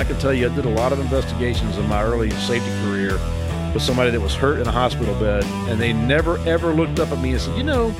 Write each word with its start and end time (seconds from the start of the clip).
I 0.00 0.04
can 0.04 0.18
tell 0.18 0.32
you, 0.32 0.50
I 0.50 0.56
did 0.56 0.64
a 0.64 0.70
lot 0.70 0.94
of 0.94 0.98
investigations 0.98 1.76
in 1.76 1.86
my 1.86 2.02
early 2.02 2.30
safety 2.30 2.70
career 2.86 3.20
with 3.74 3.82
somebody 3.82 4.10
that 4.10 4.20
was 4.20 4.34
hurt 4.34 4.58
in 4.58 4.66
a 4.66 4.72
hospital 4.72 5.14
bed, 5.20 5.44
and 5.68 5.78
they 5.78 5.92
never 5.92 6.38
ever 6.46 6.72
looked 6.72 6.98
up 6.98 7.12
at 7.12 7.20
me 7.20 7.32
and 7.32 7.40
said, 7.40 7.54
"You 7.58 7.64
know, 7.64 7.94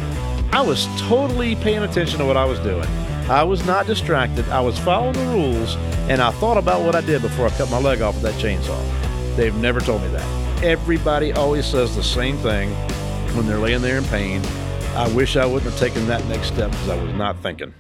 I 0.51 0.63
was 0.63 0.89
totally 0.97 1.57
paying 1.57 1.83
attention 1.83 2.19
to 2.21 2.25
what 2.25 2.39
I 2.39 2.47
was 2.47 2.59
doing. 2.61 2.89
I 3.29 3.43
was 3.43 3.67
not 3.67 3.87
distracted. 3.87 4.49
I 4.49 4.61
was 4.61 4.79
following 4.79 5.13
the 5.13 5.27
rules, 5.27 5.77
and 6.09 6.23
I 6.23 6.31
thought 6.31 6.57
about 6.57 6.81
what 6.81 6.95
I 6.95 7.03
did 7.03 7.21
before 7.21 7.49
I 7.49 7.51
cut 7.51 7.71
my 7.71 7.79
leg 7.79 8.01
off 8.01 8.15
with 8.15 8.23
that 8.23 8.43
chainsaw." 8.43 8.81
They've 9.37 9.55
never 9.57 9.81
told 9.81 10.01
me 10.01 10.09
that. 10.09 10.65
Everybody 10.65 11.35
always 11.35 11.67
says 11.67 11.95
the 11.95 12.03
same 12.03 12.39
thing 12.39 12.71
when 13.37 13.47
they're 13.47 13.59
laying 13.59 13.83
there 13.83 13.99
in 13.99 14.05
pain. 14.05 14.41
I 14.97 15.07
wish 15.09 15.37
I 15.37 15.45
wouldn't 15.45 15.71
have 15.71 15.79
taken 15.79 16.07
that 16.07 16.27
next 16.29 16.47
step 16.47 16.71
because 16.71 16.89
I 16.89 16.97
was 16.97 17.13
not 17.13 17.37
thinking. 17.43 17.75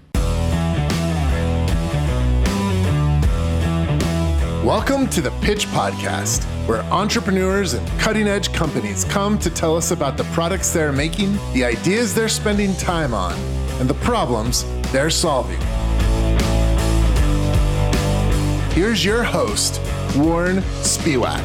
Welcome 4.64 5.08
to 5.08 5.22
the 5.22 5.30
Pitch 5.40 5.66
Podcast, 5.68 6.44
where 6.68 6.82
entrepreneurs 6.92 7.72
and 7.72 7.88
cutting 7.98 8.28
edge 8.28 8.52
companies 8.52 9.06
come 9.06 9.38
to 9.38 9.48
tell 9.48 9.74
us 9.74 9.90
about 9.90 10.18
the 10.18 10.24
products 10.24 10.70
they're 10.70 10.92
making, 10.92 11.32
the 11.54 11.64
ideas 11.64 12.14
they're 12.14 12.28
spending 12.28 12.74
time 12.74 13.14
on, 13.14 13.32
and 13.80 13.88
the 13.88 13.94
problems 13.94 14.66
they're 14.92 15.08
solving. 15.08 15.58
Here's 18.72 19.02
your 19.02 19.22
host, 19.22 19.80
Warren 20.14 20.58
Spiwak. 20.82 21.40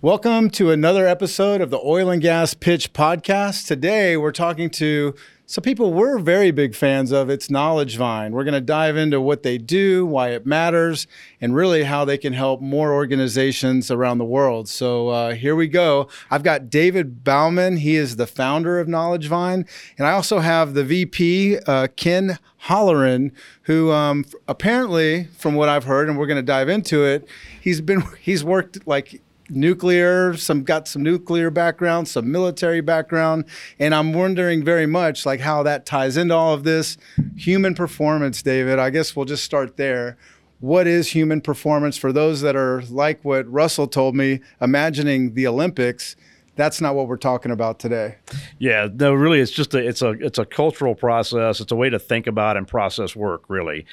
Welcome 0.00 0.48
to 0.52 0.70
another 0.70 1.06
episode 1.06 1.60
of 1.60 1.68
the 1.68 1.80
Oil 1.84 2.08
and 2.08 2.22
Gas 2.22 2.54
Pitch 2.54 2.94
Podcast. 2.94 3.66
Today 3.66 4.16
we're 4.16 4.32
talking 4.32 4.70
to 4.70 5.14
some 5.52 5.60
people 5.60 5.92
we're 5.92 6.18
very 6.18 6.50
big 6.50 6.74
fans 6.74 7.12
of. 7.12 7.28
It's 7.28 7.50
Knowledge 7.50 7.98
Vine. 7.98 8.32
We're 8.32 8.42
going 8.42 8.54
to 8.54 8.60
dive 8.62 8.96
into 8.96 9.20
what 9.20 9.42
they 9.42 9.58
do, 9.58 10.06
why 10.06 10.30
it 10.30 10.46
matters, 10.46 11.06
and 11.42 11.54
really 11.54 11.82
how 11.82 12.06
they 12.06 12.16
can 12.16 12.32
help 12.32 12.62
more 12.62 12.94
organizations 12.94 13.90
around 13.90 14.16
the 14.16 14.24
world. 14.24 14.66
So 14.66 15.10
uh, 15.10 15.34
here 15.34 15.54
we 15.54 15.68
go. 15.68 16.08
I've 16.30 16.42
got 16.42 16.70
David 16.70 17.22
Bowman. 17.22 17.76
He 17.76 17.96
is 17.96 18.16
the 18.16 18.26
founder 18.26 18.80
of 18.80 18.88
Knowledge 18.88 19.26
Vine. 19.26 19.66
And 19.98 20.06
I 20.06 20.12
also 20.12 20.38
have 20.38 20.72
the 20.72 20.84
VP, 20.84 21.58
uh, 21.66 21.88
Ken 21.96 22.38
Hallaran, 22.68 23.30
who 23.64 23.92
um, 23.92 24.24
apparently, 24.48 25.24
from 25.36 25.54
what 25.54 25.68
I've 25.68 25.84
heard, 25.84 26.08
and 26.08 26.16
we're 26.16 26.28
going 26.28 26.36
to 26.36 26.42
dive 26.42 26.70
into 26.70 27.04
it, 27.04 27.28
he's 27.60 27.82
been 27.82 28.02
he's 28.22 28.42
worked 28.42 28.86
like 28.86 29.20
nuclear, 29.52 30.36
some 30.36 30.64
got 30.64 30.88
some 30.88 31.02
nuclear 31.02 31.50
background, 31.50 32.08
some 32.08 32.30
military 32.30 32.80
background, 32.80 33.44
and 33.78 33.94
I'm 33.94 34.12
wondering 34.12 34.64
very 34.64 34.86
much 34.86 35.26
like 35.26 35.40
how 35.40 35.62
that 35.62 35.86
ties 35.86 36.16
into 36.16 36.34
all 36.34 36.54
of 36.54 36.64
this 36.64 36.96
human 37.36 37.74
performance, 37.74 38.42
David. 38.42 38.78
I 38.78 38.90
guess 38.90 39.14
we'll 39.14 39.26
just 39.26 39.44
start 39.44 39.76
there. 39.76 40.16
What 40.60 40.86
is 40.86 41.08
human 41.08 41.40
performance 41.40 41.96
for 41.96 42.12
those 42.12 42.40
that 42.42 42.56
are 42.56 42.82
like 42.82 43.24
what 43.24 43.50
Russell 43.50 43.86
told 43.86 44.14
me, 44.14 44.40
imagining 44.60 45.34
the 45.34 45.46
Olympics? 45.46 46.16
That's 46.54 46.80
not 46.80 46.94
what 46.94 47.08
we're 47.08 47.16
talking 47.16 47.50
about 47.50 47.78
today. 47.78 48.16
Yeah, 48.58 48.88
no, 48.92 49.14
really, 49.14 49.40
it's 49.40 49.50
just 49.50 49.74
a 49.74 49.78
it's 49.78 50.02
a 50.02 50.10
it's 50.10 50.38
a 50.38 50.44
cultural 50.44 50.94
process. 50.94 51.60
It's 51.60 51.72
a 51.72 51.76
way 51.76 51.90
to 51.90 51.98
think 51.98 52.26
about 52.26 52.56
and 52.56 52.68
process 52.68 53.16
work, 53.16 53.44
really 53.48 53.86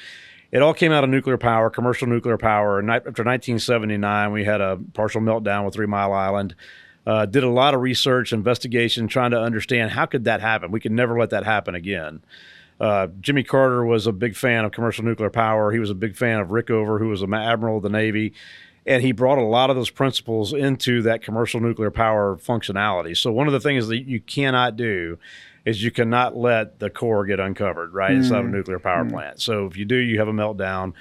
it 0.52 0.62
all 0.62 0.74
came 0.74 0.92
out 0.92 1.04
of 1.04 1.10
nuclear 1.10 1.38
power, 1.38 1.70
commercial 1.70 2.08
nuclear 2.08 2.36
power. 2.36 2.78
After 2.80 3.24
1979, 3.24 4.32
we 4.32 4.44
had 4.44 4.60
a 4.60 4.78
partial 4.94 5.20
meltdown 5.20 5.64
with 5.64 5.74
Three 5.74 5.86
Mile 5.86 6.12
Island. 6.12 6.54
Uh, 7.06 7.24
did 7.26 7.44
a 7.44 7.48
lot 7.48 7.74
of 7.74 7.80
research, 7.80 8.32
investigation, 8.32 9.08
trying 9.08 9.30
to 9.30 9.40
understand 9.40 9.92
how 9.92 10.06
could 10.06 10.24
that 10.24 10.40
happen. 10.40 10.70
We 10.70 10.80
could 10.80 10.92
never 10.92 11.18
let 11.18 11.30
that 11.30 11.44
happen 11.44 11.74
again. 11.74 12.22
Uh, 12.78 13.08
Jimmy 13.20 13.42
Carter 13.42 13.84
was 13.84 14.06
a 14.06 14.12
big 14.12 14.36
fan 14.36 14.64
of 14.64 14.72
commercial 14.72 15.04
nuclear 15.04 15.30
power. 15.30 15.70
He 15.70 15.78
was 15.78 15.90
a 15.90 15.94
big 15.94 16.16
fan 16.16 16.40
of 16.40 16.48
Rickover, 16.48 16.98
who 16.98 17.08
was 17.08 17.22
an 17.22 17.32
admiral 17.32 17.76
of 17.76 17.82
the 17.82 17.88
Navy, 17.88 18.32
and 18.86 19.02
he 19.02 19.12
brought 19.12 19.38
a 19.38 19.44
lot 19.44 19.70
of 19.70 19.76
those 19.76 19.90
principles 19.90 20.52
into 20.52 21.02
that 21.02 21.22
commercial 21.22 21.60
nuclear 21.60 21.90
power 21.90 22.36
functionality. 22.36 23.16
So 23.16 23.30
one 23.30 23.46
of 23.46 23.52
the 23.52 23.60
things 23.60 23.88
that 23.88 24.06
you 24.06 24.20
cannot 24.20 24.76
do 24.76 25.18
is 25.70 25.82
you 25.82 25.90
cannot 25.90 26.36
let 26.36 26.78
the 26.80 26.90
core 26.90 27.24
get 27.24 27.40
uncovered, 27.40 27.94
right, 27.94 28.10
mm. 28.10 28.16
inside 28.16 28.40
of 28.40 28.46
a 28.46 28.48
nuclear 28.48 28.78
power 28.78 29.04
mm. 29.04 29.10
plant. 29.10 29.40
So 29.40 29.66
if 29.66 29.76
you 29.76 29.84
do, 29.84 29.96
you 29.96 30.18
have 30.18 30.28
a 30.28 30.32
meltdown. 30.32 30.92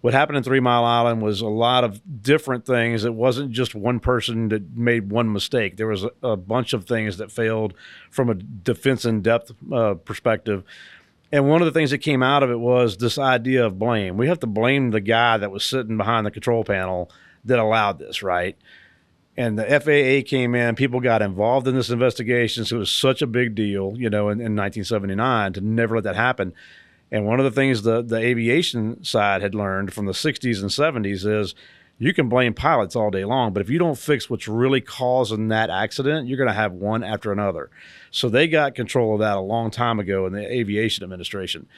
What 0.00 0.14
happened 0.14 0.36
in 0.38 0.44
Three 0.44 0.60
Mile 0.60 0.84
Island 0.84 1.22
was 1.22 1.40
a 1.40 1.48
lot 1.48 1.82
of 1.82 2.00
different 2.22 2.64
things. 2.64 3.04
It 3.04 3.14
wasn't 3.14 3.50
just 3.50 3.74
one 3.74 3.98
person 3.98 4.48
that 4.50 4.76
made 4.76 5.10
one 5.10 5.32
mistake. 5.32 5.76
There 5.76 5.88
was 5.88 6.04
a, 6.04 6.10
a 6.22 6.36
bunch 6.36 6.72
of 6.72 6.84
things 6.84 7.16
that 7.16 7.32
failed 7.32 7.74
from 8.10 8.30
a 8.30 8.34
defense 8.34 9.04
in 9.04 9.22
depth 9.22 9.52
uh, 9.72 9.94
perspective. 9.94 10.62
And 11.32 11.48
one 11.48 11.60
of 11.60 11.66
the 11.66 11.72
things 11.72 11.90
that 11.90 11.98
came 11.98 12.22
out 12.22 12.42
of 12.42 12.50
it 12.50 12.60
was 12.60 12.98
this 12.98 13.18
idea 13.18 13.66
of 13.66 13.78
blame. 13.78 14.16
We 14.16 14.28
have 14.28 14.40
to 14.40 14.46
blame 14.46 14.92
the 14.92 15.00
guy 15.00 15.36
that 15.36 15.50
was 15.50 15.64
sitting 15.64 15.96
behind 15.96 16.26
the 16.26 16.30
control 16.30 16.64
panel 16.64 17.10
that 17.44 17.58
allowed 17.58 17.98
this, 17.98 18.22
right? 18.22 18.56
And 19.38 19.56
the 19.56 19.64
FAA 19.64 20.28
came 20.28 20.56
in. 20.56 20.74
People 20.74 20.98
got 20.98 21.22
involved 21.22 21.68
in 21.68 21.76
this 21.76 21.90
investigation. 21.90 22.64
So 22.64 22.74
it 22.74 22.78
was 22.80 22.90
such 22.90 23.22
a 23.22 23.26
big 23.26 23.54
deal, 23.54 23.94
you 23.96 24.10
know, 24.10 24.30
in, 24.30 24.40
in 24.40 24.56
1979 24.56 25.52
to 25.52 25.60
never 25.60 25.94
let 25.94 26.04
that 26.04 26.16
happen. 26.16 26.52
And 27.12 27.24
one 27.24 27.38
of 27.38 27.44
the 27.44 27.52
things 27.52 27.82
the, 27.82 28.02
the 28.02 28.16
aviation 28.16 29.04
side 29.04 29.40
had 29.40 29.54
learned 29.54 29.92
from 29.92 30.06
the 30.06 30.12
60s 30.12 30.60
and 30.60 31.04
70s 31.04 31.24
is 31.24 31.54
you 31.98 32.12
can 32.12 32.28
blame 32.28 32.52
pilots 32.52 32.96
all 32.96 33.12
day 33.12 33.24
long, 33.24 33.52
but 33.52 33.60
if 33.60 33.70
you 33.70 33.78
don't 33.78 33.96
fix 33.96 34.28
what's 34.28 34.48
really 34.48 34.80
causing 34.80 35.48
that 35.48 35.70
accident, 35.70 36.26
you're 36.26 36.36
going 36.36 36.48
to 36.48 36.52
have 36.52 36.72
one 36.72 37.04
after 37.04 37.30
another. 37.30 37.70
So 38.10 38.28
they 38.28 38.48
got 38.48 38.74
control 38.74 39.14
of 39.14 39.20
that 39.20 39.36
a 39.36 39.40
long 39.40 39.70
time 39.70 40.00
ago 40.00 40.26
in 40.26 40.32
the 40.32 40.52
aviation 40.52 41.04
administration. 41.04 41.68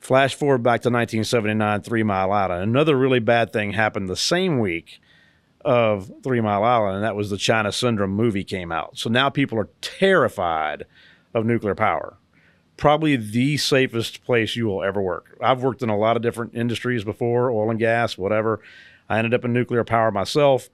Flash 0.00 0.34
forward 0.34 0.62
back 0.62 0.80
to 0.80 0.88
1979, 0.88 1.82
Three 1.82 2.02
Mile 2.02 2.32
Island. 2.32 2.62
Another 2.62 2.96
really 2.96 3.20
bad 3.20 3.52
thing 3.52 3.72
happened 3.72 4.08
the 4.08 4.16
same 4.16 4.58
week 4.58 4.98
of 5.66 6.10
Three 6.22 6.40
Mile 6.40 6.62
Island, 6.62 6.94
and 6.94 7.04
that 7.04 7.16
was 7.16 7.28
the 7.28 7.36
China 7.36 7.72
Syndrome 7.72 8.12
movie 8.12 8.44
came 8.44 8.70
out. 8.70 8.96
So 8.96 9.10
now 9.10 9.28
people 9.28 9.58
are 9.58 9.68
terrified 9.80 10.84
of 11.34 11.44
nuclear 11.44 11.74
power. 11.74 12.16
Probably 12.76 13.16
the 13.16 13.56
safest 13.56 14.22
place 14.24 14.54
you 14.54 14.66
will 14.66 14.84
ever 14.84 15.02
work. 15.02 15.36
I've 15.42 15.64
worked 15.64 15.82
in 15.82 15.88
a 15.88 15.98
lot 15.98 16.16
of 16.16 16.22
different 16.22 16.54
industries 16.54 17.02
before, 17.02 17.50
oil 17.50 17.70
and 17.70 17.80
gas, 17.80 18.16
whatever. 18.16 18.60
I 19.08 19.18
ended 19.18 19.34
up 19.34 19.44
in 19.44 19.52
nuclear 19.52 19.82
power 19.82 20.12
myself, 20.12 20.70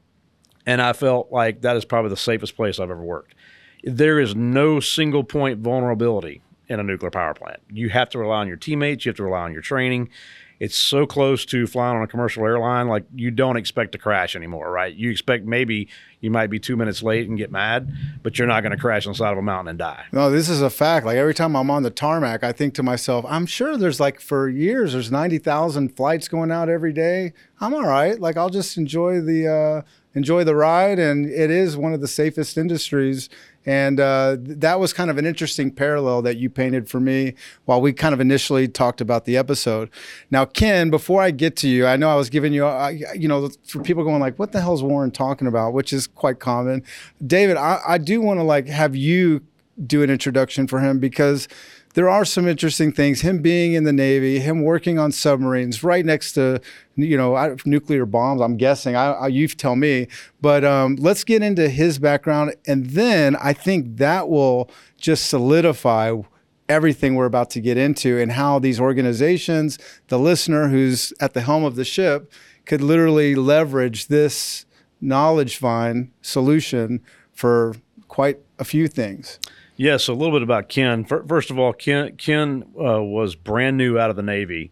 and 0.66 0.82
I 0.82 0.92
felt 0.92 1.32
like 1.32 1.62
that 1.62 1.76
is 1.76 1.86
probably 1.86 2.10
the 2.10 2.16
safest 2.16 2.54
place 2.54 2.78
I've 2.78 2.90
ever 2.90 3.02
worked. 3.02 3.34
There 3.82 4.20
is 4.20 4.36
no 4.36 4.78
single 4.78 5.24
point 5.24 5.60
vulnerability 5.60 6.42
in 6.68 6.80
a 6.80 6.82
nuclear 6.82 7.10
power 7.10 7.32
plant. 7.32 7.60
You 7.70 7.88
have 7.88 8.10
to 8.10 8.18
rely 8.18 8.40
on 8.40 8.48
your 8.48 8.58
teammates, 8.58 9.06
you 9.06 9.10
have 9.10 9.16
to 9.16 9.24
rely 9.24 9.40
on 9.40 9.52
your 9.52 9.62
training, 9.62 10.10
it's 10.62 10.76
so 10.76 11.04
close 11.06 11.44
to 11.44 11.66
flying 11.66 11.96
on 11.96 12.04
a 12.04 12.06
commercial 12.06 12.44
airline, 12.44 12.86
like 12.86 13.02
you 13.16 13.32
don't 13.32 13.56
expect 13.56 13.90
to 13.90 13.98
crash 13.98 14.36
anymore, 14.36 14.70
right? 14.70 14.94
You 14.94 15.10
expect 15.10 15.44
maybe 15.44 15.88
you 16.20 16.30
might 16.30 16.50
be 16.50 16.60
two 16.60 16.76
minutes 16.76 17.02
late 17.02 17.28
and 17.28 17.36
get 17.36 17.50
mad, 17.50 17.92
but 18.22 18.38
you're 18.38 18.46
not 18.46 18.60
going 18.60 18.70
to 18.70 18.78
crash 18.78 19.04
on 19.04 19.12
the 19.12 19.16
side 19.16 19.32
of 19.32 19.38
a 19.38 19.42
mountain 19.42 19.70
and 19.70 19.78
die. 19.80 20.04
No, 20.12 20.30
this 20.30 20.48
is 20.48 20.62
a 20.62 20.70
fact. 20.70 21.04
Like 21.04 21.16
every 21.16 21.34
time 21.34 21.56
I'm 21.56 21.68
on 21.68 21.82
the 21.82 21.90
tarmac, 21.90 22.44
I 22.44 22.52
think 22.52 22.74
to 22.74 22.84
myself, 22.84 23.24
I'm 23.28 23.44
sure 23.44 23.76
there's 23.76 23.98
like 23.98 24.20
for 24.20 24.48
years, 24.48 24.92
there's 24.92 25.10
90,000 25.10 25.96
flights 25.96 26.28
going 26.28 26.52
out 26.52 26.68
every 26.68 26.92
day. 26.92 27.32
I'm 27.60 27.74
all 27.74 27.82
right. 27.88 28.16
Like 28.20 28.36
I'll 28.36 28.48
just 28.48 28.76
enjoy 28.76 29.20
the, 29.20 29.48
uh, 29.48 29.82
enjoy 30.14 30.44
the 30.44 30.54
ride. 30.54 31.00
And 31.00 31.26
it 31.26 31.50
is 31.50 31.76
one 31.76 31.92
of 31.92 32.00
the 32.00 32.06
safest 32.06 32.56
industries 32.56 33.28
and 33.64 34.00
uh, 34.00 34.36
that 34.40 34.80
was 34.80 34.92
kind 34.92 35.10
of 35.10 35.18
an 35.18 35.26
interesting 35.26 35.70
parallel 35.70 36.22
that 36.22 36.36
you 36.36 36.50
painted 36.50 36.88
for 36.88 37.00
me 37.00 37.34
while 37.64 37.80
we 37.80 37.92
kind 37.92 38.12
of 38.12 38.20
initially 38.20 38.66
talked 38.68 39.00
about 39.00 39.24
the 39.24 39.36
episode. 39.36 39.90
Now, 40.30 40.44
Ken, 40.44 40.90
before 40.90 41.22
I 41.22 41.30
get 41.30 41.56
to 41.56 41.68
you, 41.68 41.86
I 41.86 41.96
know 41.96 42.08
I 42.08 42.16
was 42.16 42.30
giving 42.30 42.52
you, 42.52 42.66
uh, 42.66 42.92
you 43.14 43.28
know, 43.28 43.48
for 43.66 43.82
people 43.82 44.04
going 44.04 44.20
like, 44.20 44.38
what 44.38 44.52
the 44.52 44.60
hell 44.60 44.74
is 44.74 44.82
Warren 44.82 45.10
talking 45.10 45.46
about, 45.46 45.72
which 45.72 45.92
is 45.92 46.06
quite 46.06 46.40
common. 46.40 46.82
David, 47.24 47.56
I, 47.56 47.80
I 47.86 47.98
do 47.98 48.20
want 48.20 48.40
to 48.40 48.44
like 48.44 48.66
have 48.66 48.96
you 48.96 49.42
do 49.86 50.02
an 50.02 50.10
introduction 50.10 50.66
for 50.66 50.80
him 50.80 50.98
because 50.98 51.48
there 51.94 52.08
are 52.08 52.24
some 52.24 52.48
interesting 52.48 52.92
things. 52.92 53.20
Him 53.20 53.42
being 53.42 53.74
in 53.74 53.84
the 53.84 53.92
Navy, 53.92 54.38
him 54.38 54.62
working 54.62 54.98
on 54.98 55.12
submarines 55.12 55.82
right 55.84 56.04
next 56.04 56.32
to, 56.32 56.60
you 56.96 57.16
know, 57.16 57.56
nuclear 57.64 58.06
bombs. 58.06 58.40
I'm 58.40 58.56
guessing. 58.56 58.96
I, 58.96 59.12
I 59.12 59.26
you 59.28 59.46
tell 59.48 59.76
me. 59.76 60.08
But 60.40 60.64
um, 60.64 60.96
let's 60.96 61.24
get 61.24 61.42
into 61.42 61.68
his 61.68 61.98
background, 61.98 62.54
and 62.66 62.90
then 62.90 63.36
I 63.36 63.52
think 63.52 63.98
that 63.98 64.28
will 64.28 64.70
just 64.96 65.28
solidify 65.28 66.14
everything 66.68 67.14
we're 67.14 67.26
about 67.26 67.50
to 67.50 67.60
get 67.60 67.76
into 67.76 68.18
and 68.18 68.32
how 68.32 68.58
these 68.58 68.80
organizations, 68.80 69.78
the 70.08 70.18
listener 70.18 70.68
who's 70.68 71.12
at 71.20 71.34
the 71.34 71.42
helm 71.42 71.64
of 71.64 71.76
the 71.76 71.84
ship, 71.84 72.32
could 72.64 72.80
literally 72.80 73.34
leverage 73.34 74.06
this 74.06 74.64
knowledge 75.00 75.58
vine 75.58 76.10
solution 76.22 77.00
for 77.32 77.74
quite 78.08 78.38
a 78.58 78.64
few 78.64 78.88
things. 78.88 79.38
Yes, 79.82 80.06
a 80.06 80.12
little 80.12 80.32
bit 80.32 80.44
about 80.44 80.68
Ken. 80.68 81.04
First 81.04 81.50
of 81.50 81.58
all, 81.58 81.72
Ken 81.72 82.14
Ken 82.16 82.62
uh, 82.80 83.02
was 83.02 83.34
brand 83.34 83.76
new 83.76 83.98
out 83.98 84.10
of 84.10 84.14
the 84.14 84.22
Navy 84.22 84.70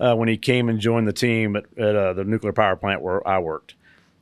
uh, 0.00 0.14
when 0.14 0.30
he 0.30 0.38
came 0.38 0.70
and 0.70 0.80
joined 0.80 1.06
the 1.06 1.12
team 1.12 1.56
at, 1.56 1.66
at 1.76 1.94
uh, 1.94 2.14
the 2.14 2.24
nuclear 2.24 2.54
power 2.54 2.74
plant 2.74 3.02
where 3.02 3.28
I 3.28 3.38
worked. 3.38 3.74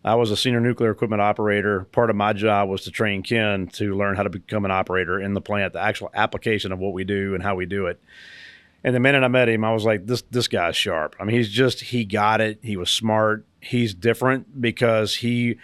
I 0.05 0.17
was 0.17 0.33
a 0.33 0.37
senior 0.37 0.59
nuclear 0.59 0.91
equipment 0.91 1.23
operator. 1.23 1.85
Part 1.93 2.11
of 2.11 2.17
my 2.17 2.33
job 2.33 2.69
was 2.69 2.83
to 2.83 2.91
train 2.91 3.23
Ken 3.23 3.69
to 3.75 3.97
learn 3.97 4.17
how 4.17 4.25
to 4.25 4.29
become 4.29 4.65
an 4.65 4.73
operator 4.73 5.21
in 5.21 5.35
the 5.35 5.41
plant, 5.41 5.73
the 5.73 5.81
actual 5.81 6.11
application 6.13 6.73
of 6.73 6.81
what 6.81 6.95
we 6.95 7.05
do 7.05 7.35
and 7.35 7.43
how 7.45 7.55
we 7.55 7.65
do 7.65 7.87
it. 7.87 8.01
And 8.83 8.97
the 8.97 9.01
minute 9.01 9.23
I 9.23 9.29
met 9.29 9.49
him, 9.49 9.65
I 9.65 9.73
was 9.73 9.85
like, 9.85 10.05
this 10.05 10.23
this 10.23 10.49
guy's 10.49 10.77
sharp. 10.77 11.15
I 11.21 11.25
mean, 11.27 11.37
he's 11.37 11.49
just 11.49 11.81
he 11.81 12.05
got 12.05 12.41
it. 12.41 12.59
He 12.61 12.77
was 12.77 12.91
smart. 12.91 13.47
He's 13.61 13.95
different 13.95 14.61
because 14.61 15.15
he 15.15 15.59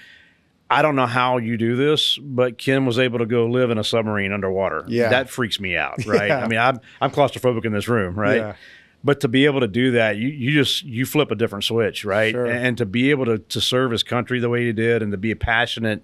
I 0.70 0.82
don't 0.82 0.96
know 0.96 1.06
how 1.06 1.36
you 1.36 1.56
do 1.56 1.76
this, 1.76 2.16
but 2.18 2.56
Ken 2.58 2.86
was 2.86 2.98
able 2.98 3.18
to 3.18 3.26
go 3.26 3.46
live 3.46 3.70
in 3.70 3.78
a 3.78 3.84
submarine 3.84 4.32
underwater. 4.32 4.84
Yeah. 4.88 5.10
That 5.10 5.28
freaks 5.28 5.60
me 5.60 5.76
out, 5.76 6.04
right? 6.06 6.28
Yeah. 6.28 6.44
I 6.44 6.48
mean, 6.48 6.58
I'm 6.58 6.80
I'm 7.00 7.10
claustrophobic 7.10 7.64
in 7.64 7.72
this 7.72 7.86
room, 7.88 8.18
right? 8.18 8.36
Yeah. 8.38 8.54
But 9.04 9.20
to 9.20 9.28
be 9.28 9.44
able 9.44 9.60
to 9.60 9.68
do 9.68 9.90
that, 9.92 10.16
you, 10.16 10.28
you 10.28 10.50
just 10.52 10.82
you 10.84 11.04
flip 11.04 11.30
a 11.30 11.34
different 11.34 11.64
switch, 11.64 12.04
right? 12.06 12.32
Sure. 12.32 12.46
And 12.46 12.78
to 12.78 12.86
be 12.86 13.10
able 13.10 13.26
to 13.26 13.38
to 13.38 13.60
serve 13.60 13.90
his 13.90 14.02
country 14.02 14.40
the 14.40 14.48
way 14.48 14.64
he 14.64 14.72
did 14.72 15.02
and 15.02 15.12
to 15.12 15.18
be 15.18 15.34
passionate 15.34 16.02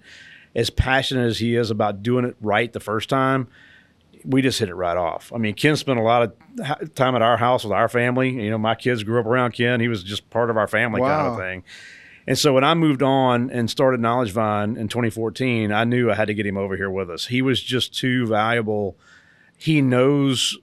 as 0.55 0.69
passionate 0.69 1.25
as 1.25 1.39
he 1.39 1.55
is 1.55 1.71
about 1.71 2.03
doing 2.03 2.25
it 2.25 2.35
right 2.41 2.71
the 2.71 2.79
first 2.79 3.09
time, 3.09 3.47
we 4.23 4.41
just 4.43 4.59
hit 4.59 4.69
it 4.69 4.75
right 4.75 4.97
off. 4.97 5.31
I 5.33 5.37
mean, 5.39 5.55
Ken 5.55 5.75
spent 5.77 5.97
a 5.97 6.03
lot 6.03 6.21
of 6.59 6.93
time 6.93 7.15
at 7.15 7.21
our 7.23 7.37
house 7.37 7.63
with 7.63 7.73
our 7.73 7.87
family. 7.89 8.29
You 8.29 8.51
know, 8.51 8.57
my 8.59 8.75
kids 8.75 9.01
grew 9.03 9.19
up 9.19 9.25
around 9.25 9.53
Ken. 9.53 9.79
He 9.79 9.87
was 9.87 10.03
just 10.03 10.29
part 10.29 10.49
of 10.51 10.57
our 10.57 10.67
family 10.67 11.01
kind 11.01 11.27
Wow. 11.27 11.31
of 11.33 11.39
thing. 11.39 11.63
And 12.27 12.37
so 12.37 12.53
when 12.53 12.63
I 12.63 12.73
moved 12.73 13.01
on 13.01 13.49
and 13.49 13.69
started 13.69 13.99
Knowledge 13.99 14.31
Vine 14.31 14.77
in 14.77 14.87
2014, 14.87 15.71
I 15.71 15.83
knew 15.83 16.11
I 16.11 16.15
had 16.15 16.27
to 16.27 16.33
get 16.33 16.45
him 16.45 16.57
over 16.57 16.75
here 16.75 16.89
with 16.89 17.09
us. 17.09 17.27
He 17.27 17.41
was 17.41 17.61
just 17.61 17.97
too 17.97 18.27
valuable. 18.27 18.95
He 19.57 19.81
knows 19.81 20.57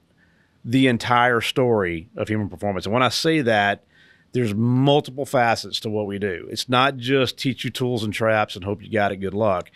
the 0.65 0.87
entire 0.87 1.41
story 1.41 2.09
of 2.17 2.29
human 2.29 2.49
performance. 2.49 2.87
And 2.87 2.93
when 2.93 3.03
I 3.03 3.09
say 3.09 3.41
that, 3.41 3.85
there's 4.33 4.55
multiple 4.55 5.25
facets 5.25 5.81
to 5.81 5.91
what 5.91 6.07
we 6.07 6.19
do. 6.19 6.47
It's 6.51 6.69
not 6.69 6.97
just 6.97 7.39
teach 7.39 7.65
you 7.65 7.71
tools 7.71 8.05
and 8.05 8.13
traps 8.13 8.55
and 8.55 8.65
hope 8.65 8.83
you 8.83 8.91
got 8.91 9.11
it, 9.11 9.17
good 9.17 9.35
luck. 9.35 9.71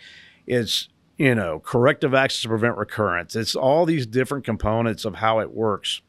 It's, 0.45 0.89
you 1.17 1.33
know, 1.33 1.59
corrective 1.59 2.13
actions 2.13 2.43
to 2.43 2.49
prevent 2.49 2.77
recurrence. 2.77 3.35
It's 3.35 3.55
all 3.55 3.85
these 3.85 4.05
different 4.05 4.45
components 4.45 5.05
of 5.05 5.15
how 5.15 5.39
it 5.39 5.51
works. 5.51 6.01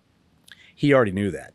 He 0.75 0.93
already 0.93 1.12
knew 1.12 1.31
that. 1.31 1.54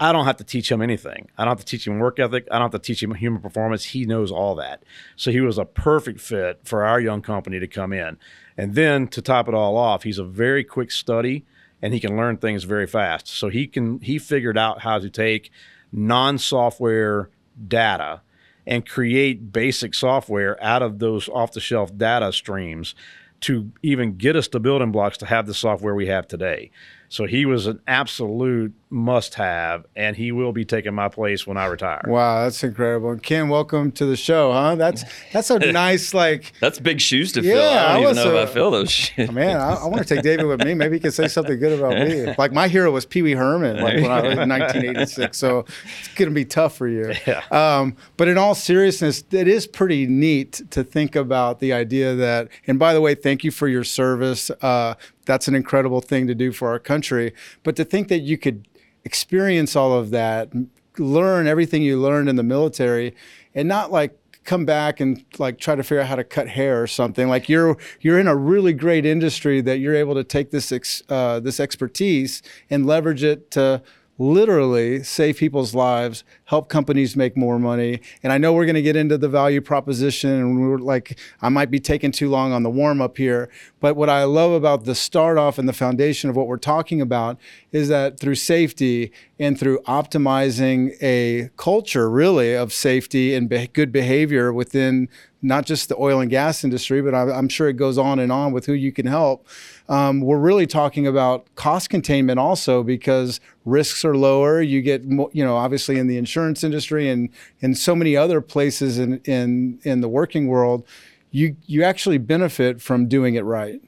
I 0.00 0.12
don't 0.12 0.24
have 0.24 0.38
to 0.38 0.44
teach 0.44 0.70
him 0.70 0.82
anything. 0.82 1.28
I 1.38 1.44
don't 1.44 1.52
have 1.52 1.64
to 1.64 1.66
teach 1.66 1.86
him 1.86 1.98
work 1.98 2.18
ethic. 2.18 2.48
I 2.50 2.58
don't 2.58 2.72
have 2.72 2.82
to 2.82 2.86
teach 2.86 3.02
him 3.02 3.14
human 3.14 3.40
performance. 3.40 3.84
He 3.84 4.04
knows 4.04 4.32
all 4.32 4.54
that. 4.56 4.82
So 5.16 5.30
he 5.30 5.40
was 5.40 5.56
a 5.56 5.64
perfect 5.64 6.20
fit 6.20 6.60
for 6.64 6.84
our 6.84 7.00
young 7.00 7.22
company 7.22 7.60
to 7.60 7.68
come 7.68 7.92
in. 7.92 8.18
And 8.56 8.74
then 8.74 9.06
to 9.08 9.22
top 9.22 9.48
it 9.48 9.54
all 9.54 9.76
off, 9.76 10.02
he's 10.02 10.18
a 10.18 10.24
very 10.24 10.64
quick 10.64 10.90
study 10.90 11.44
and 11.80 11.94
he 11.94 12.00
can 12.00 12.16
learn 12.16 12.38
things 12.38 12.64
very 12.64 12.86
fast. 12.86 13.28
So 13.28 13.48
he 13.48 13.66
can 13.66 14.00
he 14.00 14.18
figured 14.18 14.58
out 14.58 14.80
how 14.80 14.98
to 14.98 15.08
take 15.08 15.50
non-software 15.92 17.30
data 17.68 18.22
and 18.66 18.88
create 18.88 19.52
basic 19.52 19.94
software 19.94 20.62
out 20.62 20.82
of 20.82 20.98
those 20.98 21.28
off-the-shelf 21.28 21.96
data 21.96 22.32
streams 22.32 22.94
to 23.40 23.70
even 23.82 24.16
get 24.16 24.34
us 24.36 24.48
the 24.48 24.58
building 24.58 24.90
blocks 24.90 25.18
to 25.18 25.26
have 25.26 25.46
the 25.46 25.52
software 25.52 25.94
we 25.94 26.06
have 26.06 26.26
today. 26.26 26.70
So 27.08 27.26
he 27.26 27.46
was 27.46 27.66
an 27.66 27.80
absolute 27.86 28.72
must-have, 28.90 29.84
and 29.96 30.16
he 30.16 30.32
will 30.32 30.52
be 30.52 30.64
taking 30.64 30.94
my 30.94 31.08
place 31.08 31.46
when 31.46 31.56
I 31.56 31.66
retire. 31.66 32.02
Wow, 32.06 32.44
that's 32.44 32.62
incredible. 32.62 33.10
And 33.10 33.22
Ken, 33.22 33.48
welcome 33.48 33.90
to 33.92 34.06
the 34.06 34.16
show, 34.16 34.52
huh? 34.52 34.74
That's 34.76 35.04
that's 35.32 35.50
a 35.50 35.58
nice 35.72 36.14
like 36.14 36.52
That's 36.60 36.78
big 36.78 37.00
shoes 37.00 37.32
to 37.32 37.42
Yeah, 37.42 37.52
fill. 37.52 37.62
I 37.62 37.74
I 37.74 37.92
don't 37.94 38.02
even 38.02 38.16
know 38.16 38.38
uh, 38.38 38.42
if 38.42 38.50
I 38.50 38.52
fill 38.52 38.70
those 38.70 38.90
shit. 38.90 39.32
man, 39.32 39.56
I, 39.60 39.74
I 39.74 39.86
want 39.86 40.06
to 40.06 40.14
take 40.14 40.22
David 40.24 40.46
with 40.46 40.64
me. 40.64 40.74
Maybe 40.74 40.96
he 40.96 41.00
can 41.00 41.12
say 41.12 41.28
something 41.28 41.58
good 41.58 41.78
about 41.78 41.94
me. 41.98 42.34
Like 42.38 42.52
my 42.52 42.68
hero 42.68 42.90
was 42.90 43.06
Pee 43.06 43.22
Wee 43.22 43.32
Herman, 43.32 43.80
like 43.80 43.94
when 43.96 44.10
I 44.10 44.20
was 44.22 44.32
in 44.38 44.48
1986. 44.48 45.36
So 45.36 45.64
it's 45.98 46.08
gonna 46.14 46.30
be 46.32 46.44
tough 46.44 46.76
for 46.76 46.88
you. 46.88 47.12
Yeah. 47.26 47.42
Um, 47.50 47.96
but 48.16 48.28
in 48.28 48.38
all 48.38 48.54
seriousness, 48.54 49.24
it 49.30 49.46
is 49.48 49.66
pretty 49.66 50.06
neat 50.06 50.62
to 50.70 50.82
think 50.84 51.14
about 51.16 51.60
the 51.60 51.72
idea 51.72 52.14
that. 52.14 52.48
And 52.66 52.78
by 52.78 52.92
the 52.94 53.00
way, 53.00 53.14
thank 53.14 53.44
you 53.44 53.50
for 53.50 53.68
your 53.68 53.84
service. 53.84 54.50
Uh, 54.62 54.94
that's 55.24 55.48
an 55.48 55.54
incredible 55.54 56.00
thing 56.00 56.26
to 56.26 56.34
do 56.34 56.52
for 56.52 56.68
our 56.68 56.78
country. 56.78 57.32
But 57.62 57.76
to 57.76 57.84
think 57.84 58.08
that 58.08 58.20
you 58.20 58.38
could 58.38 58.68
experience 59.04 59.76
all 59.76 59.92
of 59.92 60.10
that, 60.10 60.52
learn 60.98 61.46
everything 61.46 61.82
you 61.82 62.00
learned 62.00 62.28
in 62.28 62.36
the 62.36 62.42
military, 62.42 63.14
and 63.54 63.68
not 63.68 63.90
like 63.90 64.18
come 64.44 64.64
back 64.64 65.00
and 65.00 65.24
like 65.38 65.58
try 65.58 65.74
to 65.74 65.82
figure 65.82 66.00
out 66.00 66.06
how 66.06 66.16
to 66.16 66.24
cut 66.24 66.48
hair 66.48 66.82
or 66.82 66.86
something. 66.86 67.28
Like 67.28 67.48
you're 67.48 67.76
you're 68.00 68.18
in 68.18 68.28
a 68.28 68.36
really 68.36 68.72
great 68.72 69.06
industry 69.06 69.60
that 69.62 69.78
you're 69.78 69.94
able 69.94 70.14
to 70.14 70.24
take 70.24 70.50
this 70.50 70.70
ex, 70.70 71.02
uh, 71.08 71.40
this 71.40 71.58
expertise 71.58 72.42
and 72.70 72.86
leverage 72.86 73.24
it 73.24 73.50
to 73.52 73.82
literally 74.18 75.02
save 75.02 75.38
people's 75.38 75.74
lives, 75.74 76.22
help 76.54 76.68
companies 76.68 77.16
make 77.16 77.36
more 77.36 77.58
money. 77.58 78.00
And 78.22 78.32
I 78.32 78.38
know 78.38 78.52
we're 78.52 78.64
going 78.64 78.76
to 78.76 78.82
get 78.82 78.94
into 78.94 79.18
the 79.18 79.28
value 79.28 79.60
proposition 79.60 80.30
and 80.30 80.60
we're 80.60 80.78
like 80.78 81.18
I 81.42 81.48
might 81.48 81.68
be 81.68 81.80
taking 81.80 82.12
too 82.12 82.30
long 82.30 82.52
on 82.52 82.62
the 82.62 82.70
warm 82.70 83.02
up 83.02 83.16
here, 83.16 83.50
but 83.80 83.96
what 83.96 84.08
I 84.08 84.22
love 84.22 84.52
about 84.52 84.84
the 84.84 84.94
start 84.94 85.36
off 85.36 85.58
and 85.58 85.68
the 85.68 85.72
foundation 85.72 86.30
of 86.30 86.36
what 86.36 86.46
we're 86.46 86.56
talking 86.58 87.00
about 87.00 87.40
is 87.72 87.88
that 87.88 88.20
through 88.20 88.36
safety 88.36 89.10
and 89.36 89.58
through 89.58 89.80
optimizing 89.80 90.94
a 91.02 91.50
culture 91.56 92.08
really 92.08 92.54
of 92.54 92.72
safety 92.72 93.34
and 93.34 93.48
be- 93.48 93.66
good 93.66 93.90
behavior 93.90 94.52
within 94.52 95.08
not 95.44 95.66
just 95.66 95.88
the 95.90 95.96
oil 95.98 96.20
and 96.20 96.30
gas 96.30 96.64
industry, 96.64 97.02
but 97.02 97.14
I, 97.14 97.30
I'm 97.30 97.48
sure 97.48 97.68
it 97.68 97.74
goes 97.74 97.98
on 97.98 98.18
and 98.18 98.32
on 98.32 98.52
with 98.52 98.64
who 98.64 98.72
you 98.72 98.92
can 98.92 99.06
help. 99.06 99.46
Um, 99.88 100.22
we're 100.22 100.38
really 100.38 100.66
talking 100.66 101.06
about 101.06 101.54
cost 101.54 101.90
containment 101.90 102.38
also 102.38 102.82
because 102.82 103.40
risks 103.66 104.04
are 104.04 104.16
lower. 104.16 104.62
You 104.62 104.80
get, 104.80 105.04
mo- 105.04 105.30
you 105.34 105.44
know, 105.44 105.56
obviously 105.56 105.98
in 105.98 106.06
the 106.06 106.16
insurance 106.16 106.43
industry 106.48 107.08
and 107.08 107.30
in 107.60 107.74
so 107.74 107.94
many 107.94 108.16
other 108.16 108.40
places 108.40 108.98
in 108.98 109.20
in 109.24 109.78
in 109.84 110.00
the 110.00 110.08
working 110.08 110.48
world, 110.48 110.86
you 111.30 111.56
you 111.66 111.82
actually 111.82 112.18
benefit 112.18 112.82
from 112.82 113.08
doing 113.08 113.34
it 113.34 113.44
right. 113.44 113.80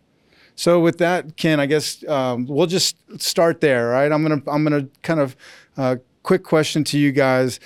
So 0.57 0.81
with 0.81 0.97
that, 0.99 1.37
Ken, 1.37 1.61
I 1.61 1.67
guess 1.67 2.03
um, 2.09 2.47
we'll 2.47 2.67
just 2.67 2.97
start 3.21 3.61
there, 3.61 3.89
right? 3.91 4.11
I'm 4.11 4.23
gonna 4.23 4.43
I'm 4.47 4.65
gonna 4.65 4.89
kind 5.03 5.21
of 5.21 5.37
uh, 5.77 5.97
quick 6.23 6.43
question 6.43 6.83
to 6.85 6.99
you 6.99 7.13
guys. 7.13 7.61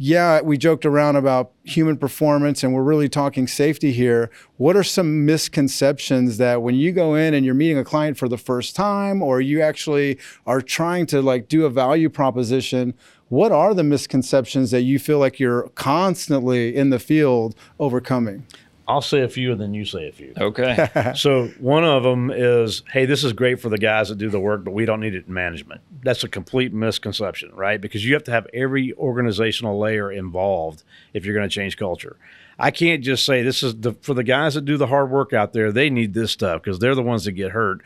Yeah, 0.00 0.40
we 0.42 0.56
joked 0.56 0.86
around 0.86 1.16
about 1.16 1.50
human 1.64 1.96
performance, 1.96 2.62
and 2.62 2.72
we're 2.72 2.84
really 2.84 3.08
talking 3.08 3.48
safety 3.48 3.90
here. 3.90 4.30
What 4.56 4.76
are 4.76 4.84
some 4.84 5.26
misconceptions 5.26 6.38
that 6.38 6.62
when 6.62 6.76
you 6.76 6.92
go 6.92 7.16
in 7.16 7.34
and 7.34 7.44
you're 7.44 7.56
meeting 7.56 7.78
a 7.78 7.84
client 7.84 8.16
for 8.16 8.28
the 8.28 8.38
first 8.38 8.76
time, 8.76 9.20
or 9.20 9.40
you 9.40 9.60
actually 9.60 10.16
are 10.46 10.62
trying 10.62 11.06
to 11.06 11.20
like 11.20 11.48
do 11.48 11.66
a 11.66 11.70
value 11.70 12.08
proposition? 12.08 12.94
What 13.28 13.52
are 13.52 13.74
the 13.74 13.84
misconceptions 13.84 14.70
that 14.70 14.82
you 14.82 14.98
feel 14.98 15.18
like 15.18 15.38
you're 15.38 15.68
constantly 15.70 16.74
in 16.74 16.90
the 16.90 16.98
field 16.98 17.54
overcoming? 17.78 18.46
I'll 18.88 19.02
say 19.02 19.20
a 19.20 19.28
few, 19.28 19.52
and 19.52 19.60
then 19.60 19.74
you 19.74 19.84
say 19.84 20.08
a 20.08 20.12
few. 20.12 20.32
Okay. 20.38 21.12
So 21.16 21.48
one 21.60 21.84
of 21.84 22.04
them 22.04 22.30
is, 22.30 22.82
hey, 22.90 23.04
this 23.04 23.22
is 23.22 23.34
great 23.34 23.60
for 23.60 23.68
the 23.68 23.76
guys 23.76 24.08
that 24.08 24.16
do 24.16 24.30
the 24.30 24.40
work, 24.40 24.64
but 24.64 24.70
we 24.70 24.86
don't 24.86 25.00
need 25.00 25.14
it 25.14 25.26
in 25.26 25.34
management. 25.34 25.82
That's 26.02 26.24
a 26.24 26.28
complete 26.28 26.72
misconception, 26.72 27.54
right? 27.54 27.78
Because 27.78 28.04
you 28.04 28.14
have 28.14 28.24
to 28.24 28.30
have 28.30 28.46
every 28.54 28.94
organizational 28.94 29.78
layer 29.78 30.10
involved 30.10 30.84
if 31.12 31.26
you're 31.26 31.34
going 31.34 31.48
to 31.48 31.54
change 31.54 31.76
culture. 31.76 32.16
I 32.58 32.70
can't 32.70 33.04
just 33.04 33.26
say 33.26 33.42
this 33.42 33.62
is 33.62 33.76
the 33.76 33.92
for 33.92 34.14
the 34.14 34.24
guys 34.24 34.54
that 34.54 34.64
do 34.64 34.76
the 34.78 34.86
hard 34.86 35.10
work 35.10 35.32
out 35.32 35.52
there. 35.52 35.70
They 35.70 35.90
need 35.90 36.14
this 36.14 36.32
stuff 36.32 36.62
because 36.62 36.78
they're 36.78 36.94
the 36.94 37.02
ones 37.02 37.24
that 37.24 37.32
get 37.32 37.52
hurt. 37.52 37.82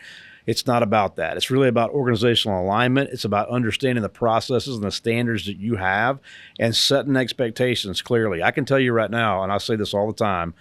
It's 0.47 0.67
not 0.67 0.83
about 0.83 1.17
that. 1.17 1.37
It's 1.37 1.51
really 1.51 1.69
about 1.69 1.91
organizational 1.91 2.63
alignment. 2.63 3.11
It's 3.11 3.25
about 3.25 3.49
understanding 3.49 4.03
the 4.03 4.09
processes 4.09 4.75
and 4.75 4.85
the 4.85 4.91
standards 4.91 5.47
that 5.47 5.57
you 5.57 5.77
have 5.77 6.19
and 6.59 6.75
setting 6.75 7.17
expectations 7.17 8.03
clearly. 8.03 8.43
I 8.43 8.51
can 8.51 8.65
tell 8.65 8.81
you 8.81 8.93
right 8.93 9.11
now, 9.11 9.43
and 9.43 9.53
I 9.53 9.59
say 9.59 9.77
this 9.77 9.95
all 9.95 10.07
the 10.07 10.13
time 10.13 10.55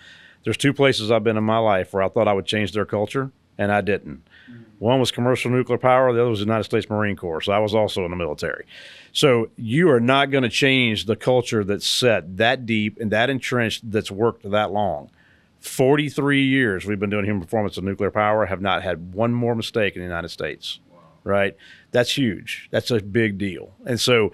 there's 0.43 0.57
two 0.57 0.73
places 0.73 1.11
I've 1.11 1.23
been 1.23 1.37
in 1.37 1.43
my 1.43 1.59
life 1.59 1.93
where 1.93 2.03
I 2.03 2.09
thought 2.09 2.27
I 2.27 2.33
would 2.33 2.45
change 2.45 2.71
their 2.71 2.85
culture, 2.85 3.31
and 3.57 3.71
I 3.71 3.81
didn't. 3.81 4.23
Mm. 4.49 4.63
One 4.79 4.99
was 4.99 5.11
commercial 5.11 5.51
nuclear 5.51 5.77
power, 5.77 6.11
the 6.11 6.21
other 6.21 6.29
was 6.29 6.39
the 6.39 6.45
United 6.45 6.63
States 6.63 6.89
Marine 6.89 7.15
Corps. 7.15 7.41
So 7.41 7.51
I 7.51 7.59
was 7.59 7.75
also 7.75 8.03
in 8.05 8.11
the 8.11 8.17
military. 8.17 8.65
So 9.13 9.49
you 9.55 9.89
are 9.91 9.99
not 9.99 10.31
going 10.31 10.43
to 10.43 10.49
change 10.49 11.05
the 11.05 11.15
culture 11.15 11.63
that's 11.63 11.85
set 11.85 12.37
that 12.37 12.65
deep 12.65 12.99
and 12.99 13.11
that 13.11 13.29
entrenched 13.29 13.91
that's 13.91 14.09
worked 14.09 14.49
that 14.49 14.71
long. 14.71 15.11
43 15.61 16.43
years 16.43 16.85
we've 16.85 16.99
been 16.99 17.09
doing 17.09 17.25
human 17.25 17.41
performance 17.41 17.77
of 17.77 17.83
nuclear 17.83 18.11
power, 18.11 18.45
have 18.47 18.61
not 18.61 18.83
had 18.83 19.13
one 19.13 19.31
more 19.31 19.55
mistake 19.55 19.95
in 19.95 20.01
the 20.01 20.07
United 20.07 20.29
States. 20.29 20.79
Right? 21.23 21.55
That's 21.91 22.17
huge. 22.17 22.67
That's 22.71 22.89
a 22.89 22.99
big 22.99 23.37
deal. 23.37 23.75
And 23.85 23.99
so 23.99 24.31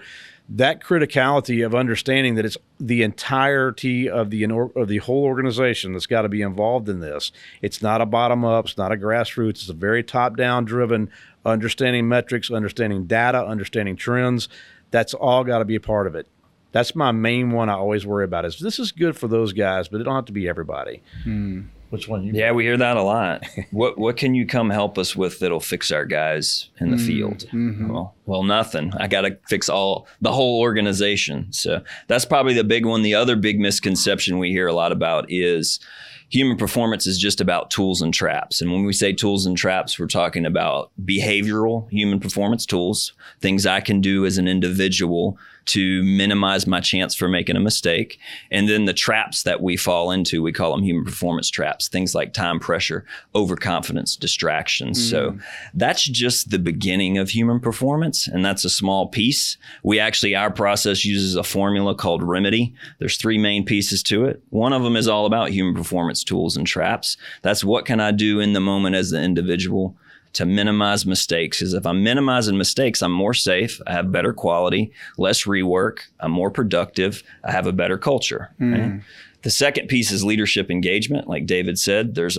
that 0.48 0.82
criticality 0.82 1.64
of 1.64 1.74
understanding 1.74 2.36
that 2.36 2.46
it's 2.46 2.56
the 2.80 3.02
entirety 3.02 4.08
of 4.08 4.30
the 4.30 4.44
of 4.44 4.88
the 4.88 4.96
whole 4.98 5.24
organization 5.24 5.92
that's 5.92 6.06
got 6.06 6.22
to 6.22 6.30
be 6.30 6.40
involved 6.40 6.88
in 6.88 7.00
this. 7.00 7.30
It's 7.60 7.82
not 7.82 8.00
a 8.00 8.06
bottom 8.06 8.44
up, 8.44 8.64
it's 8.64 8.78
not 8.78 8.90
a 8.90 8.96
grassroots, 8.96 9.50
it's 9.50 9.68
a 9.68 9.74
very 9.74 10.02
top 10.02 10.36
down 10.36 10.64
driven 10.64 11.10
understanding 11.44 12.08
metrics, 12.08 12.50
understanding 12.50 13.06
data, 13.06 13.44
understanding 13.44 13.96
trends. 13.96 14.48
That's 14.90 15.12
all 15.12 15.44
got 15.44 15.58
to 15.58 15.66
be 15.66 15.74
a 15.74 15.80
part 15.80 16.06
of 16.06 16.14
it. 16.14 16.26
That's 16.72 16.94
my 16.94 17.12
main 17.12 17.50
one 17.50 17.68
I 17.68 17.74
always 17.74 18.06
worry 18.06 18.24
about 18.24 18.44
is 18.44 18.58
this 18.58 18.78
is 18.78 18.92
good 18.92 19.16
for 19.16 19.28
those 19.28 19.52
guys, 19.52 19.88
but 19.88 20.00
it 20.00 20.04
don't 20.04 20.14
have 20.14 20.26
to 20.26 20.32
be 20.32 20.48
everybody. 20.48 21.02
Hmm. 21.24 21.62
Which 21.90 22.06
one 22.06 22.22
you 22.22 22.34
Yeah, 22.34 22.52
we 22.52 22.64
hear 22.64 22.76
that 22.76 22.98
a 22.98 23.02
lot. 23.02 23.46
what 23.70 23.96
what 23.96 24.18
can 24.18 24.34
you 24.34 24.46
come 24.46 24.68
help 24.68 24.98
us 24.98 25.16
with 25.16 25.38
that'll 25.38 25.60
fix 25.60 25.90
our 25.90 26.04
guys 26.04 26.68
in 26.80 26.90
the 26.90 26.98
hmm. 26.98 27.06
field? 27.06 27.38
Mm-hmm. 27.50 27.88
Well, 27.88 28.14
Well, 28.26 28.42
nothing. 28.42 28.92
I 28.98 29.08
got 29.08 29.22
to 29.22 29.38
fix 29.48 29.70
all 29.70 30.06
the 30.20 30.32
whole 30.32 30.60
organization. 30.60 31.50
So 31.50 31.82
that's 32.06 32.26
probably 32.26 32.52
the 32.52 32.64
big 32.64 32.84
one. 32.84 33.02
The 33.02 33.14
other 33.14 33.36
big 33.36 33.58
misconception 33.58 34.38
we 34.38 34.50
hear 34.50 34.66
a 34.66 34.74
lot 34.74 34.92
about 34.92 35.30
is 35.30 35.80
human 36.28 36.56
performance 36.56 37.06
is 37.06 37.18
just 37.18 37.40
about 37.40 37.70
tools 37.70 38.02
and 38.02 38.12
traps. 38.12 38.60
And 38.60 38.70
when 38.70 38.84
we 38.84 38.92
say 38.92 39.12
tools 39.12 39.46
and 39.46 39.56
traps, 39.56 39.98
we're 39.98 40.06
talking 40.06 40.44
about 40.44 40.90
behavioral 41.02 41.90
human 41.90 42.20
performance 42.20 42.66
tools, 42.66 43.14
things 43.40 43.64
I 43.64 43.80
can 43.80 44.00
do 44.00 44.26
as 44.26 44.36
an 44.36 44.46
individual 44.46 45.38
to 45.68 46.02
minimize 46.02 46.66
my 46.66 46.80
chance 46.80 47.14
for 47.14 47.28
making 47.28 47.56
a 47.56 47.60
mistake. 47.60 48.18
And 48.50 48.68
then 48.68 48.86
the 48.86 48.92
traps 48.92 49.42
that 49.44 49.62
we 49.62 49.76
fall 49.76 50.10
into, 50.10 50.42
we 50.42 50.52
call 50.52 50.72
them 50.72 50.82
human 50.82 51.04
performance 51.04 51.50
traps, 51.50 51.88
things 51.88 52.14
like 52.14 52.32
time 52.32 52.58
pressure, 52.58 53.04
overconfidence, 53.34 54.16
distractions. 54.16 54.98
Mm. 54.98 55.10
So 55.10 55.38
that's 55.74 56.04
just 56.04 56.50
the 56.50 56.58
beginning 56.58 57.18
of 57.18 57.30
human 57.30 57.60
performance. 57.60 58.26
And 58.26 58.44
that's 58.44 58.64
a 58.64 58.70
small 58.70 59.08
piece. 59.08 59.56
We 59.82 60.00
actually, 60.00 60.34
our 60.34 60.50
process 60.50 61.04
uses 61.04 61.36
a 61.36 61.42
formula 61.42 61.94
called 61.94 62.22
Remedy. 62.22 62.74
There's 62.98 63.16
three 63.16 63.38
main 63.38 63.64
pieces 63.64 64.02
to 64.04 64.24
it. 64.24 64.42
One 64.50 64.72
of 64.72 64.82
them 64.82 64.96
is 64.96 65.08
all 65.08 65.26
about 65.26 65.50
human 65.50 65.74
performance 65.74 66.24
tools 66.24 66.56
and 66.56 66.66
traps. 66.66 67.16
That's 67.42 67.62
what 67.62 67.84
can 67.84 68.00
I 68.00 68.12
do 68.12 68.40
in 68.40 68.52
the 68.54 68.60
moment 68.60 68.96
as 68.96 69.10
the 69.10 69.22
individual 69.22 69.96
to 70.38 70.46
minimize 70.46 71.04
mistakes 71.04 71.58
because 71.58 71.74
if 71.74 71.84
I'm 71.84 72.04
minimizing 72.04 72.56
mistakes, 72.56 73.02
I'm 73.02 73.10
more 73.10 73.34
safe, 73.34 73.80
I 73.88 73.92
have 73.92 74.12
better 74.12 74.32
quality, 74.32 74.92
less 75.16 75.46
rework, 75.46 75.98
I'm 76.20 76.30
more 76.30 76.48
productive, 76.48 77.24
I 77.42 77.50
have 77.50 77.66
a 77.66 77.72
better 77.72 77.98
culture. 77.98 78.54
Mm. 78.60 78.72
Right? 78.72 79.00
The 79.42 79.50
second 79.50 79.88
piece 79.88 80.12
is 80.12 80.22
leadership 80.22 80.70
engagement. 80.70 81.26
Like 81.26 81.46
David 81.46 81.76
said, 81.76 82.14
there's 82.14 82.38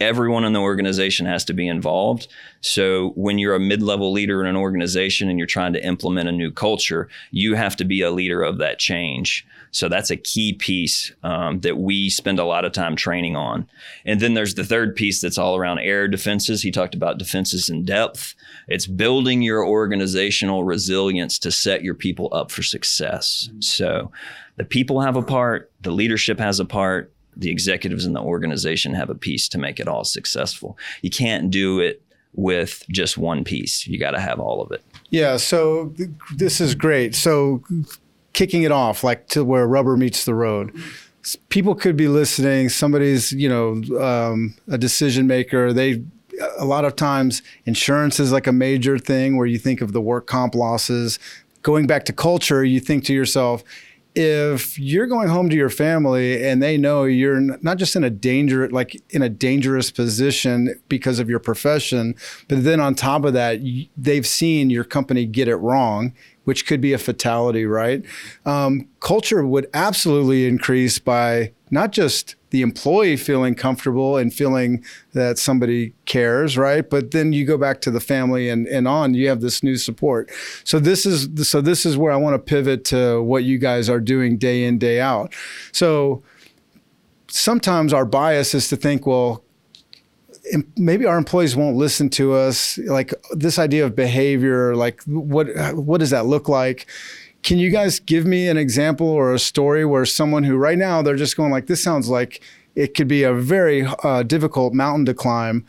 everyone 0.00 0.44
in 0.44 0.52
the 0.52 0.60
organization 0.60 1.26
has 1.26 1.44
to 1.44 1.52
be 1.52 1.68
involved. 1.68 2.26
So 2.62 3.10
when 3.10 3.38
you're 3.38 3.54
a 3.54 3.60
mid-level 3.60 4.12
leader 4.12 4.40
in 4.40 4.48
an 4.48 4.56
organization 4.56 5.28
and 5.28 5.38
you're 5.38 5.46
trying 5.46 5.74
to 5.74 5.86
implement 5.86 6.28
a 6.28 6.32
new 6.32 6.50
culture, 6.50 7.08
you 7.30 7.54
have 7.54 7.76
to 7.76 7.84
be 7.84 8.00
a 8.02 8.10
leader 8.10 8.42
of 8.42 8.58
that 8.58 8.78
change. 8.78 9.46
So 9.72 9.88
that's 9.88 10.10
a 10.10 10.16
key 10.16 10.54
piece 10.54 11.12
um, 11.22 11.60
that 11.60 11.78
we 11.78 12.10
spend 12.10 12.40
a 12.40 12.44
lot 12.44 12.64
of 12.64 12.72
time 12.72 12.96
training 12.96 13.36
on. 13.36 13.68
And 14.04 14.18
then 14.18 14.34
there's 14.34 14.54
the 14.54 14.64
third 14.64 14.96
piece 14.96 15.20
that's 15.20 15.38
all 15.38 15.56
around 15.56 15.78
error 15.78 16.08
defenses. 16.08 16.62
He 16.62 16.72
talked 16.72 16.94
about 16.94 17.18
defenses 17.18 17.68
in 17.68 17.84
depth. 17.84 18.34
It's 18.66 18.86
building 18.86 19.42
your 19.42 19.64
organizational 19.64 20.64
resilience 20.64 21.38
to 21.40 21.52
set 21.52 21.84
your 21.84 21.94
people 21.94 22.28
up 22.32 22.50
for 22.50 22.62
success. 22.62 23.48
So 23.60 24.10
the 24.56 24.64
people 24.64 25.00
have 25.00 25.16
a 25.16 25.22
part, 25.22 25.70
the 25.82 25.92
leadership 25.92 26.40
has 26.40 26.58
a 26.58 26.64
part, 26.64 27.12
the 27.40 27.50
executives 27.50 28.06
in 28.06 28.12
the 28.12 28.20
organization 28.20 28.94
have 28.94 29.10
a 29.10 29.14
piece 29.14 29.48
to 29.48 29.58
make 29.58 29.80
it 29.80 29.88
all 29.88 30.04
successful. 30.04 30.78
You 31.02 31.10
can't 31.10 31.50
do 31.50 31.80
it 31.80 32.02
with 32.34 32.84
just 32.88 33.18
one 33.18 33.42
piece. 33.42 33.86
You 33.86 33.98
got 33.98 34.12
to 34.12 34.20
have 34.20 34.38
all 34.38 34.62
of 34.62 34.70
it. 34.70 34.82
Yeah. 35.10 35.36
So 35.36 35.88
th- 35.96 36.10
this 36.36 36.60
is 36.60 36.74
great. 36.74 37.14
So 37.14 37.62
kicking 38.32 38.62
it 38.62 38.70
off, 38.70 39.02
like 39.02 39.26
to 39.28 39.44
where 39.44 39.66
rubber 39.66 39.96
meets 39.96 40.24
the 40.24 40.34
road. 40.34 40.72
People 41.48 41.74
could 41.74 41.96
be 41.96 42.08
listening. 42.08 42.68
Somebody's, 42.68 43.32
you 43.32 43.48
know, 43.48 43.82
um, 44.00 44.54
a 44.68 44.78
decision 44.78 45.26
maker. 45.26 45.72
They, 45.72 46.02
a 46.56 46.64
lot 46.64 46.84
of 46.84 46.94
times, 46.96 47.42
insurance 47.66 48.20
is 48.20 48.32
like 48.32 48.46
a 48.46 48.52
major 48.52 48.98
thing 48.98 49.36
where 49.36 49.46
you 49.46 49.58
think 49.58 49.80
of 49.80 49.92
the 49.92 50.00
work 50.00 50.26
comp 50.26 50.54
losses. 50.54 51.18
Going 51.62 51.86
back 51.86 52.04
to 52.06 52.12
culture, 52.12 52.64
you 52.64 52.80
think 52.80 53.04
to 53.04 53.12
yourself, 53.12 53.64
if 54.14 54.78
you're 54.78 55.06
going 55.06 55.28
home 55.28 55.48
to 55.48 55.56
your 55.56 55.70
family 55.70 56.44
and 56.44 56.62
they 56.62 56.76
know 56.76 57.04
you're 57.04 57.40
not 57.62 57.76
just 57.76 57.94
in 57.94 58.02
a 58.02 58.10
danger 58.10 58.68
like 58.70 59.00
in 59.10 59.22
a 59.22 59.28
dangerous 59.28 59.90
position 59.90 60.74
because 60.88 61.18
of 61.18 61.30
your 61.30 61.38
profession 61.38 62.14
but 62.48 62.64
then 62.64 62.80
on 62.80 62.94
top 62.94 63.24
of 63.24 63.32
that 63.32 63.60
they've 63.96 64.26
seen 64.26 64.68
your 64.68 64.84
company 64.84 65.26
get 65.26 65.46
it 65.46 65.56
wrong 65.56 66.12
which 66.44 66.66
could 66.66 66.80
be 66.80 66.92
a 66.92 66.98
fatality 66.98 67.64
right? 67.64 68.04
Um, 68.44 68.88
culture 68.98 69.46
would 69.46 69.68
absolutely 69.72 70.46
increase 70.46 70.98
by 70.98 71.52
not 71.70 71.92
just 71.92 72.34
the 72.50 72.62
employee 72.62 73.16
feeling 73.16 73.54
comfortable 73.54 74.16
and 74.16 74.34
feeling 74.34 74.84
that 75.12 75.38
somebody 75.38 75.94
cares, 76.04 76.58
right? 76.58 76.88
But 76.88 77.12
then 77.12 77.32
you 77.32 77.44
go 77.44 77.56
back 77.56 77.80
to 77.82 77.90
the 77.90 78.00
family 78.00 78.48
and, 78.48 78.66
and 78.66 78.86
on, 78.86 79.14
you 79.14 79.28
have 79.28 79.40
this 79.40 79.62
new 79.62 79.76
support. 79.76 80.30
So 80.64 80.78
this 80.78 81.06
is 81.06 81.48
so 81.48 81.60
this 81.60 81.86
is 81.86 81.96
where 81.96 82.12
I 82.12 82.16
want 82.16 82.34
to 82.34 82.38
pivot 82.38 82.84
to 82.86 83.22
what 83.22 83.44
you 83.44 83.58
guys 83.58 83.88
are 83.88 84.00
doing 84.00 84.36
day 84.36 84.64
in, 84.64 84.78
day 84.78 85.00
out. 85.00 85.32
So 85.72 86.22
sometimes 87.28 87.92
our 87.92 88.04
bias 88.04 88.54
is 88.54 88.68
to 88.68 88.76
think, 88.76 89.06
well, 89.06 89.44
maybe 90.76 91.06
our 91.06 91.16
employees 91.16 91.54
won't 91.54 91.76
listen 91.76 92.10
to 92.10 92.34
us. 92.34 92.78
Like 92.78 93.14
this 93.32 93.58
idea 93.58 93.86
of 93.86 93.94
behavior, 93.94 94.74
like 94.74 95.02
what 95.04 95.48
what 95.74 95.98
does 95.98 96.10
that 96.10 96.26
look 96.26 96.48
like? 96.48 96.86
Can 97.42 97.58
you 97.58 97.70
guys 97.70 98.00
give 98.00 98.26
me 98.26 98.48
an 98.48 98.56
example 98.56 99.08
or 99.08 99.32
a 99.32 99.38
story 99.38 99.84
where 99.84 100.04
someone 100.04 100.44
who 100.44 100.56
right 100.56 100.78
now 100.78 101.02
they're 101.02 101.16
just 101.16 101.36
going 101.36 101.50
like, 101.50 101.66
this 101.66 101.82
sounds 101.82 102.08
like 102.08 102.42
it 102.74 102.94
could 102.94 103.08
be 103.08 103.22
a 103.22 103.32
very 103.32 103.86
uh, 104.02 104.22
difficult 104.22 104.74
mountain 104.74 105.06
to 105.06 105.14
climb. 105.14 105.66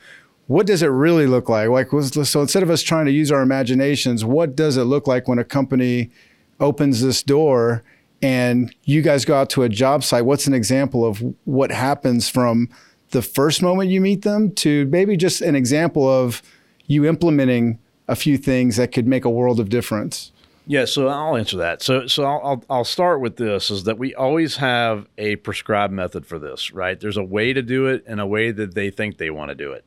What 0.47 0.67
does 0.67 0.83
it 0.83 0.87
really 0.87 1.27
look 1.27 1.49
like? 1.49 1.69
Like, 1.69 1.89
so 1.89 2.41
instead 2.41 2.63
of 2.63 2.69
us 2.69 2.81
trying 2.81 3.05
to 3.05 3.11
use 3.11 3.31
our 3.31 3.41
imaginations, 3.41 4.25
what 4.25 4.55
does 4.55 4.77
it 4.77 4.83
look 4.83 5.07
like 5.07 5.27
when 5.27 5.39
a 5.39 5.43
company 5.43 6.11
opens 6.59 7.01
this 7.01 7.23
door 7.23 7.83
and 8.21 8.73
you 8.83 9.01
guys 9.01 9.25
go 9.25 9.35
out 9.35 9.49
to 9.51 9.63
a 9.63 9.69
job 9.69 10.03
site? 10.03 10.25
What's 10.25 10.47
an 10.47 10.53
example 10.53 11.05
of 11.05 11.23
what 11.45 11.71
happens 11.71 12.29
from 12.29 12.69
the 13.11 13.21
first 13.21 13.61
moment 13.61 13.89
you 13.89 14.01
meet 14.01 14.23
them 14.23 14.51
to 14.55 14.85
maybe 14.87 15.17
just 15.17 15.41
an 15.41 15.55
example 15.55 16.07
of 16.07 16.41
you 16.85 17.05
implementing 17.05 17.79
a 18.07 18.15
few 18.15 18.37
things 18.37 18.75
that 18.75 18.91
could 18.91 19.07
make 19.07 19.25
a 19.25 19.29
world 19.29 19.59
of 19.59 19.69
difference? 19.69 20.31
Yeah, 20.67 20.85
so 20.85 21.07
I'll 21.07 21.37
answer 21.37 21.57
that. 21.57 21.81
So, 21.81 22.07
so 22.07 22.23
I'll, 22.23 22.63
I'll 22.69 22.83
start 22.83 23.19
with 23.19 23.37
this: 23.37 23.71
is 23.71 23.83
that 23.85 23.97
we 23.97 24.13
always 24.13 24.57
have 24.57 25.07
a 25.17 25.35
prescribed 25.37 25.91
method 25.91 26.25
for 26.25 26.39
this, 26.39 26.71
right? 26.71 26.99
There's 26.99 27.17
a 27.17 27.23
way 27.23 27.53
to 27.53 27.61
do 27.61 27.87
it 27.87 28.03
and 28.07 28.21
a 28.21 28.27
way 28.27 28.51
that 28.51 28.75
they 28.75 28.89
think 28.89 29.17
they 29.17 29.31
want 29.31 29.49
to 29.49 29.55
do 29.55 29.71
it, 29.71 29.85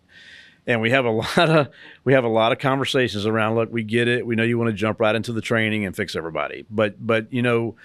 and 0.66 0.80
we 0.80 0.90
have 0.90 1.04
a 1.04 1.10
lot 1.10 1.38
of 1.38 1.68
we 2.02 2.12
have 2.12 2.24
a 2.24 2.28
lot 2.28 2.52
of 2.52 2.58
conversations 2.58 3.24
around. 3.24 3.54
Look, 3.54 3.72
we 3.72 3.84
get 3.84 4.08
it. 4.08 4.26
We 4.26 4.34
know 4.34 4.42
you 4.42 4.58
want 4.58 4.70
to 4.70 4.76
jump 4.76 5.00
right 5.00 5.14
into 5.14 5.32
the 5.32 5.40
training 5.40 5.86
and 5.86 5.94
fix 5.94 6.16
everybody, 6.16 6.66
but 6.68 6.94
but 7.04 7.32
you 7.32 7.42
know, 7.42 7.76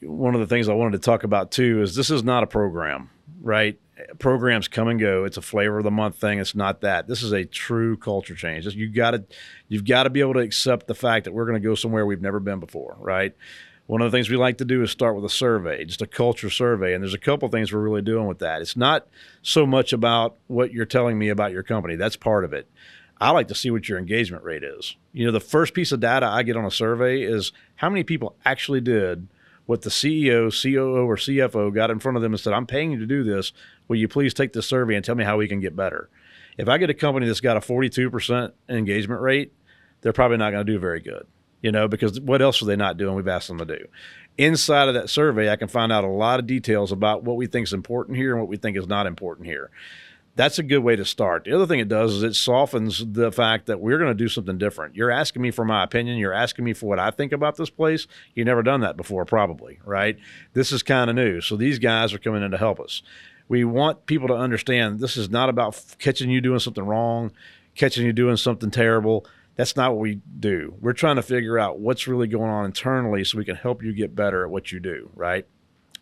one 0.00 0.34
of 0.34 0.40
the 0.40 0.46
things 0.46 0.68
I 0.68 0.74
wanted 0.74 1.00
to 1.00 1.04
talk 1.04 1.24
about 1.24 1.50
too 1.52 1.82
is 1.82 1.94
this 1.94 2.10
is 2.10 2.24
not 2.24 2.42
a 2.42 2.46
program, 2.48 3.10
right? 3.40 3.78
Programs 4.18 4.68
come 4.68 4.88
and 4.88 4.98
go. 5.00 5.24
It's 5.24 5.36
a 5.36 5.42
flavor 5.42 5.78
of 5.78 5.84
the 5.84 5.90
month 5.90 6.16
thing. 6.16 6.38
It's 6.38 6.54
not 6.54 6.80
that. 6.82 7.06
This 7.06 7.22
is 7.22 7.32
a 7.32 7.44
true 7.44 7.96
culture 7.96 8.34
change. 8.34 8.66
You 8.66 8.88
got 8.88 9.12
to 9.12 9.24
you've 9.68 9.84
got 9.84 10.04
to 10.04 10.10
be 10.10 10.20
able 10.20 10.34
to 10.34 10.40
accept 10.40 10.86
the 10.86 10.94
fact 10.94 11.24
that 11.24 11.32
we're 11.32 11.46
going 11.46 11.60
to 11.60 11.66
go 11.66 11.74
somewhere 11.74 12.06
we've 12.06 12.22
never 12.22 12.40
been 12.40 12.60
before, 12.60 12.96
right? 12.98 13.34
One 13.86 14.00
of 14.00 14.10
the 14.10 14.16
things 14.16 14.30
we 14.30 14.36
like 14.36 14.58
to 14.58 14.64
do 14.64 14.82
is 14.82 14.90
start 14.90 15.16
with 15.16 15.24
a 15.24 15.28
survey, 15.28 15.84
just 15.84 16.02
a 16.02 16.06
culture 16.06 16.50
survey, 16.50 16.94
and 16.94 17.02
there's 17.02 17.14
a 17.14 17.18
couple 17.18 17.48
things 17.48 17.72
we're 17.72 17.80
really 17.80 18.02
doing 18.02 18.26
with 18.26 18.38
that. 18.38 18.62
It's 18.62 18.76
not 18.76 19.06
so 19.42 19.66
much 19.66 19.92
about 19.92 20.36
what 20.46 20.72
you're 20.72 20.86
telling 20.86 21.18
me 21.18 21.28
about 21.28 21.52
your 21.52 21.64
company. 21.64 21.96
That's 21.96 22.16
part 22.16 22.44
of 22.44 22.52
it. 22.52 22.68
I 23.20 23.30
like 23.30 23.48
to 23.48 23.54
see 23.54 23.70
what 23.70 23.88
your 23.88 23.98
engagement 23.98 24.44
rate 24.44 24.64
is. 24.64 24.96
You 25.12 25.26
know, 25.26 25.32
the 25.32 25.40
first 25.40 25.74
piece 25.74 25.92
of 25.92 26.00
data 26.00 26.26
I 26.26 26.42
get 26.42 26.56
on 26.56 26.64
a 26.64 26.70
survey 26.70 27.22
is 27.22 27.52
how 27.76 27.88
many 27.88 28.02
people 28.02 28.36
actually 28.44 28.80
did 28.80 29.28
what 29.72 29.80
the 29.80 29.88
CEO, 29.88 30.52
COO, 30.52 31.06
or 31.08 31.16
CFO 31.16 31.74
got 31.74 31.90
in 31.90 31.98
front 31.98 32.16
of 32.16 32.22
them 32.22 32.34
and 32.34 32.38
said, 32.38 32.52
I'm 32.52 32.66
paying 32.66 32.92
you 32.92 32.98
to 32.98 33.06
do 33.06 33.24
this. 33.24 33.54
Will 33.88 33.96
you 33.96 34.06
please 34.06 34.34
take 34.34 34.52
the 34.52 34.60
survey 34.60 34.96
and 34.96 35.02
tell 35.02 35.14
me 35.14 35.24
how 35.24 35.38
we 35.38 35.48
can 35.48 35.60
get 35.60 35.74
better? 35.74 36.10
If 36.58 36.68
I 36.68 36.76
get 36.76 36.90
a 36.90 36.94
company 36.94 37.26
that's 37.26 37.40
got 37.40 37.56
a 37.56 37.60
42% 37.60 38.52
engagement 38.68 39.22
rate, 39.22 39.54
they're 40.02 40.12
probably 40.12 40.36
not 40.36 40.50
going 40.50 40.66
to 40.66 40.70
do 40.70 40.78
very 40.78 41.00
good, 41.00 41.26
you 41.62 41.72
know, 41.72 41.88
because 41.88 42.20
what 42.20 42.42
else 42.42 42.60
are 42.60 42.66
they 42.66 42.76
not 42.76 42.98
doing? 42.98 43.14
We've 43.14 43.26
asked 43.26 43.48
them 43.48 43.56
to 43.56 43.64
do. 43.64 43.86
Inside 44.36 44.88
of 44.88 44.94
that 44.94 45.08
survey, 45.08 45.50
I 45.50 45.56
can 45.56 45.68
find 45.68 45.90
out 45.90 46.04
a 46.04 46.08
lot 46.08 46.38
of 46.38 46.46
details 46.46 46.92
about 46.92 47.24
what 47.24 47.38
we 47.38 47.46
think 47.46 47.66
is 47.66 47.72
important 47.72 48.18
here 48.18 48.32
and 48.32 48.42
what 48.42 48.50
we 48.50 48.58
think 48.58 48.76
is 48.76 48.86
not 48.86 49.06
important 49.06 49.46
here 49.46 49.70
that's 50.34 50.58
a 50.58 50.62
good 50.62 50.78
way 50.78 50.96
to 50.96 51.04
start. 51.04 51.44
The 51.44 51.54
other 51.54 51.66
thing 51.66 51.80
it 51.80 51.88
does 51.88 52.14
is 52.14 52.22
it 52.22 52.34
softens 52.34 53.04
the 53.12 53.30
fact 53.30 53.66
that 53.66 53.80
we're 53.80 53.98
going 53.98 54.10
to 54.10 54.14
do 54.14 54.28
something 54.28 54.56
different. 54.56 54.96
You're 54.96 55.10
asking 55.10 55.42
me 55.42 55.50
for 55.50 55.64
my 55.64 55.84
opinion. 55.84 56.16
You're 56.16 56.32
asking 56.32 56.64
me 56.64 56.72
for 56.72 56.86
what 56.86 56.98
I 56.98 57.10
think 57.10 57.32
about 57.32 57.56
this 57.56 57.68
place. 57.68 58.06
You've 58.34 58.46
never 58.46 58.62
done 58.62 58.80
that 58.80 58.96
before, 58.96 59.24
probably, 59.24 59.78
right? 59.84 60.18
This 60.54 60.72
is 60.72 60.82
kind 60.82 61.10
of 61.10 61.16
new. 61.16 61.40
So 61.40 61.56
these 61.56 61.78
guys 61.78 62.14
are 62.14 62.18
coming 62.18 62.42
in 62.42 62.50
to 62.50 62.58
help 62.58 62.80
us. 62.80 63.02
We 63.48 63.64
want 63.64 64.06
people 64.06 64.28
to 64.28 64.34
understand 64.34 65.00
this 65.00 65.18
is 65.18 65.28
not 65.28 65.50
about 65.50 65.82
catching 65.98 66.30
you 66.30 66.40
doing 66.40 66.60
something 66.60 66.84
wrong, 66.84 67.32
catching 67.74 68.06
you 68.06 68.12
doing 68.14 68.36
something 68.36 68.70
terrible. 68.70 69.26
That's 69.56 69.76
not 69.76 69.92
what 69.92 70.00
we 70.00 70.20
do. 70.40 70.74
We're 70.80 70.94
trying 70.94 71.16
to 71.16 71.22
figure 71.22 71.58
out 71.58 71.78
what's 71.78 72.08
really 72.08 72.26
going 72.26 72.50
on 72.50 72.64
internally 72.64 73.24
so 73.24 73.36
we 73.36 73.44
can 73.44 73.56
help 73.56 73.82
you 73.82 73.92
get 73.92 74.16
better 74.16 74.44
at 74.44 74.50
what 74.50 74.72
you 74.72 74.80
do, 74.80 75.10
right? 75.14 75.46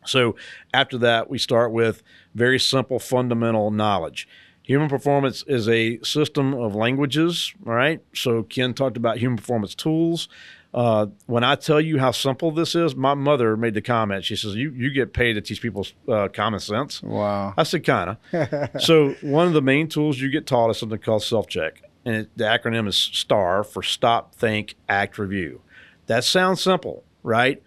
So 0.06 0.36
after 0.72 0.98
that, 0.98 1.28
we 1.30 1.38
start 1.38 1.72
with 1.72 2.02
very 2.34 2.58
simple 2.58 2.98
fundamental 2.98 3.70
knowledge. 3.70 4.26
Human 4.62 4.88
performance 4.88 5.42
is 5.46 5.68
a 5.68 5.98
system 6.02 6.54
of 6.54 6.74
languages, 6.74 7.52
all 7.66 7.72
right? 7.72 8.00
So 8.14 8.42
Ken 8.44 8.72
talked 8.74 8.96
about 8.96 9.18
human 9.18 9.36
performance 9.36 9.74
tools. 9.74 10.28
Uh, 10.72 11.06
when 11.26 11.42
I 11.42 11.56
tell 11.56 11.80
you 11.80 11.98
how 11.98 12.12
simple 12.12 12.52
this 12.52 12.76
is, 12.76 12.94
my 12.94 13.14
mother 13.14 13.56
made 13.56 13.74
the 13.74 13.80
comment. 13.82 14.24
She 14.24 14.36
says, 14.36 14.54
"You 14.54 14.70
you 14.70 14.90
get 14.92 15.12
paid 15.12 15.32
to 15.32 15.40
teach 15.40 15.60
people 15.60 15.84
uh, 16.08 16.28
common 16.28 16.60
sense." 16.60 17.02
Wow. 17.02 17.54
I 17.56 17.64
said, 17.64 17.82
"Kinda." 17.82 18.70
so 18.78 19.14
one 19.22 19.48
of 19.48 19.52
the 19.52 19.62
main 19.62 19.88
tools 19.88 20.20
you 20.20 20.30
get 20.30 20.46
taught 20.46 20.70
is 20.70 20.78
something 20.78 20.98
called 21.00 21.24
self 21.24 21.48
check. 21.48 21.82
and 22.04 22.14
it, 22.14 22.30
the 22.36 22.44
acronym 22.44 22.86
is 22.86 22.96
STAR 22.96 23.64
for 23.64 23.82
Stop, 23.82 24.36
Think, 24.36 24.76
Act, 24.88 25.18
Review. 25.18 25.60
That 26.06 26.22
sounds 26.22 26.62
simple, 26.62 27.02
right? 27.24 27.60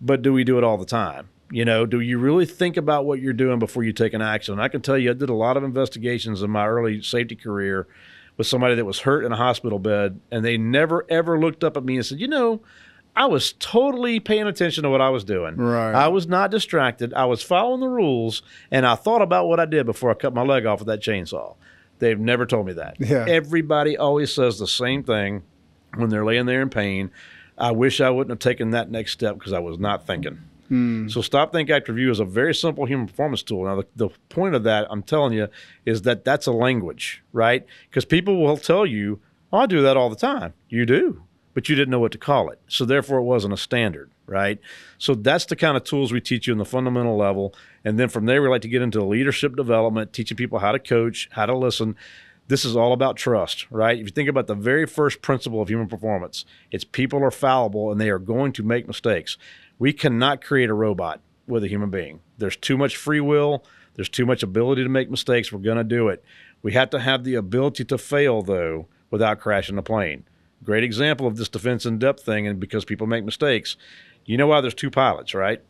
But 0.00 0.22
do 0.22 0.32
we 0.32 0.42
do 0.42 0.58
it 0.58 0.64
all 0.64 0.78
the 0.78 0.84
time? 0.84 1.28
You 1.50 1.64
know, 1.64 1.86
do 1.86 2.00
you 2.00 2.18
really 2.18 2.44
think 2.44 2.76
about 2.76 3.06
what 3.06 3.20
you're 3.20 3.32
doing 3.32 3.58
before 3.58 3.82
you 3.82 3.92
take 3.92 4.12
an 4.12 4.20
action? 4.20 4.52
And 4.52 4.62
I 4.62 4.68
can 4.68 4.82
tell 4.82 4.98
you, 4.98 5.10
I 5.10 5.14
did 5.14 5.30
a 5.30 5.34
lot 5.34 5.56
of 5.56 5.64
investigations 5.64 6.42
in 6.42 6.50
my 6.50 6.66
early 6.66 7.02
safety 7.02 7.36
career 7.36 7.86
with 8.36 8.46
somebody 8.46 8.74
that 8.74 8.84
was 8.84 9.00
hurt 9.00 9.24
in 9.24 9.32
a 9.32 9.36
hospital 9.36 9.78
bed, 9.78 10.20
and 10.30 10.44
they 10.44 10.56
never 10.58 11.04
ever 11.08 11.38
looked 11.38 11.64
up 11.64 11.76
at 11.76 11.84
me 11.84 11.96
and 11.96 12.06
said, 12.06 12.20
you 12.20 12.28
know, 12.28 12.60
I 13.16 13.26
was 13.26 13.52
totally 13.54 14.20
paying 14.20 14.46
attention 14.46 14.84
to 14.84 14.90
what 14.90 15.00
I 15.00 15.08
was 15.08 15.24
doing. 15.24 15.56
Right. 15.56 15.92
I 15.92 16.06
was 16.06 16.28
not 16.28 16.52
distracted. 16.52 17.12
I 17.14 17.24
was 17.24 17.42
following 17.42 17.80
the 17.80 17.88
rules, 17.88 18.42
and 18.70 18.86
I 18.86 18.94
thought 18.94 19.22
about 19.22 19.48
what 19.48 19.58
I 19.58 19.66
did 19.66 19.86
before 19.86 20.10
I 20.10 20.14
cut 20.14 20.34
my 20.34 20.42
leg 20.42 20.66
off 20.66 20.78
with 20.78 20.86
that 20.86 21.00
chainsaw. 21.00 21.56
They've 21.98 22.20
never 22.20 22.46
told 22.46 22.66
me 22.66 22.74
that. 22.74 22.96
Yeah. 23.00 23.24
Everybody 23.26 23.96
always 23.96 24.32
says 24.32 24.58
the 24.58 24.68
same 24.68 25.02
thing 25.02 25.42
when 25.96 26.10
they're 26.10 26.24
laying 26.24 26.46
there 26.46 26.62
in 26.62 26.70
pain. 26.70 27.10
I 27.56 27.72
wish 27.72 28.00
I 28.00 28.10
wouldn't 28.10 28.30
have 28.30 28.38
taken 28.38 28.70
that 28.70 28.88
next 28.88 29.12
step 29.12 29.34
because 29.36 29.52
I 29.52 29.58
was 29.58 29.80
not 29.80 30.06
thinking. 30.06 30.38
Hmm. 30.68 31.08
So 31.08 31.22
stop, 31.22 31.52
think, 31.52 31.70
act, 31.70 31.88
review 31.88 32.10
is 32.10 32.20
a 32.20 32.24
very 32.24 32.54
simple 32.54 32.84
human 32.84 33.06
performance 33.06 33.42
tool. 33.42 33.64
Now 33.64 33.76
the, 33.76 33.86
the 33.96 34.08
point 34.28 34.54
of 34.54 34.64
that, 34.64 34.86
I'm 34.90 35.02
telling 35.02 35.32
you, 35.32 35.48
is 35.86 36.02
that 36.02 36.24
that's 36.24 36.46
a 36.46 36.52
language, 36.52 37.22
right? 37.32 37.64
Because 37.88 38.04
people 38.04 38.42
will 38.42 38.56
tell 38.56 38.84
you, 38.84 39.20
oh, 39.52 39.58
I 39.58 39.66
do 39.66 39.82
that 39.82 39.96
all 39.96 40.10
the 40.10 40.16
time. 40.16 40.52
You 40.68 40.84
do, 40.84 41.22
but 41.54 41.68
you 41.68 41.76
didn't 41.76 41.90
know 41.90 42.00
what 42.00 42.12
to 42.12 42.18
call 42.18 42.50
it. 42.50 42.60
So 42.68 42.84
therefore, 42.84 43.18
it 43.18 43.24
wasn't 43.24 43.54
a 43.54 43.58
standard, 43.58 44.10
right? 44.26 44.58
So 44.98 45.14
that's 45.14 45.46
the 45.46 45.56
kind 45.56 45.76
of 45.76 45.84
tools 45.84 46.12
we 46.12 46.20
teach 46.20 46.46
you 46.46 46.52
in 46.52 46.58
the 46.58 46.64
fundamental 46.64 47.16
level, 47.16 47.54
and 47.84 47.98
then 47.98 48.08
from 48.08 48.26
there, 48.26 48.42
we 48.42 48.48
like 48.48 48.62
to 48.62 48.68
get 48.68 48.82
into 48.82 49.02
leadership 49.02 49.56
development, 49.56 50.12
teaching 50.12 50.36
people 50.36 50.58
how 50.58 50.72
to 50.72 50.78
coach, 50.78 51.28
how 51.32 51.46
to 51.46 51.56
listen 51.56 51.96
this 52.48 52.64
is 52.64 52.74
all 52.74 52.92
about 52.92 53.16
trust, 53.16 53.66
right? 53.70 53.98
If 53.98 54.06
you 54.06 54.10
think 54.10 54.28
about 54.28 54.46
the 54.46 54.54
very 54.54 54.86
first 54.86 55.20
principle 55.20 55.60
of 55.60 55.68
human 55.68 55.86
performance, 55.86 56.46
it's 56.70 56.82
people 56.82 57.22
are 57.22 57.30
fallible 57.30 57.92
and 57.92 58.00
they 58.00 58.08
are 58.08 58.18
going 58.18 58.52
to 58.54 58.62
make 58.62 58.86
mistakes. 58.86 59.36
We 59.78 59.92
cannot 59.92 60.42
create 60.42 60.70
a 60.70 60.74
robot 60.74 61.20
with 61.46 61.64
a 61.64 61.68
human 61.68 61.90
being. 61.90 62.20
There's 62.36 62.56
too 62.56 62.76
much 62.76 62.96
free 62.96 63.20
will, 63.20 63.64
there's 63.94 64.08
too 64.08 64.26
much 64.26 64.42
ability 64.42 64.82
to 64.82 64.88
make 64.88 65.10
mistakes. 65.10 65.52
We're 65.52 65.58
going 65.60 65.78
to 65.78 65.84
do 65.84 66.08
it. 66.08 66.22
We 66.62 66.72
have 66.72 66.90
to 66.90 67.00
have 67.00 67.24
the 67.24 67.34
ability 67.34 67.84
to 67.86 67.98
fail, 67.98 68.42
though, 68.42 68.86
without 69.10 69.40
crashing 69.40 69.76
the 69.76 69.82
plane. 69.82 70.24
Great 70.64 70.84
example 70.84 71.26
of 71.26 71.36
this 71.36 71.48
defense 71.48 71.86
in 71.86 71.98
depth 71.98 72.24
thing, 72.24 72.46
and 72.46 72.58
because 72.60 72.84
people 72.84 73.06
make 73.06 73.24
mistakes, 73.24 73.76
you 74.24 74.36
know 74.36 74.46
why 74.48 74.60
there's 74.60 74.74
two 74.74 74.90
pilots, 74.90 75.34
right? 75.34 75.62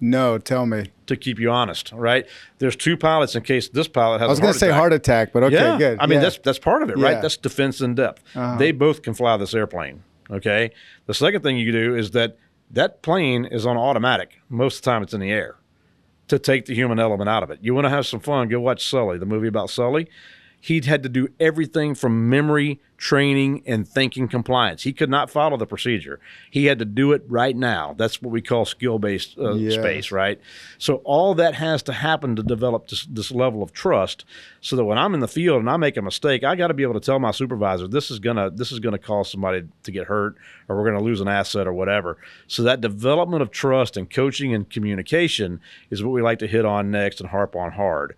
No, 0.00 0.36
tell 0.38 0.66
me. 0.66 0.90
To 1.06 1.16
keep 1.16 1.38
you 1.38 1.50
honest, 1.50 1.90
right? 1.92 2.26
There's 2.58 2.76
two 2.76 2.96
pilots 2.96 3.34
in 3.34 3.42
case 3.42 3.68
this 3.68 3.88
pilot 3.88 4.18
has. 4.18 4.26
I 4.26 4.30
was 4.30 4.40
going 4.40 4.52
to 4.52 4.58
say 4.58 4.66
attack. 4.66 4.78
heart 4.78 4.92
attack, 4.92 5.32
but 5.32 5.44
okay, 5.44 5.54
yeah. 5.54 5.78
good. 5.78 5.98
I 6.00 6.06
mean, 6.06 6.20
that's 6.20 6.38
that's 6.38 6.58
part 6.58 6.82
of 6.82 6.90
it, 6.90 6.98
Yeah. 6.98 7.04
right? 7.04 7.22
That's 7.22 7.36
defense 7.36 7.80
in 7.80 7.94
depth. 7.94 8.22
Uh-huh. 8.34 8.58
They 8.58 8.72
both 8.72 9.02
can 9.02 9.14
fly 9.14 9.36
this 9.38 9.54
airplane. 9.54 10.02
Okay. 10.30 10.72
The 11.06 11.14
second 11.14 11.42
thing 11.42 11.56
you 11.56 11.72
do 11.72 11.96
is 11.96 12.10
that 12.10 12.36
that 12.70 13.02
plane 13.02 13.44
is 13.44 13.66
on 13.66 13.76
automatic. 13.76 14.40
Most 14.48 14.78
of 14.78 14.82
the 14.82 14.90
time, 14.90 15.02
it's 15.02 15.14
in 15.14 15.20
the 15.20 15.30
air 15.30 15.56
to 16.28 16.38
take 16.38 16.66
the 16.66 16.74
human 16.74 16.98
element 16.98 17.28
out 17.28 17.42
of 17.42 17.50
it. 17.50 17.58
You 17.62 17.74
want 17.74 17.84
to 17.84 17.90
have 17.90 18.06
some 18.06 18.20
fun? 18.20 18.48
Go 18.48 18.60
watch 18.60 18.88
Sully, 18.88 19.18
the 19.18 19.26
movie 19.26 19.48
about 19.48 19.70
Sully. 19.70 20.08
He'd 20.60 20.86
had 20.86 21.02
to 21.04 21.08
do 21.08 21.28
everything 21.38 21.94
from 21.94 22.28
memory, 22.28 22.80
training, 22.96 23.62
and 23.66 23.86
thinking 23.86 24.26
compliance. 24.26 24.82
He 24.82 24.92
could 24.92 25.10
not 25.10 25.30
follow 25.30 25.56
the 25.56 25.66
procedure. 25.66 26.18
He 26.50 26.64
had 26.64 26.78
to 26.80 26.84
do 26.84 27.12
it 27.12 27.22
right 27.28 27.54
now. 27.54 27.94
That's 27.96 28.20
what 28.20 28.32
we 28.32 28.42
call 28.42 28.64
skill 28.64 28.98
based 28.98 29.38
uh, 29.38 29.52
space, 29.70 30.10
right? 30.10 30.40
So 30.78 30.96
all 31.04 31.34
that 31.34 31.54
has 31.54 31.82
to 31.84 31.92
happen 31.92 32.34
to 32.34 32.42
develop 32.42 32.88
this, 32.88 33.06
this 33.06 33.30
level 33.30 33.62
of 33.62 33.72
trust, 33.72 34.24
so 34.60 34.74
that 34.74 34.84
when 34.84 34.98
I'm 34.98 35.14
in 35.14 35.20
the 35.20 35.28
field 35.28 35.60
and 35.60 35.70
I 35.70 35.76
make 35.76 35.96
a 35.96 36.02
mistake, 36.02 36.42
I 36.42 36.56
got 36.56 36.68
to 36.68 36.74
be 36.74 36.82
able 36.82 36.94
to 36.94 37.00
tell 37.00 37.20
my 37.20 37.30
supervisor 37.30 37.86
this 37.86 38.10
is 38.10 38.18
gonna 38.18 38.50
this 38.50 38.72
is 38.72 38.80
gonna 38.80 38.98
cause 38.98 39.30
somebody 39.30 39.62
to 39.84 39.92
get 39.92 40.06
hurt, 40.06 40.36
or 40.68 40.76
we're 40.76 40.86
gonna 40.90 41.04
lose 41.04 41.20
an 41.20 41.28
asset 41.28 41.68
or 41.68 41.72
whatever. 41.72 42.16
So 42.48 42.62
that 42.64 42.80
development 42.80 43.42
of 43.42 43.50
trust 43.50 43.96
and 43.96 44.10
coaching 44.10 44.52
and 44.52 44.68
communication 44.68 45.60
is 45.90 46.02
what 46.02 46.12
we 46.12 46.22
like 46.22 46.40
to 46.40 46.48
hit 46.48 46.64
on 46.64 46.90
next 46.90 47.20
and 47.20 47.28
harp 47.28 47.54
on 47.54 47.72
hard. 47.72 48.16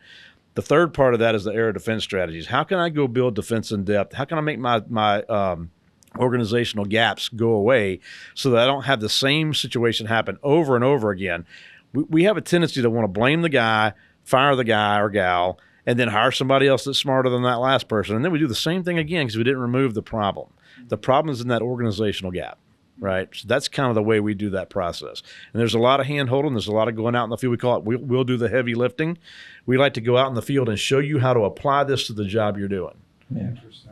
The 0.58 0.62
third 0.62 0.92
part 0.92 1.14
of 1.14 1.20
that 1.20 1.36
is 1.36 1.44
the 1.44 1.52
error 1.52 1.72
defense 1.72 2.02
strategies. 2.02 2.48
How 2.48 2.64
can 2.64 2.80
I 2.80 2.88
go 2.88 3.06
build 3.06 3.36
defense 3.36 3.70
in 3.70 3.84
depth? 3.84 4.12
How 4.12 4.24
can 4.24 4.38
I 4.38 4.40
make 4.40 4.58
my 4.58 4.82
my 4.88 5.22
um, 5.22 5.70
organizational 6.16 6.84
gaps 6.84 7.28
go 7.28 7.50
away 7.52 8.00
so 8.34 8.50
that 8.50 8.64
I 8.64 8.66
don't 8.66 8.82
have 8.82 8.98
the 8.98 9.08
same 9.08 9.54
situation 9.54 10.06
happen 10.06 10.36
over 10.42 10.74
and 10.74 10.82
over 10.82 11.10
again? 11.10 11.46
We, 11.92 12.02
we 12.10 12.24
have 12.24 12.36
a 12.36 12.40
tendency 12.40 12.82
to 12.82 12.90
want 12.90 13.04
to 13.04 13.08
blame 13.08 13.42
the 13.42 13.48
guy, 13.48 13.92
fire 14.24 14.56
the 14.56 14.64
guy 14.64 14.98
or 14.98 15.10
gal, 15.10 15.60
and 15.86 15.96
then 15.96 16.08
hire 16.08 16.32
somebody 16.32 16.66
else 16.66 16.82
that's 16.82 16.98
smarter 16.98 17.30
than 17.30 17.44
that 17.44 17.60
last 17.60 17.86
person, 17.86 18.16
and 18.16 18.24
then 18.24 18.32
we 18.32 18.40
do 18.40 18.48
the 18.48 18.54
same 18.56 18.82
thing 18.82 18.98
again 18.98 19.26
because 19.26 19.38
we 19.38 19.44
didn't 19.44 19.60
remove 19.60 19.94
the 19.94 20.02
problem. 20.02 20.52
The 20.88 20.98
problem 20.98 21.32
is 21.32 21.40
in 21.40 21.46
that 21.46 21.62
organizational 21.62 22.32
gap 22.32 22.58
right? 22.98 23.28
So 23.32 23.46
that's 23.48 23.68
kind 23.68 23.88
of 23.88 23.94
the 23.94 24.02
way 24.02 24.20
we 24.20 24.34
do 24.34 24.50
that 24.50 24.70
process. 24.70 25.22
And 25.52 25.60
there's 25.60 25.74
a 25.74 25.78
lot 25.78 26.00
of 26.00 26.06
hand 26.06 26.28
holding. 26.28 26.52
There's 26.54 26.68
a 26.68 26.72
lot 26.72 26.88
of 26.88 26.96
going 26.96 27.14
out 27.14 27.24
in 27.24 27.30
the 27.30 27.38
field. 27.38 27.50
We 27.52 27.56
call 27.58 27.76
it, 27.78 27.84
we'll, 27.84 27.98
we'll 28.00 28.24
do 28.24 28.36
the 28.36 28.48
heavy 28.48 28.74
lifting. 28.74 29.18
We 29.66 29.76
like 29.78 29.94
to 29.94 30.00
go 30.00 30.16
out 30.16 30.28
in 30.28 30.34
the 30.34 30.42
field 30.42 30.68
and 30.68 30.78
show 30.78 30.98
you 30.98 31.18
how 31.18 31.34
to 31.34 31.40
apply 31.40 31.84
this 31.84 32.06
to 32.08 32.12
the 32.12 32.24
job 32.24 32.56
you're 32.58 32.68
doing. 32.68 32.94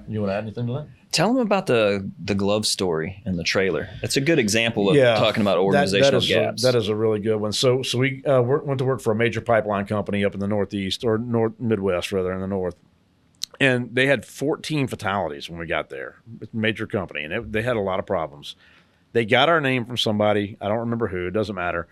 You 0.09 0.21
want 0.21 0.31
to 0.31 0.35
add 0.35 0.45
anything 0.45 0.67
to 0.69 0.73
that? 0.75 0.89
Tell 1.13 1.29
them 1.33 1.39
about 1.39 1.67
the 1.67 2.11
the 2.23 2.35
glove 2.35 2.67
story 2.67 3.23
in 3.25 3.37
the 3.37 3.45
trailer. 3.45 3.89
That's 4.01 4.17
a 4.17 4.21
good 4.21 4.39
example 4.39 4.91
of 4.91 4.97
Yeah, 4.97 5.15
talking 5.15 5.41
about 5.41 5.55
That- 5.55 5.61
organizational 5.63 6.11
that 6.13 6.17
is 6.17 6.29
gaps. 6.29 6.65
A, 6.65 6.67
that 6.73 6.75
is 6.79 6.89
a 6.89 6.95
really 6.97 7.21
good 7.21 7.37
one. 7.37 7.53
So, 7.53 7.83
so 7.83 7.99
we 7.99 8.25
uh, 8.25 8.43
work, 8.43 8.67
went 8.67 8.79
to 8.79 8.85
work 8.85 9.01
for 9.01 9.13
a 9.13 9.17
major 9.17 9.41
pipeline 9.41 9.87
company 9.87 10.25
up 10.25 10.35
in 10.35 10.41
the 10.41 10.49
Northeast 10.49 11.05
or 11.05 11.17
North 11.19 11.53
Midwest, 11.59 12.13
rather 12.13 12.33
in 12.33 12.41
the 12.41 12.47
North, 12.47 12.77
and 13.61 13.95
they 13.95 14.07
had 14.07 14.25
14 14.27 14.89
fatalities 14.89 15.49
when 15.49 15.59
we 15.59 15.67
got 15.67 15.91
there. 15.91 16.17
Major 16.53 16.87
company, 16.87 17.25
and 17.25 17.33
it, 17.33 17.53
they 17.53 17.63
had 17.63 17.77
a 17.77 17.81
lot 17.81 17.99
of 17.99 18.07
problems. 18.07 18.57
They 19.13 19.25
got 19.25 19.49
our 19.49 19.61
name 19.61 19.85
from 19.85 19.97
somebody. 19.97 20.57
I 20.61 20.69
don't 20.69 20.79
remember 20.81 21.09
who. 21.09 21.27
It 21.27 21.33
doesn't 21.33 21.55
matter. 21.55 21.89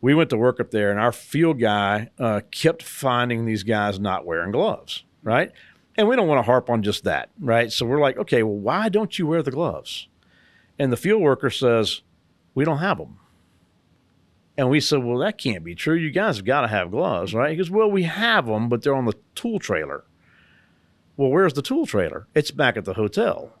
We 0.00 0.14
went 0.14 0.30
to 0.30 0.36
work 0.36 0.60
up 0.60 0.70
there, 0.70 0.90
and 0.90 1.00
our 1.00 1.12
field 1.12 1.58
guy 1.58 2.10
uh, 2.18 2.42
kept 2.50 2.82
finding 2.82 3.46
these 3.46 3.62
guys 3.62 3.98
not 3.98 4.26
wearing 4.26 4.52
gloves, 4.52 5.04
right? 5.22 5.52
And 5.96 6.08
we 6.08 6.16
don't 6.16 6.28
want 6.28 6.38
to 6.38 6.42
harp 6.42 6.68
on 6.68 6.82
just 6.82 7.04
that, 7.04 7.30
right? 7.40 7.72
So 7.72 7.86
we're 7.86 8.00
like, 8.00 8.18
okay, 8.18 8.42
well, 8.42 8.56
why 8.56 8.88
don't 8.88 9.18
you 9.18 9.26
wear 9.26 9.42
the 9.42 9.50
gloves? 9.50 10.08
And 10.78 10.92
the 10.92 10.96
field 10.96 11.22
worker 11.22 11.48
says, 11.48 12.02
we 12.54 12.64
don't 12.64 12.78
have 12.78 12.98
them. 12.98 13.18
And 14.58 14.70
we 14.70 14.80
said, 14.80 15.04
well, 15.04 15.18
that 15.18 15.38
can't 15.38 15.64
be 15.64 15.74
true. 15.74 15.94
You 15.94 16.10
guys 16.10 16.36
have 16.36 16.46
got 16.46 16.62
to 16.62 16.68
have 16.68 16.90
gloves, 16.90 17.34
right? 17.34 17.50
He 17.50 17.56
goes, 17.56 17.70
well, 17.70 17.90
we 17.90 18.04
have 18.04 18.46
them, 18.46 18.68
but 18.68 18.82
they're 18.82 18.94
on 18.94 19.04
the 19.04 19.16
tool 19.34 19.58
trailer. 19.58 20.04
Well, 21.16 21.30
where's 21.30 21.54
the 21.54 21.62
tool 21.62 21.86
trailer? 21.86 22.26
It's 22.34 22.50
back 22.50 22.76
at 22.76 22.84
the 22.84 22.94
hotel. 22.94 23.52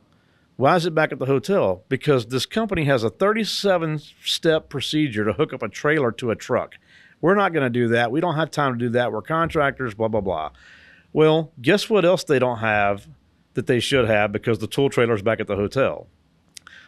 Why 0.56 0.76
is 0.76 0.86
it 0.86 0.94
back 0.94 1.12
at 1.12 1.18
the 1.18 1.26
hotel? 1.26 1.84
Because 1.88 2.26
this 2.26 2.46
company 2.46 2.84
has 2.84 3.04
a 3.04 3.10
37 3.10 4.00
step 4.24 4.68
procedure 4.68 5.24
to 5.24 5.34
hook 5.34 5.52
up 5.52 5.62
a 5.62 5.68
trailer 5.68 6.10
to 6.12 6.30
a 6.30 6.36
truck. 6.36 6.76
We're 7.20 7.34
not 7.34 7.52
going 7.52 7.64
to 7.64 7.70
do 7.70 7.88
that. 7.88 8.10
We 8.10 8.20
don't 8.20 8.36
have 8.36 8.50
time 8.50 8.72
to 8.72 8.78
do 8.78 8.88
that. 8.90 9.12
We're 9.12 9.22
contractors, 9.22 9.94
blah, 9.94 10.08
blah, 10.08 10.20
blah. 10.20 10.50
Well, 11.12 11.52
guess 11.60 11.90
what 11.90 12.04
else 12.04 12.24
they 12.24 12.38
don't 12.38 12.58
have 12.58 13.06
that 13.54 13.66
they 13.66 13.80
should 13.80 14.06
have 14.06 14.32
because 14.32 14.58
the 14.58 14.66
tool 14.66 14.90
trailer's 14.90 15.22
back 15.22 15.40
at 15.40 15.46
the 15.46 15.56
hotel? 15.56 16.06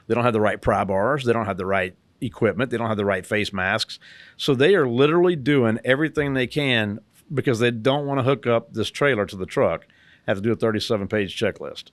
They 0.06 0.14
don't 0.14 0.24
have 0.24 0.32
the 0.32 0.40
right 0.40 0.60
pry 0.60 0.84
bars. 0.84 1.24
They 1.24 1.32
don't 1.32 1.46
have 1.46 1.58
the 1.58 1.66
right 1.66 1.94
equipment. 2.20 2.70
They 2.70 2.78
don't 2.78 2.88
have 2.88 2.96
the 2.96 3.04
right 3.04 3.24
face 3.24 3.52
masks. 3.52 3.98
So 4.36 4.54
they 4.54 4.74
are 4.74 4.88
literally 4.88 5.36
doing 5.36 5.78
everything 5.84 6.32
they 6.32 6.46
can 6.46 7.00
because 7.32 7.58
they 7.58 7.70
don't 7.70 8.06
want 8.06 8.18
to 8.18 8.24
hook 8.24 8.46
up 8.46 8.72
this 8.72 8.90
trailer 8.90 9.26
to 9.26 9.36
the 9.36 9.46
truck, 9.46 9.86
have 10.26 10.38
to 10.38 10.42
do 10.42 10.52
a 10.52 10.56
37 10.56 11.08
page 11.08 11.38
checklist. 11.38 11.90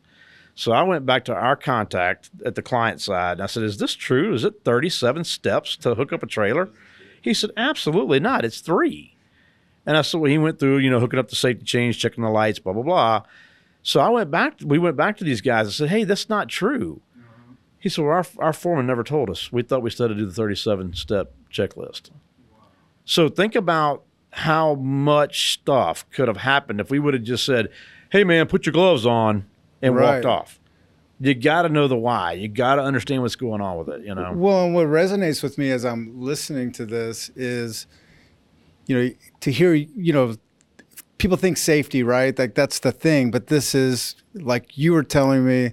So 0.55 0.71
I 0.71 0.83
went 0.83 1.05
back 1.05 1.25
to 1.25 1.35
our 1.35 1.57
contact 1.57 2.29
at 2.45 2.55
the 2.55 2.61
client 2.61 3.01
side 3.01 3.33
and 3.33 3.43
I 3.43 3.45
said, 3.45 3.63
Is 3.63 3.77
this 3.77 3.93
true? 3.93 4.33
Is 4.33 4.45
it 4.45 4.63
37 4.63 5.25
steps 5.25 5.75
to 5.77 5.95
hook 5.95 6.13
up 6.13 6.23
a 6.23 6.27
trailer? 6.27 6.69
He 7.21 7.33
said, 7.33 7.51
Absolutely 7.57 8.21
not. 8.21 8.45
It's 8.45 8.61
three. 8.61 9.17
And 9.85 9.97
I 9.97 10.01
said, 10.01 10.21
Well, 10.21 10.31
he 10.31 10.37
went 10.37 10.59
through, 10.59 10.77
you 10.77 10.89
know, 10.89 11.01
hooking 11.01 11.19
up 11.19 11.29
the 11.29 11.35
safety 11.35 11.65
chains, 11.65 11.97
checking 11.97 12.23
the 12.23 12.29
lights, 12.29 12.59
blah, 12.59 12.71
blah, 12.71 12.83
blah. 12.83 13.23
So 13.83 13.99
I 13.99 14.09
went 14.09 14.31
back, 14.31 14.55
we 14.63 14.79
went 14.79 14.95
back 14.95 15.17
to 15.17 15.25
these 15.25 15.41
guys 15.41 15.67
and 15.67 15.73
said, 15.73 15.89
Hey, 15.89 16.05
that's 16.05 16.29
not 16.29 16.47
true. 16.47 17.01
He 17.77 17.89
said, 17.89 18.05
Well, 18.05 18.13
our, 18.13 18.25
our 18.39 18.53
foreman 18.53 18.87
never 18.87 19.03
told 19.03 19.29
us. 19.29 19.51
We 19.51 19.61
thought 19.61 19.81
we 19.81 19.91
had 19.91 19.97
to 19.97 20.15
do 20.15 20.25
the 20.25 20.31
37 20.31 20.93
step 20.93 21.33
checklist. 21.51 22.11
So 23.03 23.27
think 23.27 23.55
about 23.55 24.03
how 24.31 24.75
much 24.75 25.53
stuff 25.53 26.09
could 26.11 26.29
have 26.29 26.37
happened 26.37 26.79
if 26.79 26.89
we 26.89 26.99
would 26.99 27.13
have 27.13 27.23
just 27.23 27.45
said, 27.45 27.69
Hey, 28.09 28.23
man, 28.23 28.47
put 28.47 28.65
your 28.65 28.73
gloves 28.73 29.05
on 29.05 29.45
and 29.85 29.95
Right. 29.95 30.15
walked 30.15 30.25
off. 30.25 30.59
You 31.19 31.33
got 31.33 31.61
to 31.61 31.69
know 31.69 31.87
the 31.87 31.95
why. 31.97 32.33
You 32.33 32.47
got 32.49 32.75
to 32.75 32.81
understand 32.81 33.21
what's 33.21 33.37
going 33.37 33.61
on 33.61 33.77
with 33.77 33.87
it, 33.89 34.05
you 34.05 34.13
know? 34.13 34.33
Well, 34.35 34.65
and 34.65 34.75
what 34.75 34.87
resonates 34.87 35.41
with 35.41 35.57
me 35.57 35.71
as 35.71 35.85
I'm 35.85 36.19
listening 36.19 36.73
to 36.73 36.85
this 36.85 37.29
is, 37.35 37.87
you 38.85 38.97
know, 38.97 39.09
to 39.39 39.51
hear, 39.51 39.73
you 39.73 40.11
know, 40.11 40.35
people 41.17 41.37
think 41.37 41.55
safety, 41.57 42.03
right? 42.03 42.37
Like 42.37 42.53
that's 42.55 42.79
the 42.79 42.91
thing, 42.91 43.31
but 43.31 43.47
this 43.47 43.73
is 43.73 44.15
like 44.33 44.77
you 44.77 44.91
were 44.91 45.03
telling 45.03 45.45
me 45.45 45.71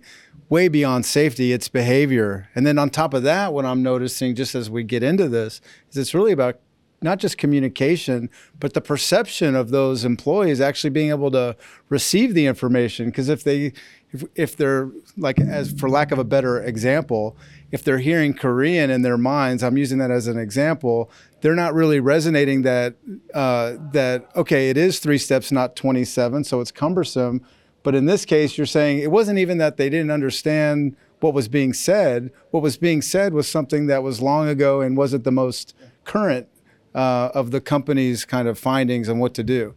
way 0.48 0.68
beyond 0.68 1.04
safety, 1.06 1.52
it's 1.52 1.68
behavior. 1.68 2.48
And 2.54 2.64
then 2.66 2.78
on 2.78 2.90
top 2.90 3.12
of 3.12 3.22
that, 3.24 3.52
what 3.52 3.64
I'm 3.64 3.82
noticing 3.82 4.34
just 4.36 4.54
as 4.54 4.70
we 4.70 4.84
get 4.84 5.02
into 5.02 5.28
this 5.28 5.60
is 5.90 5.96
it's 5.96 6.14
really 6.14 6.32
about 6.32 6.60
not 7.02 7.18
just 7.18 7.38
communication, 7.38 8.30
but 8.58 8.74
the 8.74 8.80
perception 8.80 9.54
of 9.54 9.70
those 9.70 10.04
employees 10.04 10.60
actually 10.60 10.90
being 10.90 11.10
able 11.10 11.30
to 11.32 11.56
receive 11.88 12.34
the 12.34 12.46
information. 12.46 13.06
Because 13.06 13.28
if 13.28 13.44
they, 13.44 13.72
if, 14.12 14.24
if 14.34 14.56
they're 14.56 14.90
like, 15.16 15.40
as 15.40 15.72
for 15.72 15.88
lack 15.88 16.12
of 16.12 16.18
a 16.18 16.24
better 16.24 16.62
example, 16.62 17.36
if 17.70 17.82
they're 17.82 17.98
hearing 17.98 18.34
Korean 18.34 18.90
in 18.90 19.02
their 19.02 19.18
minds, 19.18 19.62
I'm 19.62 19.76
using 19.78 19.98
that 19.98 20.10
as 20.10 20.26
an 20.26 20.38
example. 20.38 21.10
They're 21.40 21.54
not 21.54 21.74
really 21.74 22.00
resonating 22.00 22.62
that 22.62 22.94
uh, 23.34 23.74
that 23.92 24.28
okay, 24.36 24.70
it 24.70 24.76
is 24.76 24.98
three 24.98 25.18
steps, 25.18 25.50
not 25.50 25.74
27, 25.74 26.44
so 26.44 26.60
it's 26.60 26.70
cumbersome. 26.70 27.44
But 27.82 27.94
in 27.94 28.06
this 28.06 28.24
case, 28.24 28.56
you're 28.56 28.66
saying 28.66 28.98
it 28.98 29.10
wasn't 29.10 29.38
even 29.38 29.58
that 29.58 29.76
they 29.76 29.88
didn't 29.88 30.10
understand 30.10 30.96
what 31.20 31.34
was 31.34 31.48
being 31.48 31.72
said. 31.72 32.30
What 32.50 32.62
was 32.62 32.76
being 32.76 33.02
said 33.02 33.32
was 33.32 33.48
something 33.48 33.86
that 33.86 34.02
was 34.02 34.20
long 34.20 34.48
ago 34.48 34.80
and 34.80 34.96
wasn't 34.96 35.24
the 35.24 35.32
most 35.32 35.74
current 36.04 36.48
uh, 36.94 37.30
of 37.34 37.50
the 37.50 37.60
company's 37.60 38.24
kind 38.24 38.48
of 38.48 38.58
findings 38.58 39.08
on 39.08 39.18
what 39.18 39.34
to 39.34 39.42
do. 39.42 39.74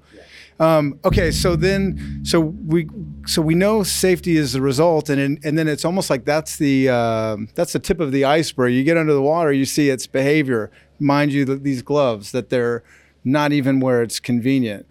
Um, 0.60 1.00
okay, 1.04 1.32
so 1.32 1.58
then, 1.58 2.22
so 2.24 2.40
we, 2.40 2.88
so 3.26 3.42
we 3.42 3.56
know 3.56 3.84
safety 3.84 4.38
is 4.38 4.54
the 4.54 4.62
result, 4.62 5.10
and 5.10 5.20
in, 5.20 5.40
and 5.44 5.58
then 5.58 5.68
it's 5.68 5.84
almost 5.84 6.10
like 6.10 6.24
that's 6.24 6.58
the 6.58 6.88
uh, 6.88 7.38
that's 7.56 7.74
the 7.74 7.80
tip 7.80 8.00
of 8.00 8.14
the 8.14 8.24
iceberg. 8.24 8.74
You 8.74 8.84
get 8.84 8.96
under 8.96 9.14
the 9.14 9.22
water, 9.22 9.52
you 9.52 9.66
see 9.66 9.90
its 9.90 10.08
behavior. 10.08 10.72
Mind 10.98 11.34
you, 11.34 11.44
that 11.46 11.64
these 11.64 11.82
gloves 11.82 12.32
that 12.32 12.50
they're 12.50 12.84
not 13.26 13.52
even 13.52 13.82
where 13.82 14.02
it's 14.02 14.22
convenient. 14.22 14.86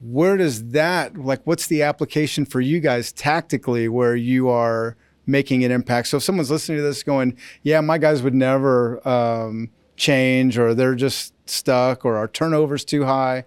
Where 0.00 0.36
does 0.36 0.70
that 0.70 1.16
like? 1.16 1.42
What's 1.44 1.68
the 1.68 1.82
application 1.82 2.44
for 2.44 2.60
you 2.60 2.80
guys 2.80 3.12
tactically, 3.12 3.88
where 3.88 4.16
you 4.16 4.48
are 4.48 4.96
making 5.26 5.64
an 5.64 5.70
impact? 5.70 6.08
So 6.08 6.16
if 6.16 6.24
someone's 6.24 6.50
listening 6.50 6.78
to 6.78 6.82
this, 6.82 7.04
going, 7.04 7.36
"Yeah, 7.62 7.80
my 7.82 7.98
guys 7.98 8.20
would 8.20 8.34
never." 8.34 9.06
Um, 9.06 9.70
change 9.96 10.58
or 10.58 10.74
they're 10.74 10.94
just 10.94 11.32
stuck 11.48 12.04
or 12.04 12.16
our 12.16 12.28
turnover's 12.28 12.84
too 12.84 13.04
high 13.04 13.44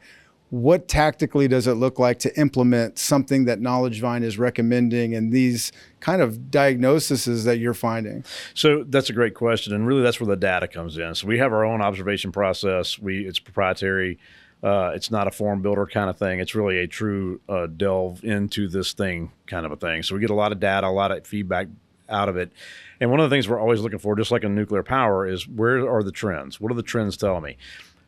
what 0.50 0.88
tactically 0.88 1.48
does 1.48 1.68
it 1.68 1.74
look 1.74 2.00
like 2.00 2.20
to 2.20 2.40
implement 2.40 2.98
something 2.98 3.46
that 3.46 3.60
knowledge 3.60 4.00
vine 4.00 4.24
is 4.24 4.38
recommending 4.38 5.14
and 5.14 5.32
these 5.34 5.72
kind 6.00 6.22
of 6.22 6.50
diagnoses 6.50 7.44
that 7.44 7.58
you're 7.58 7.74
finding? 7.74 8.24
So 8.54 8.86
that's 8.88 9.10
a 9.10 9.14
great 9.14 9.34
question 9.34 9.74
and 9.74 9.86
really 9.86 10.02
that's 10.02 10.20
where 10.20 10.28
the 10.28 10.38
data 10.38 10.68
comes 10.68 10.98
in. 10.98 11.16
So 11.16 11.28
we 11.28 11.38
have 11.40 11.52
our 11.52 11.66
own 11.66 11.82
observation 11.82 12.32
process. 12.32 12.98
We 12.98 13.28
it's 13.28 13.40
proprietary. 13.40 14.20
Uh, 14.64 14.92
it's 14.96 15.12
not 15.12 15.28
a 15.28 15.32
form 15.32 15.62
builder 15.62 15.86
kind 15.86 16.10
of 16.10 16.18
thing. 16.18 16.40
It's 16.40 16.56
really 16.56 16.80
a 16.80 16.88
true 16.88 17.42
uh, 17.48 17.68
delve 17.68 18.24
into 18.24 18.68
this 18.68 18.94
thing 18.94 19.32
kind 19.46 19.66
of 19.66 19.72
a 19.72 19.76
thing. 19.76 20.02
So 20.02 20.16
we 20.16 20.22
get 20.22 20.30
a 20.30 20.36
lot 20.36 20.52
of 20.52 20.60
data 20.60 20.88
a 20.88 20.90
lot 20.90 21.12
of 21.12 21.28
feedback 21.28 21.68
out 22.10 22.30
of 22.30 22.38
it 22.38 22.54
and 23.00 23.12
one 23.12 23.20
of 23.20 23.30
the 23.30 23.34
things 23.34 23.48
we're 23.48 23.60
always 23.60 23.82
looking 23.82 24.00
for, 24.00 24.16
just 24.16 24.32
like 24.32 24.44
in 24.44 24.56
nuclear 24.56 24.84
power, 24.84 25.28
is 25.28 25.48
where 25.48 25.88
are 25.90 26.04
the 26.04 26.12
trends? 26.12 26.60
What 26.60 26.72
are 26.72 26.76
the 26.76 26.84
trends 26.84 27.18
telling 27.18 27.44
me? 27.44 27.58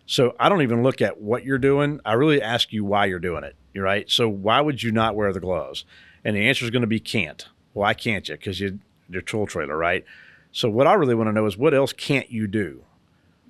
So 0.06 0.36
I 0.40 0.50
don't 0.50 0.64
even 0.64 0.82
look 0.82 1.02
at 1.02 1.22
what 1.22 1.46
you're 1.46 1.60
doing. 1.60 2.00
I 2.04 2.14
really 2.14 2.42
ask 2.42 2.74
you 2.74 2.84
why 2.84 3.06
you're 3.06 3.20
doing 3.20 3.44
it. 3.44 3.56
You're 3.74 3.84
right. 3.84 4.10
So 4.10 4.28
why 4.28 4.60
would 4.62 4.82
you 4.82 4.92
not 4.92 5.16
wear 5.16 5.32
the 5.32 5.40
gloves? 5.40 5.86
And 6.26 6.36
the 6.36 6.48
answer 6.48 6.66
is 6.66 6.72
going 6.72 6.82
to 6.82 6.88
be 6.88 7.00
can't. 7.00 7.48
Why 7.74 7.94
can't 7.94 8.28
you? 8.28 8.36
Because 8.36 8.60
you, 8.60 8.80
you're 9.08 9.22
tool 9.22 9.46
trailer, 9.46 9.78
right? 9.78 10.04
So 10.52 10.70
what 10.70 10.88
I 10.88 10.94
really 10.94 11.14
want 11.14 11.28
to 11.28 11.34
know 11.34 11.46
is 11.46 11.58
what 11.58 11.76
else 11.76 11.94
can't 11.94 12.32
you 12.32 12.48
do? 12.48 12.84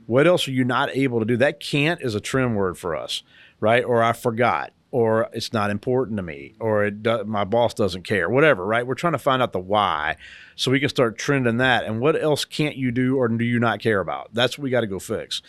What 0.06 0.28
else 0.28 0.48
are 0.48 0.52
you 0.52 0.66
not 0.66 0.90
able 0.90 1.20
to 1.20 1.26
do? 1.26 1.38
That 1.38 1.62
can't 1.62 2.02
is 2.02 2.16
a 2.16 2.20
trim 2.20 2.56
word 2.56 2.78
for 2.78 2.96
us, 2.96 3.24
right? 3.62 3.84
Or 3.84 4.04
I 4.04 4.12
forgot 4.12 4.74
or 4.92 5.30
it's 5.34 5.54
not 5.54 5.70
important 5.70 6.18
to 6.18 6.24
me, 6.24 6.56
or 6.60 6.86
it 6.86 7.04
do, 7.04 7.24
my 7.24 7.44
boss 7.44 7.74
doesn't 7.74 8.04
care, 8.04 8.30
whatever, 8.30 8.66
right? 8.66 8.86
We're 8.86 8.96
trying 8.96 9.14
to 9.14 9.20
find 9.20 9.42
out 9.42 9.54
the 9.54 9.60
why 9.60 10.18
so 10.60 10.72
we 10.72 10.80
can 10.82 10.90
start 10.90 11.18
trending 11.18 11.56
that. 11.56 11.86
And 11.86 12.02
what 12.02 12.22
else 12.22 12.44
can't 12.44 12.76
you 12.76 12.92
do 12.92 13.16
or 13.16 13.30
do 13.30 13.46
you 13.46 13.60
not 13.60 13.80
care 13.80 14.02
about? 14.02 14.34
That's 14.34 14.58
what 14.58 14.64
we 14.64 14.70
got 14.70 14.82
to 14.82 14.88
go 14.88 15.00
fix. 15.00 15.42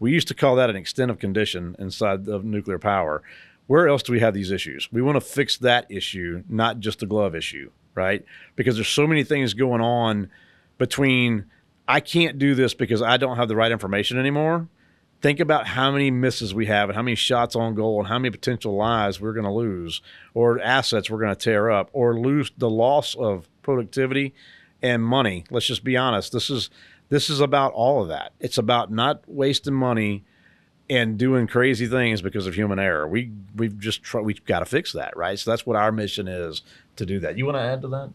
We 0.00 0.10
used 0.10 0.26
to 0.26 0.34
call 0.34 0.56
that 0.56 0.68
an 0.68 0.74
extent 0.74 1.12
of 1.12 1.20
condition 1.20 1.76
inside 1.78 2.26
of 2.26 2.44
nuclear 2.44 2.80
power. 2.80 3.22
Where 3.68 3.86
else 3.86 4.02
do 4.02 4.10
we 4.10 4.18
have 4.18 4.34
these 4.34 4.50
issues? 4.50 4.88
We 4.90 5.02
want 5.02 5.14
to 5.14 5.20
fix 5.20 5.56
that 5.58 5.86
issue, 5.88 6.42
not 6.48 6.80
just 6.80 6.98
the 6.98 7.06
glove 7.06 7.36
issue, 7.36 7.70
right? 7.94 8.24
Because 8.56 8.74
there's 8.74 8.88
so 8.88 9.06
many 9.06 9.22
things 9.22 9.54
going 9.54 9.80
on 9.80 10.30
between 10.78 11.44
I 11.86 12.00
can't 12.00 12.36
do 12.36 12.56
this 12.56 12.74
because 12.74 13.02
I 13.02 13.18
don't 13.18 13.36
have 13.36 13.46
the 13.46 13.54
right 13.54 13.70
information 13.70 14.18
anymore 14.18 14.66
think 15.22 15.40
about 15.40 15.66
how 15.66 15.90
many 15.90 16.10
misses 16.10 16.54
we 16.54 16.66
have 16.66 16.88
and 16.88 16.96
how 16.96 17.02
many 17.02 17.14
shots 17.14 17.56
on 17.56 17.74
goal 17.74 17.98
and 17.98 18.08
how 18.08 18.18
many 18.18 18.30
potential 18.30 18.76
lives 18.76 19.20
we're 19.20 19.32
going 19.32 19.44
to 19.44 19.50
lose 19.50 20.02
or 20.34 20.60
assets 20.60 21.10
we're 21.10 21.18
going 21.18 21.34
to 21.34 21.44
tear 21.44 21.70
up 21.70 21.88
or 21.92 22.18
lose 22.18 22.52
the 22.58 22.70
loss 22.70 23.14
of 23.14 23.48
productivity 23.66 24.34
and 24.80 25.02
money. 25.02 25.44
Let's 25.50 25.66
just 25.66 25.84
be 25.84 25.96
honest. 25.96 26.32
This 26.32 26.48
is 26.48 26.70
this 27.08 27.28
is 27.28 27.40
about 27.40 27.72
all 27.74 28.02
of 28.02 28.08
that. 28.08 28.32
It's 28.40 28.58
about 28.58 28.90
not 28.90 29.22
wasting 29.26 29.74
money 29.74 30.24
and 30.88 31.18
doing 31.18 31.46
crazy 31.46 31.86
things 31.86 32.22
because 32.22 32.46
of 32.46 32.54
human 32.54 32.78
error. 32.78 33.06
We 33.06 33.32
we've 33.54 33.78
just 33.78 34.14
we've 34.14 34.44
got 34.44 34.60
to 34.60 34.64
fix 34.64 34.92
that 34.92 35.16
right? 35.16 35.38
So 35.38 35.50
that's 35.50 35.66
what 35.66 35.76
our 35.76 35.92
mission 35.92 36.28
is 36.28 36.62
to 36.96 37.04
do 37.04 37.20
that. 37.20 37.36
You 37.36 37.44
want 37.44 37.56
to 37.56 37.62
add 37.62 37.82
to 37.82 37.88
that? 37.88 38.12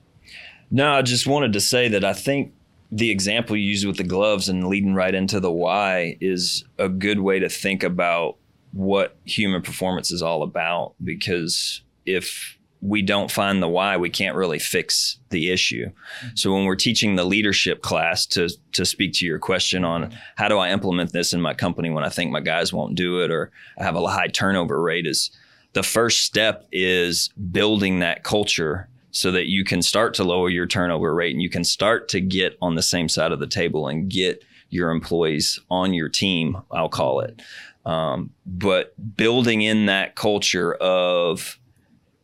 No 0.72 0.94
i 0.94 1.02
just 1.02 1.28
wanted 1.28 1.52
to 1.52 1.60
say 1.60 1.90
that 1.90 2.06
i 2.06 2.14
think 2.14 2.54
the 2.92 3.12
example 3.12 3.58
you 3.58 3.70
use 3.70 3.86
with 3.86 3.98
the 3.98 4.04
gloves 4.04 4.50
and 4.50 4.68
leading 4.68 4.94
right 4.94 5.14
into 5.14 5.40
the 5.40 5.52
why 5.52 6.18
is 6.22 6.66
a 6.78 6.90
good 6.90 7.20
way 7.20 7.40
to 7.40 7.50
think 7.50 7.84
about 7.84 8.38
what 8.74 9.18
human 9.26 9.62
performance 9.62 10.12
is 10.12 10.22
all 10.22 10.44
about 10.44 10.94
because 11.04 11.82
if 12.06 12.58
we 12.82 13.04
don't 13.04 13.30
find 13.30 13.62
the 13.62 13.67
why, 13.67 13.96
we 13.96 14.10
can't 14.10 14.36
really 14.36 14.58
fix 14.58 15.17
the 15.30 15.52
issue. 15.52 15.91
So 16.34 16.52
when 16.52 16.65
we're 16.65 16.76
teaching 16.76 17.15
the 17.15 17.24
leadership 17.24 17.82
class 17.82 18.26
to 18.28 18.50
to 18.74 18.86
speak 18.86 19.13
to 19.13 19.26
your 19.26 19.39
question 19.39 19.86
on 19.86 20.15
how 20.36 20.48
do 20.48 20.58
I 20.58 20.72
implement 20.72 21.13
this 21.13 21.34
in 21.34 21.41
my 21.41 21.54
company 21.54 21.89
when 21.89 22.04
I 22.04 22.10
think 22.10 22.32
my 22.32 22.41
guys 22.41 22.74
won't 22.74 22.96
do 22.96 23.22
it 23.22 23.32
or 23.32 23.52
I 23.78 23.84
have 23.84 23.96
a 23.96 24.08
high 24.08 24.28
turnover 24.28 24.82
rate 24.82 25.06
is 25.06 25.30
the 25.74 25.84
first 25.84 26.26
step 26.26 26.67
is 26.72 27.30
building 27.52 28.00
that 28.00 28.24
culture 28.24 28.89
so 29.12 29.32
that 29.32 29.48
you 29.48 29.63
can 29.63 29.82
start 29.82 30.13
to 30.15 30.24
lower 30.24 30.50
your 30.50 30.65
turnover 30.65 31.13
rate 31.13 31.34
and 31.34 31.41
you 31.41 31.50
can 31.50 31.63
start 31.63 32.10
to 32.10 32.20
get 32.20 32.58
on 32.62 32.76
the 32.76 32.82
same 32.82 33.10
side 33.10 33.32
of 33.32 33.39
the 33.39 33.48
table 33.48 33.88
and 33.88 34.10
get 34.10 34.44
your 34.70 34.89
employees 34.89 35.60
on 35.70 35.94
your 35.94 36.10
team, 36.10 36.58
I'll 36.72 36.89
call 36.89 37.20
it. 37.20 37.41
Um, 37.86 38.32
but 38.46 38.94
building 39.17 39.62
in 39.62 39.88
that 39.88 40.15
culture 40.15 40.74
of, 40.76 41.60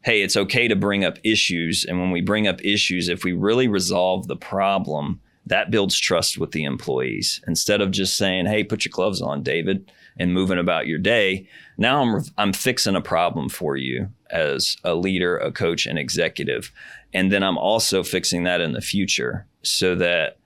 hey, 0.07 0.21
it's 0.21 0.37
okay 0.37 0.69
to 0.69 0.75
bring 0.75 1.03
up 1.03 1.17
issues. 1.21 1.83
And 1.83 1.99
when 1.99 2.11
we 2.11 2.21
bring 2.21 2.47
up 2.47 2.63
issues, 2.63 3.09
if 3.09 3.25
we 3.25 3.33
really 3.33 3.67
resolve 3.67 4.27
the 4.27 4.37
problem, 4.37 5.19
that 5.45 5.69
builds 5.69 5.99
trust 5.99 6.37
with 6.37 6.51
the 6.51 6.63
employees. 6.63 7.41
Instead 7.45 7.81
of 7.81 7.91
just 7.91 8.15
saying, 8.15 8.45
hey, 8.45 8.63
put 8.63 8.85
your 8.85 8.91
gloves 8.93 9.21
on, 9.21 9.43
David, 9.43 9.91
and 10.17 10.33
moving 10.33 10.59
about 10.59 10.87
your 10.87 10.97
day, 10.97 11.45
now 11.77 12.01
I'm, 12.01 12.23
I'm 12.37 12.53
fixing 12.53 12.95
a 12.95 13.01
problem 13.01 13.49
for 13.49 13.75
you 13.75 14.07
as 14.31 14.77
a 14.85 14.95
leader, 14.95 15.37
a 15.39 15.51
coach, 15.51 15.85
an 15.85 15.97
executive. 15.97 16.71
And 17.13 17.29
then 17.29 17.43
I'm 17.43 17.57
also 17.57 18.01
fixing 18.01 18.45
that 18.45 18.61
in 18.61 18.71
the 18.71 18.79
future 18.79 19.45
so 19.61 19.93
that 19.95 20.37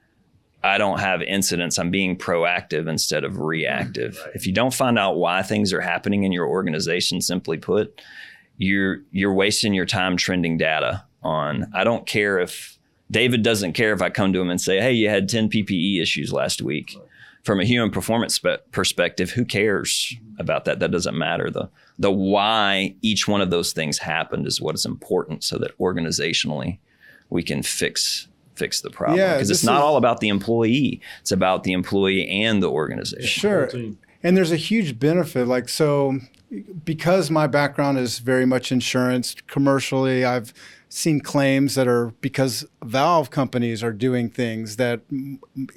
I 0.63 0.79
don't 0.79 0.99
have 0.99 1.21
incidents. 1.21 1.77
I'm 1.77 1.91
being 1.91 2.17
proactive 2.17 2.89
instead 2.89 3.23
of 3.23 3.39
reactive. 3.39 4.19
Right. 4.25 4.35
If 4.35 4.47
you 4.47 4.53
don't 4.53 4.73
find 4.73 4.97
out 4.97 5.17
why 5.17 5.43
things 5.43 5.71
are 5.71 5.81
happening 5.81 6.23
in 6.23 6.31
your 6.31 6.47
organization, 6.47 7.21
simply 7.21 7.57
put, 7.57 8.01
you're 8.61 9.01
you're 9.11 9.33
wasting 9.33 9.73
your 9.73 9.85
time 9.85 10.17
trending 10.17 10.57
data 10.57 11.03
on. 11.23 11.69
I 11.73 11.83
don't 11.83 12.05
care 12.05 12.39
if 12.39 12.77
David 13.09 13.43
doesn't 13.43 13.73
care 13.73 13.91
if 13.91 14.01
I 14.01 14.09
come 14.09 14.33
to 14.33 14.39
him 14.39 14.49
and 14.49 14.61
say, 14.61 14.79
"Hey, 14.79 14.93
you 14.93 15.09
had 15.09 15.27
10 15.27 15.49
PPE 15.49 16.01
issues 16.01 16.31
last 16.31 16.61
week." 16.61 16.95
From 17.43 17.59
a 17.59 17.65
human 17.65 17.89
performance 17.89 18.35
spe- 18.35 18.61
perspective, 18.71 19.31
who 19.31 19.45
cares 19.45 20.15
about 20.37 20.65
that? 20.65 20.77
That 20.79 20.91
doesn't 20.91 21.17
matter. 21.17 21.49
The 21.49 21.69
the 21.97 22.11
why 22.11 22.95
each 23.01 23.27
one 23.27 23.41
of 23.41 23.49
those 23.49 23.73
things 23.73 23.97
happened 23.97 24.45
is 24.45 24.61
what 24.61 24.75
is 24.75 24.85
important, 24.85 25.43
so 25.43 25.57
that 25.57 25.75
organizationally 25.79 26.77
we 27.31 27.41
can 27.41 27.63
fix 27.63 28.27
fix 28.53 28.81
the 28.81 28.91
problem. 28.91 29.17
Because 29.17 29.49
yeah, 29.49 29.53
it's 29.53 29.63
not 29.63 29.79
is, 29.79 29.83
all 29.83 29.97
about 29.97 30.19
the 30.19 30.27
employee; 30.27 31.01
it's 31.21 31.31
about 31.31 31.63
the 31.63 31.71
employee 31.71 32.29
and 32.43 32.61
the 32.61 32.69
organization. 32.69 33.27
Sure, 33.27 33.71
and 34.23 34.37
there's 34.37 34.51
a 34.51 34.57
huge 34.57 34.99
benefit. 34.99 35.47
Like 35.47 35.69
so, 35.69 36.19
because 36.83 37.31
my 37.31 37.47
background 37.47 37.97
is 37.97 38.19
very 38.19 38.45
much 38.45 38.71
insurance 38.71 39.35
commercially, 39.47 40.25
I've 40.25 40.53
seen 40.89 41.21
claims 41.21 41.75
that 41.75 41.87
are 41.87 42.07
because 42.19 42.65
valve 42.83 43.29
companies 43.29 43.81
are 43.81 43.93
doing 43.93 44.29
things 44.29 44.75
that 44.75 45.01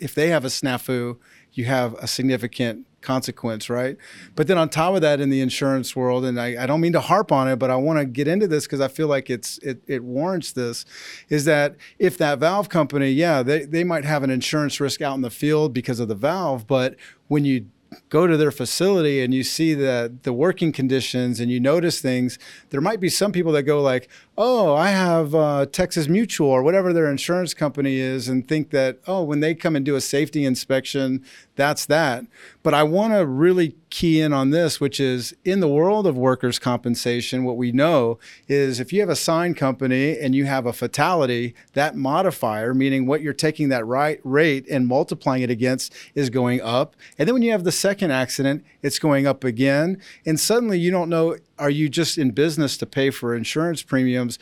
if 0.00 0.14
they 0.14 0.28
have 0.28 0.44
a 0.44 0.48
snafu 0.48 1.16
you 1.54 1.64
have 1.64 1.94
a 1.94 2.07
significant 2.07 2.87
consequence, 3.00 3.70
right? 3.70 3.96
But 4.35 4.48
then 4.48 4.59
on 4.59 4.68
top 4.68 4.94
of 4.94 5.02
that, 5.02 5.20
in 5.20 5.30
the 5.30 5.40
insurance 5.40 5.94
world, 5.94 6.24
and 6.24 6.40
I, 6.40 6.64
I 6.64 6.66
don't 6.66 6.80
mean 6.80 6.92
to 6.94 7.00
harp 7.00 7.30
on 7.30 7.48
it, 7.48 7.57
but 7.57 7.70
I 7.70 7.76
want 7.76 7.98
to 7.98 8.04
get 8.04 8.26
into 8.26 8.48
this 8.48 8.64
because 8.66 8.80
I 8.80 8.88
feel 8.88 9.07
like 9.07 9.30
it's 9.30 9.59
it, 9.59 9.80
it 9.87 10.02
warrants 10.02 10.52
this, 10.52 10.85
is 11.28 11.44
that 11.44 11.76
if 11.98 12.18
that 12.18 12.38
valve 12.40 12.68
company, 12.68 13.11
yeah, 13.11 13.42
they, 13.42 13.64
they 13.64 13.85
might 13.85 14.04
have 14.04 14.22
an 14.22 14.30
insurance 14.30 14.80
risk 14.80 15.00
out 15.00 15.14
in 15.14 15.20
the 15.20 15.30
field 15.30 15.72
because 15.72 16.00
of 16.00 16.09
the 16.09 16.14
valve, 16.14 16.66
but 16.66 16.96
when 17.28 17.44
you 17.44 17.66
go 18.09 18.26
to 18.26 18.37
their 18.37 18.50
facility 18.50 19.22
and 19.22 19.35
you 19.35 19.42
see 19.42 19.74
the 19.74 20.12
the 20.22 20.33
working 20.33 20.72
conditions 20.72 21.40
and 21.40 21.50
you 21.50 21.61
notice 21.61 22.00
things, 22.00 22.38
there 22.70 22.80
might 22.80 23.00
be 23.00 23.09
some 23.09 23.33
people 23.33 23.52
that 23.52 23.62
go 23.62 23.80
like, 23.80 24.09
"Oh, 24.37 24.74
I 24.74 24.88
have 24.90 25.35
uh, 25.35 25.66
Texas 25.66 26.09
Mutual 26.09 26.48
or 26.48 26.62
whatever 26.62 26.92
their 26.92 27.11
insurance 27.11 27.54
company 27.54 27.96
is," 27.96 28.28
and 28.28 28.46
think 28.46 28.70
that, 28.70 28.98
"Oh, 29.07 29.22
when 29.22 29.40
they 29.40 29.54
come 29.54 29.76
and 29.76 29.85
do 29.85 29.96
a 29.96 30.00
safety 30.00 30.44
inspection, 30.44 31.24
that's 31.57 31.87
that." 31.87 32.24
But 32.64 32.72
I 32.72 32.83
want 32.83 33.12
to 33.12 33.27
really 33.27 33.77
key 33.90 34.22
in 34.22 34.33
on 34.33 34.48
this, 34.48 34.81
which 34.81 34.98
is 34.98 35.37
in 35.44 35.61
the 35.61 35.68
world 35.68 36.07
of 36.07 36.16
workers' 36.16 36.59
compensation, 36.59 37.44
what 37.44 37.59
we 37.59 37.72
know 37.72 38.18
is 38.48 38.81
if 38.81 38.90
you 38.90 39.00
have 39.00 39.11
a 39.11 39.14
sign 39.14 39.53
company 39.53 40.18
and 40.18 40.35
you 40.35 40.46
have 40.46 40.64
a 40.64 40.72
fatality, 40.72 41.55
that 41.74 41.94
modifier, 41.94 42.72
meaning 42.72 43.07
what 43.07 43.20
you're 43.20 43.35
taking 43.35 43.68
that 43.68 43.85
right 43.85 44.18
rate 44.24 44.66
and 44.70 44.87
multiplying 44.87 45.42
it 45.42 45.50
against, 45.50 45.92
is 46.14 46.31
going 46.31 46.62
up. 46.62 46.96
And 47.18 47.29
then 47.29 47.35
when 47.35 47.42
you 47.42 47.53
have 47.53 47.64
the 47.64 47.70
second 47.70 48.12
accident, 48.12 48.64
it's 48.81 48.98
going 48.98 49.27
up 49.27 49.44
again. 49.44 50.00
And 50.24 50.40
suddenly 50.40 50.79
you 50.79 50.90
don't 50.90 51.11
know 51.11 51.37
are 51.59 51.70
you 51.70 51.90
just 51.90 52.16
in 52.16 52.31
business 52.31 52.79
to 52.79 52.87
pay 52.87 53.11
for 53.11 53.37
insurance 53.37 53.83
premiums? 53.83 54.38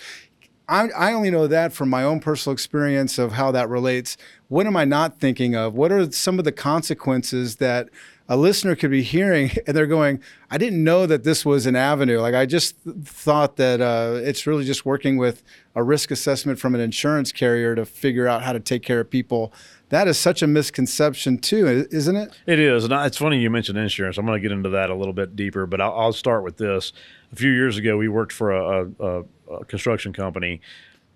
I, 0.69 0.89
I 0.97 1.13
only 1.13 1.31
know 1.31 1.47
that 1.49 1.73
from 1.73 1.91
my 1.91 2.03
own 2.03 2.21
personal 2.21 2.55
experience 2.55 3.19
of 3.19 3.33
how 3.33 3.51
that 3.51 3.69
relates. 3.69 4.17
What 4.49 4.67
am 4.67 4.77
I 4.77 4.85
not 4.85 5.19
thinking 5.19 5.55
of? 5.55 5.75
What 5.75 5.93
are 5.93 6.11
some 6.13 6.39
of 6.39 6.47
the 6.47 6.53
consequences 6.53 7.57
that 7.57 7.91
a 8.29 8.37
listener 8.37 8.75
could 8.75 8.91
be 8.91 9.03
hearing 9.03 9.51
and 9.67 9.77
they're 9.77 9.87
going, 9.87 10.21
I 10.51 10.59
didn't 10.59 10.83
know 10.83 11.07
that 11.07 11.25
this 11.25 11.45
was 11.45 11.67
an 11.67 11.77
avenue. 11.77 12.19
Like 12.21 12.35
I 12.35 12.47
just 12.47 12.83
th- 12.85 12.97
thought 13.05 13.57
that 13.57 13.81
uh, 13.81 14.21
it's 14.23 14.47
really 14.47 14.65
just 14.65 14.85
working 14.85 15.17
with 15.17 15.43
a 15.75 15.83
risk 15.83 16.11
assessment 16.11 16.59
from 16.59 16.75
an 16.75 16.81
insurance 16.81 17.33
carrier 17.33 17.75
to 17.75 17.85
figure 17.85 18.29
out 18.29 18.43
how 18.43 18.53
to 18.53 18.61
take 18.61 18.83
care 18.83 19.01
of 19.01 19.11
people. 19.11 19.53
That 19.89 20.09
is 20.09 20.19
such 20.19 20.43
a 20.43 20.47
misconception 20.47 21.39
too, 21.39 21.87
isn't 21.91 22.17
it? 22.17 22.33
It 22.47 22.59
is, 22.59 22.85
and 22.85 22.93
it's 22.93 23.19
funny 23.19 23.39
you 23.39 23.51
mentioned 23.51 23.77
insurance. 23.77 24.17
I'm 24.17 24.25
going 24.25 24.41
to 24.41 24.43
get 24.43 24.53
into 24.53 24.71
that 24.71 24.89
a 24.89 24.95
little 24.95 25.13
bit 25.13 25.37
deeper, 25.37 25.67
but 25.67 25.81
I'll, 25.81 25.93
I'll 25.93 26.13
start 26.13 26.45
with 26.45 26.57
this. 26.57 26.93
A 27.31 27.37
few 27.37 27.51
years 27.51 27.77
ago, 27.77 27.99
we 27.99 28.09
worked 28.09 28.33
for 28.33 28.53
a, 28.53 28.91
a, 28.99 29.25
a 29.51 29.65
construction 29.67 30.15
company, 30.15 30.63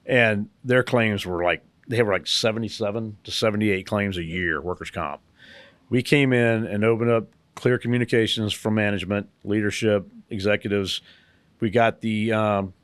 and 0.05 0.51
their 0.63 0.83
claims 0.83 1.25
were 1.25 1.43
like 1.43 1.65
they 1.89 2.03
were 2.03 2.13
like 2.13 2.27
77 2.27 3.17
to 3.25 3.31
78 3.31 3.87
claims 3.87 4.19
a 4.19 4.25
year, 4.25 4.61
workers' 4.61 4.91
comp 4.91 5.21
we 5.89 6.03
came 6.03 6.33
in 6.33 6.67
and 6.67 6.85
opened 6.85 7.11
up 7.11 7.29
clear 7.55 7.79
communications 7.79 8.53
from 8.53 8.75
management, 8.75 9.29
leadership, 9.45 10.07
executives. 10.31 11.01
We 11.61 11.71
got 11.71 12.01
the, 12.01 12.33
um, 12.33 12.75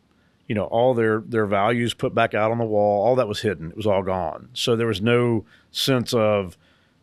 you 0.46 0.54
know, 0.54 0.64
all 0.64 0.94
their 0.94 1.20
their 1.20 1.46
values 1.46 1.94
put 1.94 2.14
back 2.14 2.34
out 2.34 2.50
on 2.50 2.58
the 2.58 2.64
wall. 2.64 3.06
All 3.06 3.16
that 3.16 3.28
was 3.28 3.40
hidden. 3.40 3.70
It 3.70 3.76
was 3.76 3.86
all 3.86 4.02
gone. 4.02 4.48
So 4.54 4.76
there 4.76 4.86
was 4.86 5.00
no 5.00 5.44
sense 5.70 6.14
of 6.14 6.56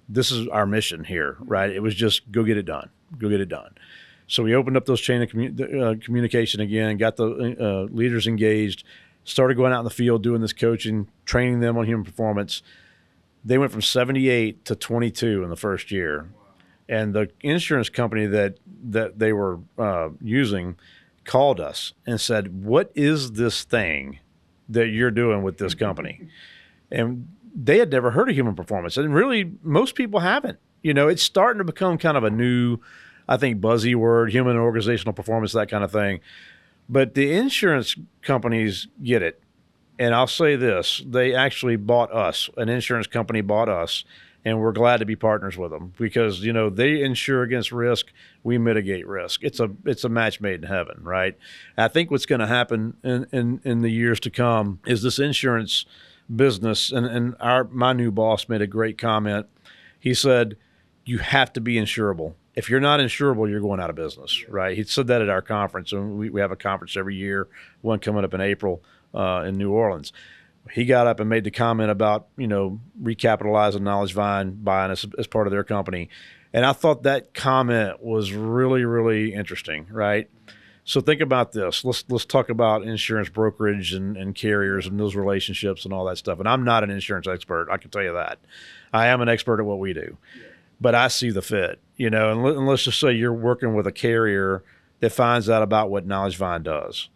this 0.08 0.32
is 0.32 0.48
our 0.48 0.66
mission 0.66 1.04
here, 1.04 1.38
right? 1.42 1.70
It 1.70 1.82
was 1.82 1.96
just 1.96 2.32
go 2.32 2.44
get 2.44 2.58
it 2.58 2.66
done, 2.66 2.90
go 3.18 3.30
get 3.30 3.42
it 3.42 3.50
done. 3.50 3.76
So 4.28 4.44
we 4.44 4.54
opened 4.54 4.78
up 4.78 4.86
those 4.86 5.02
chain 5.02 5.22
of 5.22 5.30
commu- 5.30 5.82
uh, 5.82 6.04
communication 6.04 6.62
again, 6.62 6.98
got 6.98 7.16
the 7.16 7.56
uh, 7.60 7.94
leaders 7.94 8.28
engaged, 8.28 8.84
started 9.24 9.58
going 9.58 9.74
out 9.74 9.80
in 9.80 9.86
the 9.86 9.90
field 9.92 10.22
doing 10.22 10.42
this 10.42 10.54
coaching, 10.54 11.08
training 11.26 11.62
them 11.62 11.78
on 11.78 11.86
human 11.86 12.06
performance 12.06 12.62
they 13.44 13.58
went 13.58 13.72
from 13.72 13.82
78 13.82 14.66
to 14.66 14.76
22 14.76 15.44
in 15.44 15.50
the 15.50 15.56
first 15.56 15.92
year. 15.92 16.30
And 16.88 17.14
the 17.14 17.30
insurance 17.42 17.90
company 17.90 18.26
that 18.26 18.58
that 18.90 19.20
they 19.20 19.32
were 19.32 19.60
uh, 19.78 20.10
using 20.22 20.76
called 21.24 21.60
us 21.60 21.94
and 22.08 22.20
said, 22.20 22.64
"What 22.64 22.92
is 22.96 23.34
this 23.34 23.64
thing 23.64 24.20
that 24.68 24.88
you're 24.88 25.12
doing 25.12 25.44
with 25.44 25.60
this 25.60 25.76
company?" 25.76 26.28
And 26.92 27.28
they 27.54 27.78
had 27.78 27.92
never 27.92 28.12
heard 28.12 28.30
of 28.30 28.36
human 28.36 28.56
performance, 28.56 28.98
and 28.98 29.14
really, 29.14 29.52
most 29.62 29.94
people 29.94 30.22
haven't. 30.22 30.58
You 30.82 30.96
know, 30.96 31.08
it's 31.08 31.22
starting 31.22 31.60
to 31.60 31.64
become 31.64 32.00
kind 32.00 32.18
of 32.18 32.24
a 32.24 32.32
new, 32.32 32.80
I 33.28 33.38
think, 33.38 33.62
buzzy 33.62 33.94
word: 33.94 34.32
human 34.32 34.58
organizational 34.58 35.14
performance, 35.14 35.52
that 35.54 35.70
kind 35.70 35.84
of 35.84 35.92
thing. 35.92 36.22
But 36.90 37.14
the 37.14 37.32
insurance 37.34 37.96
companies 38.24 38.88
get 39.04 39.22
it 39.22 39.44
and 40.00 40.16
I'll 40.16 40.28
say 40.28 40.56
this: 40.56 41.04
they 41.06 41.36
actually 41.36 41.76
bought 41.76 42.12
us. 42.12 42.50
An 42.58 42.70
insurance 42.70 43.06
company 43.06 43.42
bought 43.42 43.68
us, 43.68 44.06
and 44.46 44.60
we're 44.60 44.72
glad 44.72 44.98
to 44.98 45.06
be 45.06 45.18
partners 45.18 45.58
with 45.58 45.72
them 45.72 45.94
because 46.00 46.40
you 46.40 46.54
know 46.54 46.70
they 46.70 47.04
insure 47.04 47.44
against 47.44 47.72
risk, 47.72 48.08
we 48.44 48.58
mitigate 48.58 49.06
risk. 49.06 49.44
It's 49.44 49.60
a 49.60 49.70
it's 49.86 50.06
a 50.06 50.10
match 50.10 50.40
made 50.40 50.64
in 50.64 50.70
heaven, 50.70 51.00
right? 51.02 51.38
I 51.78 51.90
think 51.90 52.10
what's 52.10 52.26
going 52.26 52.40
to 52.40 52.48
happen 52.48 52.96
in, 53.04 53.28
in 53.32 53.62
in 53.64 53.82
the 53.82 53.92
years 53.92 54.20
to 54.22 54.30
come 54.30 54.80
is 54.88 55.04
this 55.04 55.20
insurance 55.20 55.86
business, 56.34 56.92
and 56.92 57.06
and 57.06 57.36
our 57.42 57.66
my 57.66 57.92
new 57.92 58.12
boss 58.12 58.48
made 58.48 58.62
a 58.62 58.68
great 58.68 58.98
comment. 58.98 59.48
He 60.00 60.14
said, 60.14 60.56
"You 61.04 61.18
have 61.18 61.52
to 61.54 61.62
be 61.62 61.76
insurable." 61.76 62.36
If 62.56 62.70
you're 62.70 62.82
not 62.82 63.00
insurable, 63.00 63.50
you're 63.50 63.62
going 63.62 63.80
out 63.80 63.90
of 63.90 63.96
business, 63.96 64.44
right? 64.50 64.76
He 64.76 64.84
said 64.84 65.08
that 65.08 65.22
at 65.22 65.30
our 65.30 65.42
conference, 65.42 65.94
and 65.94 66.18
we, 66.18 66.30
we 66.30 66.42
have 66.42 66.52
a 66.52 66.58
conference 66.58 66.98
every 66.98 67.16
year, 67.16 67.48
one 67.82 68.00
coming 68.00 68.26
up 68.26 68.34
in 68.34 68.42
April 68.42 68.84
uh, 69.14 69.44
in 69.48 69.58
New 69.58 69.72
Orleans. 69.72 70.14
He 70.72 70.86
got 70.86 71.08
up 71.08 71.20
and 71.20 71.30
made 71.30 71.44
the 71.44 71.52
comment 71.52 71.90
about 71.90 72.28
you 72.38 72.48
know 72.48 72.80
recapitalizing 73.02 73.82
Knowledge 73.82 74.14
Vine, 74.14 74.52
buying 74.64 74.92
us 74.92 75.06
as 75.18 75.28
part 75.28 75.48
of 75.48 75.52
their 75.52 75.64
company, 75.64 76.10
and 76.54 76.66
I 76.66 76.74
thought 76.74 77.04
that 77.04 77.34
comment 77.34 78.04
was 78.04 78.34
really 78.34 78.86
really 78.86 79.34
interesting, 79.34 79.88
right? 79.90 80.30
So 80.90 81.02
think 81.02 81.22
about 81.22 81.52
this. 81.52 81.86
Let's 81.86 82.04
let's 82.10 82.26
talk 82.26 82.50
about 82.50 82.84
insurance 82.84 83.30
brokerage 83.30 83.94
and, 83.94 84.18
and 84.18 84.34
carriers 84.34 84.88
and 84.88 85.00
those 85.00 85.16
relationships 85.16 85.86
and 85.86 85.94
all 85.94 86.06
that 86.06 86.18
stuff. 86.18 86.40
And 86.40 86.48
I'm 86.48 86.64
not 86.64 86.84
an 86.84 86.90
insurance 86.90 87.28
expert. 87.28 87.70
I 87.70 87.78
can 87.78 87.92
tell 87.92 88.02
you 88.02 88.14
that. 88.14 88.40
I 88.92 89.08
am 89.08 89.22
an 89.22 89.30
expert 89.30 89.60
at 89.60 89.68
what 89.68 89.78
we 89.78 89.94
do, 89.94 90.18
but 90.82 90.96
I 90.96 91.08
see 91.08 91.30
the 91.30 91.44
fit. 91.44 91.80
You 91.96 92.10
know, 92.10 92.32
and, 92.32 92.44
let, 92.44 92.56
and 92.56 92.66
let's 92.68 92.84
just 92.84 93.00
say 93.00 93.12
you're 93.12 93.32
working 93.32 93.76
with 93.76 93.86
a 93.86 93.92
carrier 93.92 94.64
that 95.00 95.12
finds 95.12 95.48
out 95.48 95.62
about 95.62 95.92
what 95.92 96.08
Knowledge 96.08 96.38
Vine 96.38 96.64
does 96.64 97.10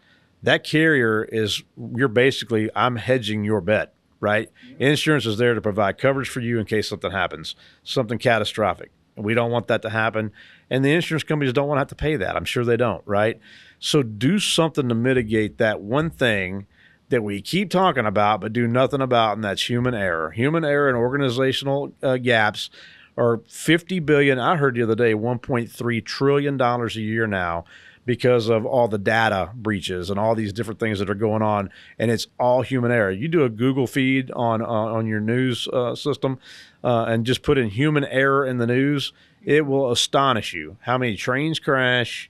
that 0.44 0.64
carrier 0.64 1.24
is 1.24 1.64
you're 1.96 2.08
basically 2.08 2.70
I'm 2.76 2.98
hedging 2.98 3.44
your 3.44 3.62
bet, 3.62 3.94
right? 4.20 4.50
Insurance 4.78 5.26
is 5.26 5.38
there 5.38 5.54
to 5.54 5.62
provide 5.62 5.98
coverage 5.98 6.30
for 6.30 6.42
you 6.42 6.60
in 6.60 6.66
case 6.66 6.90
something 6.90 7.12
happens, 7.12 7.56
something 7.84 8.20
catastrophic. 8.20 8.92
We 9.16 9.34
don't 9.34 9.52
want 9.52 9.68
that 9.68 9.82
to 9.84 9.90
happen. 9.90 10.32
And 10.70 10.84
the 10.84 10.92
insurance 10.92 11.24
companies 11.24 11.54
don't 11.54 11.68
want 11.68 11.78
to 11.78 11.82
have 11.82 11.88
to 11.90 11.96
pay 11.96 12.16
that. 12.18 12.36
I'm 12.36 12.46
sure 12.46 12.66
they 12.66 12.78
don't, 12.78 13.04
right? 13.06 13.40
So 13.80 14.04
do 14.04 14.40
something 14.40 14.90
to 14.90 14.96
mitigate 14.96 15.58
that 15.60 15.82
one 15.82 16.10
thing 16.10 16.68
that 17.10 17.24
we 17.24 17.42
keep 17.42 17.70
talking 17.70 18.06
about 18.06 18.42
but 18.42 18.54
do 18.54 18.68
nothing 18.68 19.02
about, 19.02 19.34
and 19.34 19.44
that's 19.44 19.70
human 19.70 19.94
error. 19.94 20.32
Human 20.32 20.66
error 20.66 20.88
and 20.88 20.98
organizational 20.98 21.94
uh, 22.02 22.18
gaps 22.18 22.70
are 23.16 23.42
50 23.48 24.00
billion. 24.00 24.40
I 24.40 24.58
heard 24.58 24.76
the 24.76 24.82
other 24.82 24.96
day 24.96 25.14
1.3 25.14 26.06
trillion 26.06 26.58
dollars 26.58 26.98
a 26.98 27.02
year 27.02 27.28
now 27.28 27.66
because 28.06 28.50
of 28.50 28.66
all 28.66 28.88
the 28.88 28.98
data 28.98 29.52
breaches 29.54 30.10
and 30.10 30.20
all 30.20 30.36
these 30.36 30.54
different 30.54 30.80
things 30.80 31.00
that 31.00 31.10
are 31.10 31.16
going 31.16 31.42
on, 31.42 31.70
and 31.98 32.12
it's 32.12 32.28
all 32.40 32.62
human 32.62 32.92
error. 32.92 33.12
You 33.12 33.28
do 33.28 33.44
a 33.44 33.50
Google 33.50 33.88
feed 33.88 34.32
on 34.32 34.62
uh, 34.62 34.66
on 34.66 35.08
your 35.08 35.20
news 35.20 35.68
uh, 35.70 35.96
system, 35.96 36.40
uh, 36.84 37.06
and 37.08 37.26
just 37.26 37.44
put 37.44 37.58
in 37.58 37.70
human 37.70 38.04
error 38.06 38.46
in 38.46 38.58
the 38.58 38.68
news. 38.68 39.14
It 39.44 39.66
will 39.66 39.92
astonish 39.92 40.54
you 40.54 40.78
how 40.82 40.98
many 40.98 41.16
trains 41.16 41.60
crash, 41.60 42.30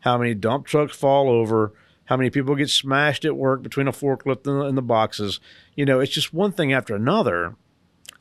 how 0.00 0.18
many 0.18 0.34
dump 0.34 0.66
trucks 0.66 0.96
fall 0.96 1.28
over, 1.28 1.72
how 2.06 2.16
many 2.16 2.30
people 2.30 2.54
get 2.54 2.70
smashed 2.70 3.24
at 3.24 3.36
work 3.36 3.62
between 3.62 3.88
a 3.88 3.92
forklift 3.92 4.46
and 4.46 4.60
the, 4.60 4.64
and 4.64 4.78
the 4.78 4.82
boxes. 4.82 5.40
You 5.76 5.84
know, 5.84 6.00
it's 6.00 6.12
just 6.12 6.34
one 6.34 6.52
thing 6.52 6.72
after 6.72 6.94
another 6.94 7.54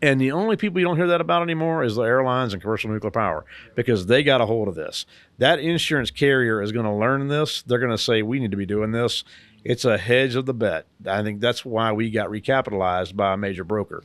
and 0.02 0.22
the 0.22 0.32
only 0.32 0.58
people 0.58 0.80
you 0.80 0.86
don't 0.86 0.98
hear 0.98 1.08
that 1.08 1.22
about 1.22 1.42
anymore 1.42 1.84
is 1.84 1.96
the 1.96 2.04
airlines 2.04 2.54
and 2.54 2.62
commercial 2.62 2.92
nuclear 2.92 3.12
power 3.12 3.46
because 3.76 4.06
they 4.06 4.22
got 4.22 4.42
a 4.42 4.46
hold 4.46 4.68
of 4.68 4.76
this. 4.76 5.06
That 5.40 5.60
insurance 5.60 6.12
carrier 6.12 6.62
is 6.62 6.72
going 6.72 6.86
to 6.86 6.94
learn 6.94 7.28
this. 7.28 7.64
They're 7.64 7.80
going 7.80 7.92
to 7.92 7.98
say, 7.98 8.22
we 8.22 8.40
need 8.40 8.52
to 8.52 8.58
be 8.58 8.66
doing 8.66 8.92
this. 8.92 9.24
It's 9.64 9.86
a 9.86 9.98
hedge 9.98 10.36
of 10.36 10.46
the 10.46 10.54
bet. 10.54 10.86
I 11.06 11.24
think 11.24 11.42
that's 11.42 11.66
why 11.66 11.92
we 11.92 12.12
got 12.12 12.30
recapitalized 12.30 13.16
by 13.16 13.34
a 13.34 13.38
major 13.38 13.64
broker. 13.64 14.04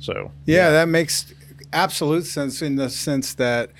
So, 0.00 0.32
yeah, 0.44 0.56
yeah. 0.56 0.70
that 0.70 0.88
makes 0.88 1.32
absolute 1.72 2.26
sense 2.26 2.60
in 2.60 2.76
the 2.76 2.90
sense 2.90 3.34
that 3.34 3.70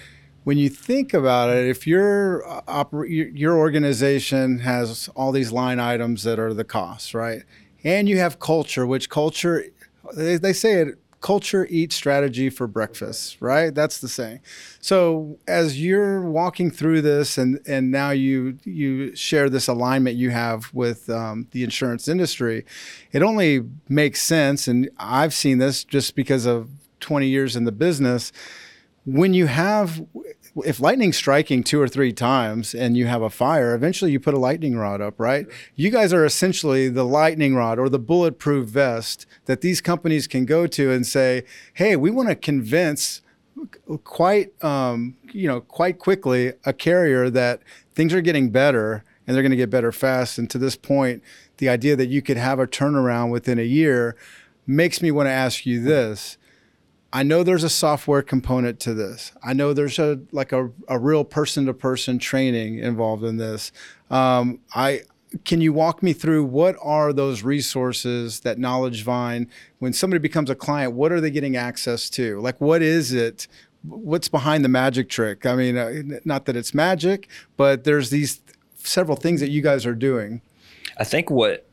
when 0.45 0.59
you 0.59 0.69
think 0.69 1.13
about 1.13 1.51
it, 1.51 1.67
if 1.67 1.87
your 1.87 2.49
uh, 2.49 2.63
oper- 2.63 3.07
your 3.09 3.59
organization 3.59 4.61
has 4.61 5.09
all 5.15 5.33
these 5.33 5.53
line 5.53 5.81
items 5.81 6.23
that 6.23 6.39
are 6.39 6.55
the 6.55 6.65
costs, 6.65 7.15
right? 7.15 7.43
And 7.85 8.09
you 8.09 8.19
have 8.19 8.39
culture, 8.39 8.87
which 8.87 9.11
culture 9.11 9.67
they, 10.15 10.37
they 10.37 10.53
say 10.53 10.75
it 10.83 10.99
culture 11.29 11.67
eats 11.69 11.95
strategy 11.95 12.49
for 12.49 12.67
breakfast, 12.67 13.37
right? 13.39 13.75
That's 13.75 14.01
the 14.01 14.09
saying. 14.09 14.41
So 14.81 15.39
as 15.47 15.79
you're 15.79 16.23
walking 16.23 16.71
through 16.71 17.03
this, 17.03 17.37
and 17.37 17.61
and 17.67 17.91
now 17.91 18.13
you 18.13 18.57
you 18.65 19.15
share 19.15 19.51
this 19.51 19.69
alignment 19.69 20.17
you 20.17 20.31
have 20.31 20.73
with 20.73 21.11
um, 21.11 21.47
the 21.51 21.65
insurance 21.65 22.09
industry, 22.09 22.65
it 23.13 23.23
only 23.23 23.63
makes 23.91 24.23
sense. 24.23 24.67
And 24.69 24.89
I've 24.99 25.35
seen 25.35 25.59
this 25.59 25.85
just 25.85 26.15
because 26.15 26.47
of 26.47 26.71
20 27.01 27.27
years 27.27 27.57
in 27.57 27.65
the 27.65 27.73
business. 27.73 28.33
When 29.05 29.35
you 29.35 29.49
have 29.49 30.03
if 30.65 30.81
lightning's 30.81 31.17
striking 31.17 31.63
two 31.63 31.81
or 31.81 31.89
three 31.89 32.13
times 32.13 32.75
and 32.75 32.97
you 32.97 33.07
have 33.07 33.23
a 33.23 33.31
fire, 33.31 33.75
eventually 33.75 34.13
you 34.13 34.21
put 34.21 34.35
a 34.35 34.39
lightning 34.39 34.77
rod 34.77 35.01
up, 35.01 35.19
right? 35.19 35.47
You 35.75 35.91
guys 35.91 36.13
are 36.13 36.25
essentially 36.25 36.89
the 36.89 37.05
lightning 37.05 37.55
rod 37.55 37.79
or 37.79 37.89
the 37.89 37.99
bulletproof 37.99 38.69
vest 38.69 39.27
that 39.47 39.61
these 39.61 39.81
companies 39.81 40.27
can 40.27 40.45
go 40.45 40.67
to 40.67 40.91
and 40.91 41.07
say, 41.07 41.45
"Hey, 41.75 41.97
we 41.97 42.11
want 42.11 42.29
to 42.29 42.35
convince." 42.35 43.23
quite 44.05 44.53
um, 44.63 45.17
you 45.33 45.49
know 45.49 45.61
quite 45.61 45.99
quickly 45.99 46.53
a 46.65 46.73
carrier 46.73 47.29
that 47.29 47.61
things 47.95 48.15
are 48.15 48.21
getting 48.21 48.51
better 48.51 49.03
and 49.27 49.35
they're 49.35 49.43
going 49.43 49.51
to 49.51 49.57
get 49.57 49.71
better 49.71 49.91
fast 49.91 50.39
and 50.39 50.49
to 50.51 50.59
this 50.59 50.77
point 50.77 51.23
the 51.57 51.69
idea 51.69 51.97
that 51.97 52.07
you 52.07 52.23
could 52.23 52.37
have 52.37 52.61
a 52.61 52.69
turnaround 52.69 53.31
within 53.31 53.59
a 53.59 53.65
year 53.65 54.15
makes 54.67 55.03
me 55.03 55.11
want 55.11 55.27
to 55.27 55.33
ask 55.33 55.67
you 55.67 55.83
this 55.83 56.39
I 57.13 57.23
know 57.23 57.43
there's 57.43 57.65
a 57.65 57.71
software 57.71 58.23
component 58.23 58.81
to 58.81 58.93
this. 58.93 59.33
I 59.43 59.55
know 59.55 59.73
there's 59.73 59.99
a 59.99 60.21
like 60.31 60.53
a, 60.53 60.71
a 60.89 60.99
real 60.99 61.25
person 61.25 61.67
to 61.67 61.75
person 61.75 62.19
training 62.19 62.79
involved 62.79 63.25
in 63.25 63.39
this. 63.39 63.73
Um, 64.11 64.61
I 64.75 65.03
can 65.45 65.61
you 65.61 65.73
walk 65.73 66.03
me 66.03 66.13
through 66.13 66.45
what 66.45 66.77
are 66.83 67.13
those 67.13 67.43
resources 67.43 68.41
that 68.41 68.59
Knowledge 68.59 69.05
Vine, 69.05 69.49
when 69.79 69.93
somebody 69.93 70.21
becomes 70.21 70.51
a 70.51 70.55
client, 70.55 70.95
what 70.95 71.13
are 71.13 71.21
they 71.21 71.31
getting 71.31 71.57
access 71.57 72.09
to? 72.11 72.41
Like, 72.41 72.61
what 72.61 72.83
is 72.83 73.13
it? 73.13 73.47
What's 73.83 74.29
behind 74.29 74.65
the 74.65 74.69
magic 74.69 75.09
trick? 75.09 75.47
I 75.47 75.55
mean, 75.55 75.77
uh, 75.77 76.19
not 76.25 76.47
that 76.47 76.57
it's 76.57 76.75
magic, 76.75 77.29
but 77.57 77.85
there's 77.85 78.11
these 78.11 78.41
several 78.77 79.17
things 79.17 79.41
that 79.41 79.51
you 79.51 79.63
guys 79.63 79.87
are 79.87 79.95
doing. 79.95 80.41
I 80.99 81.05
think 81.05 81.31
what 81.31 81.69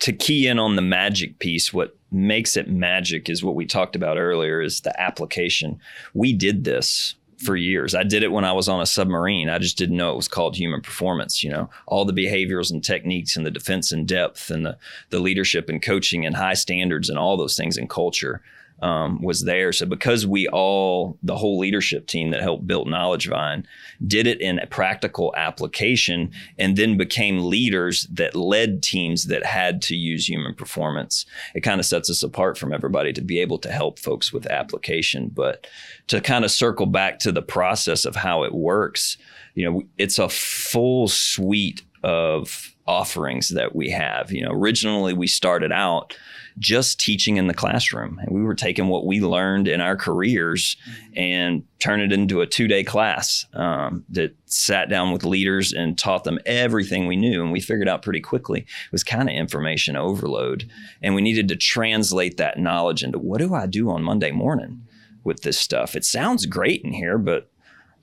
to 0.00 0.12
key 0.12 0.46
in 0.46 0.58
on 0.58 0.76
the 0.76 0.82
magic 0.82 1.38
piece, 1.38 1.72
what 1.72 1.96
makes 2.14 2.56
it 2.56 2.68
magic 2.68 3.28
is 3.28 3.44
what 3.44 3.54
we 3.54 3.66
talked 3.66 3.96
about 3.96 4.16
earlier 4.16 4.60
is 4.60 4.80
the 4.80 4.98
application. 5.00 5.80
We 6.14 6.32
did 6.32 6.64
this 6.64 7.14
for 7.38 7.56
years. 7.56 7.94
I 7.94 8.04
did 8.04 8.22
it 8.22 8.32
when 8.32 8.44
I 8.44 8.52
was 8.52 8.68
on 8.68 8.80
a 8.80 8.86
submarine. 8.86 9.48
I 9.48 9.58
just 9.58 9.76
didn't 9.76 9.96
know 9.96 10.12
it 10.12 10.16
was 10.16 10.28
called 10.28 10.56
human 10.56 10.80
performance. 10.80 11.42
You 11.42 11.50
know, 11.50 11.70
all 11.86 12.04
the 12.04 12.12
behaviors 12.12 12.70
and 12.70 12.82
techniques 12.82 13.36
and 13.36 13.44
the 13.44 13.50
defense 13.50 13.92
in 13.92 14.06
depth 14.06 14.50
and 14.50 14.64
the 14.64 14.78
the 15.10 15.18
leadership 15.18 15.68
and 15.68 15.82
coaching 15.82 16.24
and 16.24 16.36
high 16.36 16.54
standards 16.54 17.08
and 17.08 17.18
all 17.18 17.36
those 17.36 17.56
things 17.56 17.76
in 17.76 17.88
culture 17.88 18.40
um, 18.82 19.22
was 19.22 19.44
there. 19.44 19.72
So 19.72 19.86
because 19.86 20.26
we 20.26 20.48
all, 20.48 21.18
the 21.22 21.36
whole 21.36 21.58
leadership 21.58 22.06
team 22.06 22.30
that 22.30 22.42
helped 22.42 22.66
build 22.66 22.88
Knowledge 22.88 23.28
Vine, 23.28 23.66
did 24.06 24.26
it 24.26 24.40
in 24.40 24.58
a 24.58 24.66
practical 24.66 25.32
application 25.36 26.30
and 26.58 26.76
then 26.76 26.96
became 26.96 27.48
leaders 27.48 28.06
that 28.12 28.34
led 28.34 28.82
teams 28.82 29.24
that 29.24 29.46
had 29.46 29.80
to 29.82 29.96
use 29.96 30.28
human 30.28 30.54
performance. 30.54 31.24
It 31.54 31.60
kind 31.60 31.80
of 31.80 31.86
sets 31.86 32.10
us 32.10 32.22
apart 32.22 32.58
from 32.58 32.72
everybody 32.72 33.12
to 33.12 33.22
be 33.22 33.40
able 33.40 33.58
to 33.58 33.70
help 33.70 33.98
folks 33.98 34.32
with 34.32 34.46
application. 34.46 35.30
But 35.32 35.66
to 36.08 36.20
kind 36.20 36.44
of 36.44 36.50
circle 36.50 36.86
back 36.86 37.18
to 37.20 37.32
the 37.32 37.42
process 37.42 38.04
of 38.04 38.16
how 38.16 38.42
it 38.42 38.54
works, 38.54 39.16
you 39.54 39.70
know, 39.70 39.82
it's 39.98 40.18
a 40.18 40.28
full 40.28 41.08
suite 41.08 41.82
of 42.02 42.74
offerings 42.86 43.48
that 43.50 43.74
we 43.74 43.90
have. 43.90 44.30
You 44.30 44.44
know, 44.44 44.52
originally 44.52 45.14
we 45.14 45.26
started 45.26 45.72
out 45.72 46.16
just 46.58 47.00
teaching 47.00 47.36
in 47.36 47.46
the 47.46 47.54
classroom. 47.54 48.18
And 48.20 48.34
we 48.34 48.42
were 48.42 48.54
taking 48.54 48.88
what 48.88 49.06
we 49.06 49.20
learned 49.20 49.66
in 49.66 49.80
our 49.80 49.96
careers 49.96 50.76
and 51.16 51.64
turn 51.78 52.00
it 52.00 52.12
into 52.12 52.40
a 52.40 52.46
two 52.46 52.68
day 52.68 52.84
class 52.84 53.46
um, 53.54 54.04
that 54.10 54.36
sat 54.46 54.88
down 54.88 55.12
with 55.12 55.24
leaders 55.24 55.72
and 55.72 55.98
taught 55.98 56.24
them 56.24 56.38
everything 56.46 57.06
we 57.06 57.16
knew. 57.16 57.42
And 57.42 57.52
we 57.52 57.60
figured 57.60 57.88
out 57.88 58.02
pretty 58.02 58.20
quickly 58.20 58.60
it 58.60 58.92
was 58.92 59.04
kind 59.04 59.28
of 59.28 59.34
information 59.34 59.96
overload. 59.96 60.70
And 61.02 61.14
we 61.14 61.22
needed 61.22 61.48
to 61.48 61.56
translate 61.56 62.36
that 62.36 62.58
knowledge 62.58 63.02
into 63.02 63.18
what 63.18 63.38
do 63.38 63.54
I 63.54 63.66
do 63.66 63.90
on 63.90 64.02
Monday 64.02 64.30
morning 64.30 64.86
with 65.24 65.42
this 65.42 65.58
stuff? 65.58 65.96
It 65.96 66.04
sounds 66.04 66.46
great 66.46 66.82
in 66.82 66.92
here, 66.92 67.18
but 67.18 67.50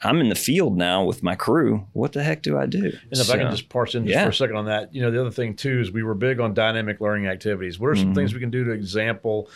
I'm 0.03 0.19
in 0.19 0.29
the 0.29 0.35
field 0.35 0.77
now 0.77 1.03
with 1.03 1.21
my 1.21 1.35
crew. 1.35 1.85
What 1.93 2.13
the 2.13 2.23
heck 2.23 2.41
do 2.41 2.57
I 2.57 2.65
do? 2.65 2.85
And 2.85 3.11
if 3.11 3.27
so, 3.27 3.33
I 3.33 3.37
can 3.37 3.51
just 3.51 3.69
parse 3.69 3.93
in 3.93 4.05
just 4.05 4.15
yeah. 4.15 4.23
for 4.23 4.29
a 4.29 4.33
second 4.33 4.55
on 4.55 4.65
that, 4.65 4.93
you 4.93 5.01
know, 5.01 5.11
the 5.11 5.21
other 5.21 5.31
thing 5.31 5.55
too 5.55 5.79
is 5.79 5.91
we 5.91 6.01
were 6.01 6.15
big 6.15 6.39
on 6.39 6.53
dynamic 6.53 6.99
learning 6.99 7.27
activities. 7.27 7.79
What 7.79 7.89
are 7.89 7.95
some 7.95 8.05
mm-hmm. 8.05 8.15
things 8.15 8.33
we 8.33 8.39
can 8.39 8.49
do 8.49 8.63
to 8.63 8.71
example, 8.71 9.47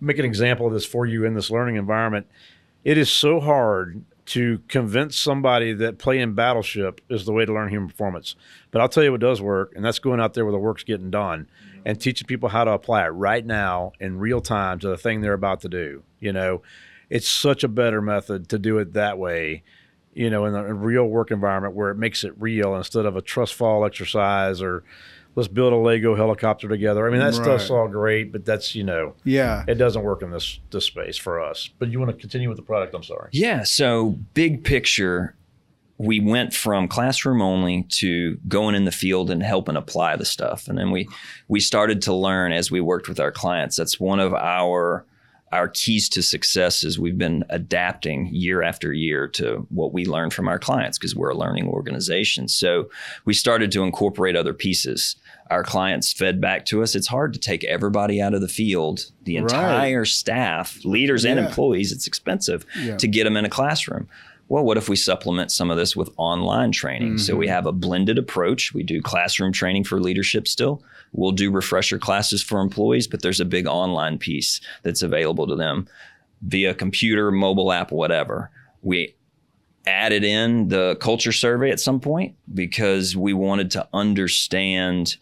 make 0.00 0.18
an 0.18 0.24
example 0.24 0.66
of 0.66 0.72
this 0.72 0.84
for 0.84 1.04
you 1.04 1.24
in 1.24 1.34
this 1.34 1.50
learning 1.50 1.76
environment? 1.76 2.28
It 2.84 2.96
is 2.96 3.10
so 3.10 3.40
hard 3.40 4.04
to 4.26 4.60
convince 4.68 5.16
somebody 5.16 5.72
that 5.72 5.98
playing 5.98 6.34
Battleship 6.34 7.00
is 7.08 7.24
the 7.24 7.32
way 7.32 7.44
to 7.44 7.52
learn 7.52 7.70
human 7.70 7.88
performance. 7.88 8.36
But 8.70 8.80
I'll 8.80 8.88
tell 8.88 9.02
you 9.02 9.10
what 9.10 9.20
does 9.20 9.40
work, 9.40 9.72
and 9.74 9.84
that's 9.84 9.98
going 9.98 10.20
out 10.20 10.34
there 10.34 10.44
where 10.44 10.52
the 10.52 10.58
work's 10.58 10.84
getting 10.84 11.10
done 11.10 11.48
and 11.84 11.98
teaching 11.98 12.26
people 12.26 12.50
how 12.50 12.64
to 12.64 12.72
apply 12.72 13.06
it 13.06 13.08
right 13.08 13.44
now 13.44 13.92
in 13.98 14.18
real 14.18 14.42
time 14.42 14.78
to 14.80 14.88
the 14.88 14.98
thing 14.98 15.22
they're 15.22 15.32
about 15.32 15.62
to 15.62 15.68
do. 15.68 16.02
You 16.20 16.34
know, 16.34 16.62
it's 17.08 17.26
such 17.26 17.64
a 17.64 17.68
better 17.68 18.02
method 18.02 18.48
to 18.50 18.58
do 18.58 18.78
it 18.78 18.92
that 18.92 19.18
way 19.18 19.64
you 20.18 20.30
know, 20.30 20.46
in 20.46 20.54
a 20.54 20.74
real 20.74 21.04
work 21.04 21.30
environment 21.30 21.74
where 21.74 21.90
it 21.90 21.94
makes 21.96 22.24
it 22.24 22.32
real 22.40 22.74
instead 22.74 23.06
of 23.06 23.14
a 23.14 23.22
trust 23.22 23.54
fall 23.54 23.84
exercise 23.84 24.60
or 24.60 24.82
let's 25.36 25.46
build 25.46 25.72
a 25.72 25.76
Lego 25.76 26.16
helicopter 26.16 26.68
together. 26.68 27.06
I 27.06 27.10
mean, 27.10 27.20
that 27.20 27.26
right. 27.26 27.34
stuff's 27.34 27.70
all 27.70 27.86
great, 27.86 28.32
but 28.32 28.44
that's 28.44 28.74
you 28.74 28.82
know, 28.82 29.14
yeah, 29.22 29.64
it 29.68 29.76
doesn't 29.76 30.02
work 30.02 30.22
in 30.22 30.32
this 30.32 30.58
this 30.70 30.84
space 30.84 31.16
for 31.16 31.40
us. 31.40 31.70
But 31.78 31.90
you 31.90 32.00
want 32.00 32.10
to 32.10 32.16
continue 32.16 32.48
with 32.48 32.56
the 32.58 32.64
product? 32.64 32.94
I'm 32.94 33.04
sorry. 33.04 33.30
Yeah. 33.32 33.62
So 33.62 34.18
big 34.34 34.64
picture, 34.64 35.36
we 35.98 36.18
went 36.18 36.52
from 36.52 36.88
classroom 36.88 37.40
only 37.40 37.84
to 37.90 38.38
going 38.48 38.74
in 38.74 38.86
the 38.86 38.92
field 38.92 39.30
and 39.30 39.40
helping 39.40 39.76
apply 39.76 40.16
the 40.16 40.24
stuff, 40.24 40.66
and 40.66 40.76
then 40.76 40.90
we 40.90 41.08
we 41.46 41.60
started 41.60 42.02
to 42.02 42.12
learn 42.12 42.50
as 42.50 42.72
we 42.72 42.80
worked 42.80 43.08
with 43.08 43.20
our 43.20 43.30
clients. 43.30 43.76
That's 43.76 44.00
one 44.00 44.18
of 44.18 44.34
our 44.34 45.04
our 45.52 45.68
keys 45.68 46.08
to 46.10 46.22
success 46.22 46.84
is 46.84 46.98
we've 46.98 47.18
been 47.18 47.44
adapting 47.48 48.28
year 48.32 48.62
after 48.62 48.92
year 48.92 49.26
to 49.28 49.66
what 49.70 49.92
we 49.92 50.04
learn 50.04 50.30
from 50.30 50.48
our 50.48 50.58
clients 50.58 50.98
because 50.98 51.16
we're 51.16 51.30
a 51.30 51.36
learning 51.36 51.68
organization. 51.68 52.48
So 52.48 52.90
we 53.24 53.34
started 53.34 53.72
to 53.72 53.82
incorporate 53.82 54.36
other 54.36 54.52
pieces. 54.52 55.16
Our 55.50 55.64
clients 55.64 56.12
fed 56.12 56.40
back 56.40 56.66
to 56.66 56.82
us. 56.82 56.94
It's 56.94 57.06
hard 57.06 57.32
to 57.32 57.38
take 57.38 57.64
everybody 57.64 58.20
out 58.20 58.34
of 58.34 58.42
the 58.42 58.48
field, 58.48 59.10
the 59.22 59.36
entire 59.36 60.00
right. 60.00 60.06
staff, 60.06 60.84
leaders 60.84 61.24
and 61.24 61.38
yeah. 61.38 61.46
employees. 61.46 61.92
It's 61.92 62.06
expensive 62.06 62.66
yeah. 62.78 62.98
to 62.98 63.08
get 63.08 63.24
them 63.24 63.36
in 63.36 63.46
a 63.46 63.50
classroom 63.50 64.08
well, 64.48 64.64
what 64.64 64.78
if 64.78 64.88
we 64.88 64.96
supplement 64.96 65.52
some 65.52 65.70
of 65.70 65.76
this 65.76 65.94
with 65.94 66.10
online 66.16 66.72
training? 66.72 67.14
Mm-hmm. 67.14 67.18
So 67.18 67.36
we 67.36 67.46
mm-hmm. 67.46 67.54
have 67.54 67.66
a 67.66 67.72
blended 67.72 68.18
approach. 68.18 68.72
We 68.72 68.82
do 68.82 69.02
classroom 69.02 69.52
training 69.52 69.84
for 69.84 70.00
leadership 70.00 70.48
still. 70.48 70.82
We'll 71.12 71.32
do 71.32 71.50
refresher 71.50 71.98
classes 71.98 72.42
for 72.42 72.60
employees, 72.60 73.06
but 73.06 73.22
there's 73.22 73.40
a 73.40 73.44
big 73.44 73.66
online 73.66 74.18
piece 74.18 74.60
that's 74.82 75.02
available 75.02 75.46
to 75.46 75.54
them 75.54 75.86
via 76.42 76.74
computer, 76.74 77.30
mobile 77.30 77.72
app, 77.72 77.92
whatever. 77.92 78.50
We 78.82 79.14
added 79.86 80.24
in 80.24 80.68
the 80.68 80.96
culture 81.00 81.32
survey 81.32 81.70
at 81.70 81.80
some 81.80 82.00
point 82.00 82.34
because 82.52 83.16
we 83.16 83.32
wanted 83.32 83.70
to 83.72 83.88
understand 83.92 85.16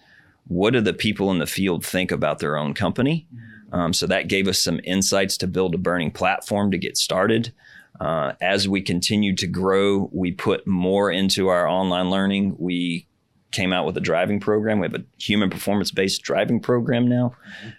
what 0.49 0.73
do 0.73 0.81
the 0.81 0.93
people 0.93 1.31
in 1.33 1.39
the 1.39 1.47
field 1.47 1.85
think 1.85 2.12
about 2.12 2.39
their 2.39 2.57
own 2.57 2.75
company. 2.75 3.27
Mm-hmm. 3.35 3.75
Um, 3.75 3.93
so 3.93 4.07
that 4.07 4.29
gave 4.29 4.47
us 4.47 4.62
some 4.62 4.81
insights 4.85 5.37
to 5.39 5.47
build 5.47 5.75
a 5.75 5.79
burning 5.79 6.12
platform 6.12 6.71
to 6.71 6.79
get 6.79 6.97
started. 6.97 7.53
Uh, 8.01 8.33
as 8.41 8.69
we 8.69 8.83
continued 8.83 9.39
to 9.39 9.47
grow, 9.47 10.11
we 10.13 10.33
put 10.33 10.67
more 10.67 11.11
into 11.11 11.49
our 11.49 11.69
online 11.69 12.11
learning. 12.11 12.57
We 12.59 13.07
came 13.53 13.73
out 13.73 13.87
with 13.87 13.97
a 13.97 14.01
driving 14.01 14.41
program. 14.41 14.81
We 14.81 14.87
have 14.87 14.95
a 14.95 15.05
human 15.19 15.51
performance 15.51 15.91
based 15.91 16.23
driving 16.23 16.61
program 16.61 17.09
now 17.09 17.35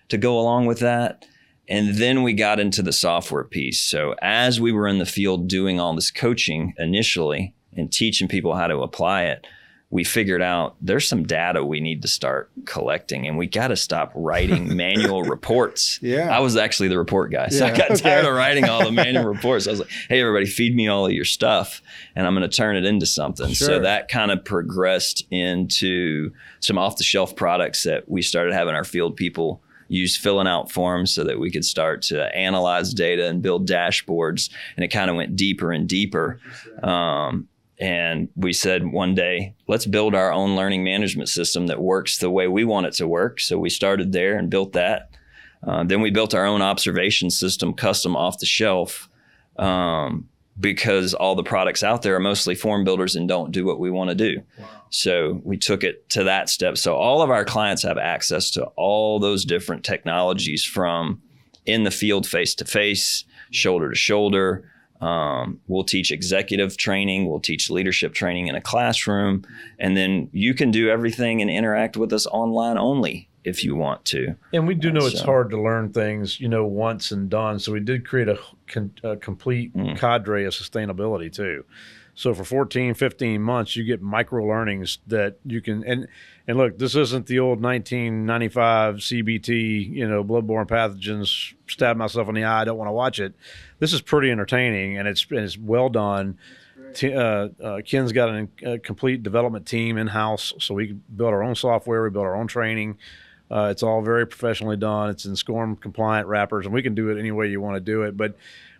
to 0.10 0.18
go 0.18 0.40
along 0.40 0.66
with 0.66 0.80
that. 0.80 1.26
And 1.70 1.96
then 1.96 2.24
we 2.24 2.34
got 2.34 2.60
into 2.60 2.82
the 2.82 2.94
software 2.94 3.44
piece. 3.44 3.82
So 3.82 4.16
as 4.22 4.60
we 4.60 4.72
were 4.72 4.88
in 4.88 5.00
the 5.00 5.06
field 5.06 5.48
doing 5.48 5.80
all 5.80 5.94
this 5.94 6.12
coaching 6.12 6.74
initially 6.78 7.54
and 7.76 7.92
teaching 7.92 8.28
people 8.28 8.56
how 8.56 8.68
to 8.68 8.80
apply 8.80 9.24
it, 9.24 9.46
we 9.90 10.04
figured 10.04 10.42
out 10.42 10.76
there's 10.82 11.08
some 11.08 11.24
data 11.24 11.64
we 11.64 11.80
need 11.80 12.02
to 12.02 12.10
start 12.10 12.52
collecting 12.66 13.26
and 13.26 13.38
we 13.38 13.48
got 13.48 13.70
to 13.70 13.76
stop 13.78 14.12
writing 14.16 14.76
manual 14.76 15.24
reports. 15.24 15.98
Yeah. 16.02 16.36
I 16.36 16.40
was 16.40 16.58
actually 16.58 16.90
the 16.90 16.98
report 16.98 17.32
guy. 17.32 17.48
So 17.48 17.66
yeah, 17.66 17.72
I 17.72 17.78
got 17.78 17.92
okay. 17.92 18.02
tired 18.02 18.26
of 18.26 18.34
writing 18.34 18.66
all 18.66 18.84
the 18.84 18.92
manual 18.92 19.26
reports. 19.34 19.66
I 19.66 19.72
was 19.72 19.80
like, 19.80 19.90
hey, 20.10 20.20
everybody, 20.20 20.46
feed 20.46 20.76
me 20.76 20.90
all 20.90 21.06
of 21.06 21.14
your 21.14 21.24
stuff 21.26 21.82
and 22.16 22.28
I'm 22.28 22.36
going 22.36 22.50
to 22.50 22.56
turn 22.56 22.76
it 22.76 22.84
into 22.84 23.06
something. 23.06 23.54
Sure. 23.54 23.68
So 23.68 23.80
that 23.80 24.10
kind 24.10 24.30
of 24.30 24.44
progressed 24.44 25.26
into 25.32 26.32
some 26.60 26.78
off 26.78 26.98
the 26.98 27.06
shelf 27.06 27.36
products 27.38 27.84
that 27.84 28.10
we 28.10 28.22
started 28.22 28.54
having 28.54 28.76
our 28.76 28.84
field 28.84 29.16
people 29.16 29.62
use 29.88 30.18
filling 30.18 30.48
out 30.48 30.70
forms 30.70 31.14
so 31.14 31.24
that 31.24 31.40
we 31.40 31.50
could 31.50 31.64
start 31.64 32.02
to 32.02 32.36
analyze 32.36 32.94
data 32.94 33.28
and 33.28 33.42
build 33.42 33.68
dashboards. 33.68 34.50
And 34.76 34.84
it 34.84 34.90
kind 34.90 35.10
of 35.10 35.16
went 35.16 35.38
deeper 35.38 35.72
and 35.72 35.88
deeper. 35.88 36.42
Um, 36.84 37.48
and 37.80 38.30
we 38.36 38.54
said 38.54 38.92
one 38.92 39.14
day, 39.14 39.54
let's 39.68 39.86
build 39.86 40.16
our 40.16 40.32
own 40.32 40.56
learning 40.56 40.84
management 40.84 41.30
system 41.30 41.68
that 41.68 41.82
works 41.82 42.18
the 42.18 42.32
way 42.32 42.48
we 42.48 42.64
want 42.64 42.88
it 42.88 42.94
to 42.94 43.08
work. 43.08 43.40
So 43.40 43.60
we 43.60 43.70
started 43.70 44.12
there 44.12 44.38
and 44.38 44.50
built 44.50 44.74
that. 44.74 45.12
Uh, 45.66 45.84
then 45.84 46.02
we 46.02 46.12
built 46.12 46.34
our 46.34 46.46
own 46.46 46.62
observation 46.62 47.30
system, 47.30 47.74
custom 47.74 48.16
off 48.16 48.40
the 48.40 48.46
shelf, 48.46 49.10
um, 49.58 50.28
because 50.60 51.14
all 51.14 51.36
the 51.36 51.44
products 51.44 51.84
out 51.84 52.02
there 52.02 52.16
are 52.16 52.20
mostly 52.20 52.56
form 52.56 52.84
builders 52.84 53.16
and 53.16 53.28
don't 53.28 53.52
do 53.52 53.66
what 53.66 53.80
we 53.80 53.92
want 53.92 54.10
to 54.10 54.16
do. 54.16 54.42
Wow. 54.58 54.66
So 54.90 55.42
we 55.44 55.58
took 55.58 55.84
it 55.84 56.10
to 56.12 56.24
that 56.24 56.50
step. 56.50 56.78
So 56.78 56.96
all 56.96 57.22
of 57.22 57.30
our 57.30 57.46
clients 57.46 57.84
have 57.84 57.98
access 58.00 58.50
to 58.52 58.66
all 58.76 59.20
those 59.20 59.46
different 59.46 59.84
technologies 59.84 60.64
from 60.64 61.22
in 61.66 61.84
the 61.84 61.92
field, 61.92 62.26
face 62.26 62.56
to 62.56 62.66
face, 62.66 63.24
shoulder 63.52 63.90
to 63.90 63.96
shoulder. 63.96 64.72
Um, 65.02 65.60
we'll 65.68 65.84
teach 65.84 66.12
executive 66.12 66.78
training, 66.78 67.28
we'll 67.30 67.40
teach 67.40 67.70
leadership 67.70 68.14
training 68.14 68.48
in 68.48 68.56
a 68.56 68.62
classroom, 68.62 69.46
and 69.78 69.96
then 69.96 70.30
you 70.32 70.54
can 70.54 70.72
do 70.72 70.90
everything 70.90 71.42
and 71.42 71.52
interact 71.52 71.98
with 71.98 72.12
us 72.14 72.26
online 72.28 72.78
only 72.78 73.30
if 73.44 73.64
you 73.64 73.76
want 73.76 74.04
to. 74.06 74.36
And 74.52 74.68
we 74.68 74.76
do 74.76 74.92
know 74.92 75.06
it's 75.06 75.22
hard 75.22 75.50
to 75.52 75.62
learn 75.62 75.94
things, 75.94 76.40
you 76.40 76.50
know, 76.50 76.66
once 76.66 77.12
and 77.12 77.30
done. 77.30 77.60
So 77.60 77.72
we 77.72 77.80
did 77.80 78.06
create 78.06 78.28
a, 78.28 78.40
a 79.04 79.16
complete 79.16 79.74
Mm. 79.74 79.98
cadre 79.98 80.46
of 80.46 80.54
sustainability 80.54 81.32
too. 81.32 81.64
So 82.18 82.34
for 82.34 82.44
14, 82.44 82.96
15 82.96 83.40
months, 83.40 83.76
you 83.76 83.84
get 83.84 84.02
micro 84.02 84.44
learnings 84.44 84.98
that 85.06 85.38
you 85.46 85.62
can 85.62 85.84
and 85.84 86.08
and 86.48 86.58
look, 86.58 86.80
this 86.80 86.96
isn't 86.96 87.28
the 87.28 87.38
old 87.38 87.62
1995 87.62 88.96
CBT, 88.96 89.88
you 89.94 90.08
know, 90.08 90.24
bloodborne 90.24 90.68
pathogens. 90.68 91.54
Stab 91.68 91.96
myself 91.96 92.28
in 92.28 92.34
the 92.34 92.44
eye. 92.44 92.62
I 92.62 92.66
don't 92.66 92.78
want 92.78 92.88
to 92.88 92.94
watch 92.94 93.20
it. 93.20 93.36
This 93.78 93.94
is 93.94 94.02
pretty 94.02 94.32
entertaining 94.32 94.98
and 94.98 95.08
it's 95.08 95.28
and 95.30 95.42
it's 95.42 95.60
well 95.60 95.90
done. 95.90 96.40
T- 96.96 97.14
uh, 97.14 97.50
uh, 97.64 97.82
Ken's 97.86 98.12
got 98.12 98.30
an, 98.30 98.50
a 98.66 98.80
complete 98.80 99.22
development 99.22 99.68
team 99.68 100.00
in 100.00 100.08
house, 100.08 100.54
so 100.58 100.74
we 100.74 100.94
build 100.94 101.32
our 101.32 101.44
own 101.44 101.54
software, 101.54 102.02
we 102.02 102.10
build 102.10 102.26
our 102.26 102.36
own 102.36 102.48
training. 102.48 102.98
Uh, 103.52 103.70
it's 103.72 103.84
all 103.84 104.02
very 104.02 104.26
professionally 104.26 104.76
done. 104.76 105.12
It's 105.12 105.26
in 105.26 105.36
SCORM 105.36 105.76
compliant 105.76 106.28
wrappers, 106.28 106.66
and 106.66 106.74
we 106.74 106.82
can 106.82 106.96
do 106.96 107.12
it 107.12 107.20
any 107.20 107.32
way 107.32 107.48
you 107.48 107.62
want 107.62 107.76
to 107.76 107.80
do 107.80 108.02
it. 108.02 108.18
But 108.18 108.36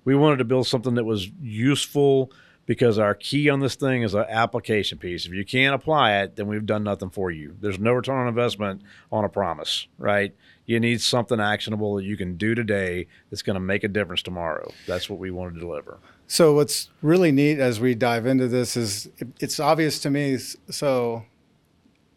we 0.06 0.16
wanted 0.16 0.38
to 0.38 0.44
build 0.46 0.66
something 0.66 0.96
that 0.96 1.04
was 1.04 1.30
useful 1.40 2.32
because 2.68 3.00
our 3.00 3.16
key 3.16 3.50
on 3.50 3.62
this 3.62 3.76
thing 3.76 4.04
is 4.04 4.14
an 4.14 4.26
application 4.28 5.00
piece. 5.00 5.26
If 5.26 5.32
you 5.32 5.46
can't 5.46 5.74
apply 5.74 6.18
it, 6.18 6.36
then 6.36 6.48
we've 6.48 6.66
done 6.66 6.84
nothing 6.84 7.10
for 7.10 7.32
you. 7.32 7.56
There's 7.60 7.80
no 7.80 7.94
return 7.94 8.20
on 8.20 8.28
investment 8.28 8.84
on 9.10 9.24
a 9.24 9.30
promise, 9.30 9.88
right? 9.98 10.36
You 10.66 10.80
need 10.82 11.00
something 11.00 11.40
actionable 11.40 11.96
that 11.96 12.04
you 12.04 12.18
can 12.18 12.36
do 12.36 12.54
today 12.54 13.08
that's 13.30 13.42
going 13.42 13.56
to 13.56 13.62
make 13.62 13.86
a 13.86 13.88
difference 13.88 14.22
tomorrow. 14.22 14.70
That's 14.86 15.10
what 15.10 15.18
we 15.18 15.32
want 15.32 15.54
to 15.54 15.60
deliver. 15.60 15.98
So 16.28 16.54
what's 16.54 16.90
really 17.02 17.32
neat 17.32 17.58
as 17.58 17.80
we 17.80 17.96
dive 17.96 18.26
into 18.26 18.50
this 18.50 18.76
is 18.76 19.10
it's 19.40 19.62
obvious 19.62 19.98
to 20.02 20.10
me. 20.10 20.38
So 20.70 21.24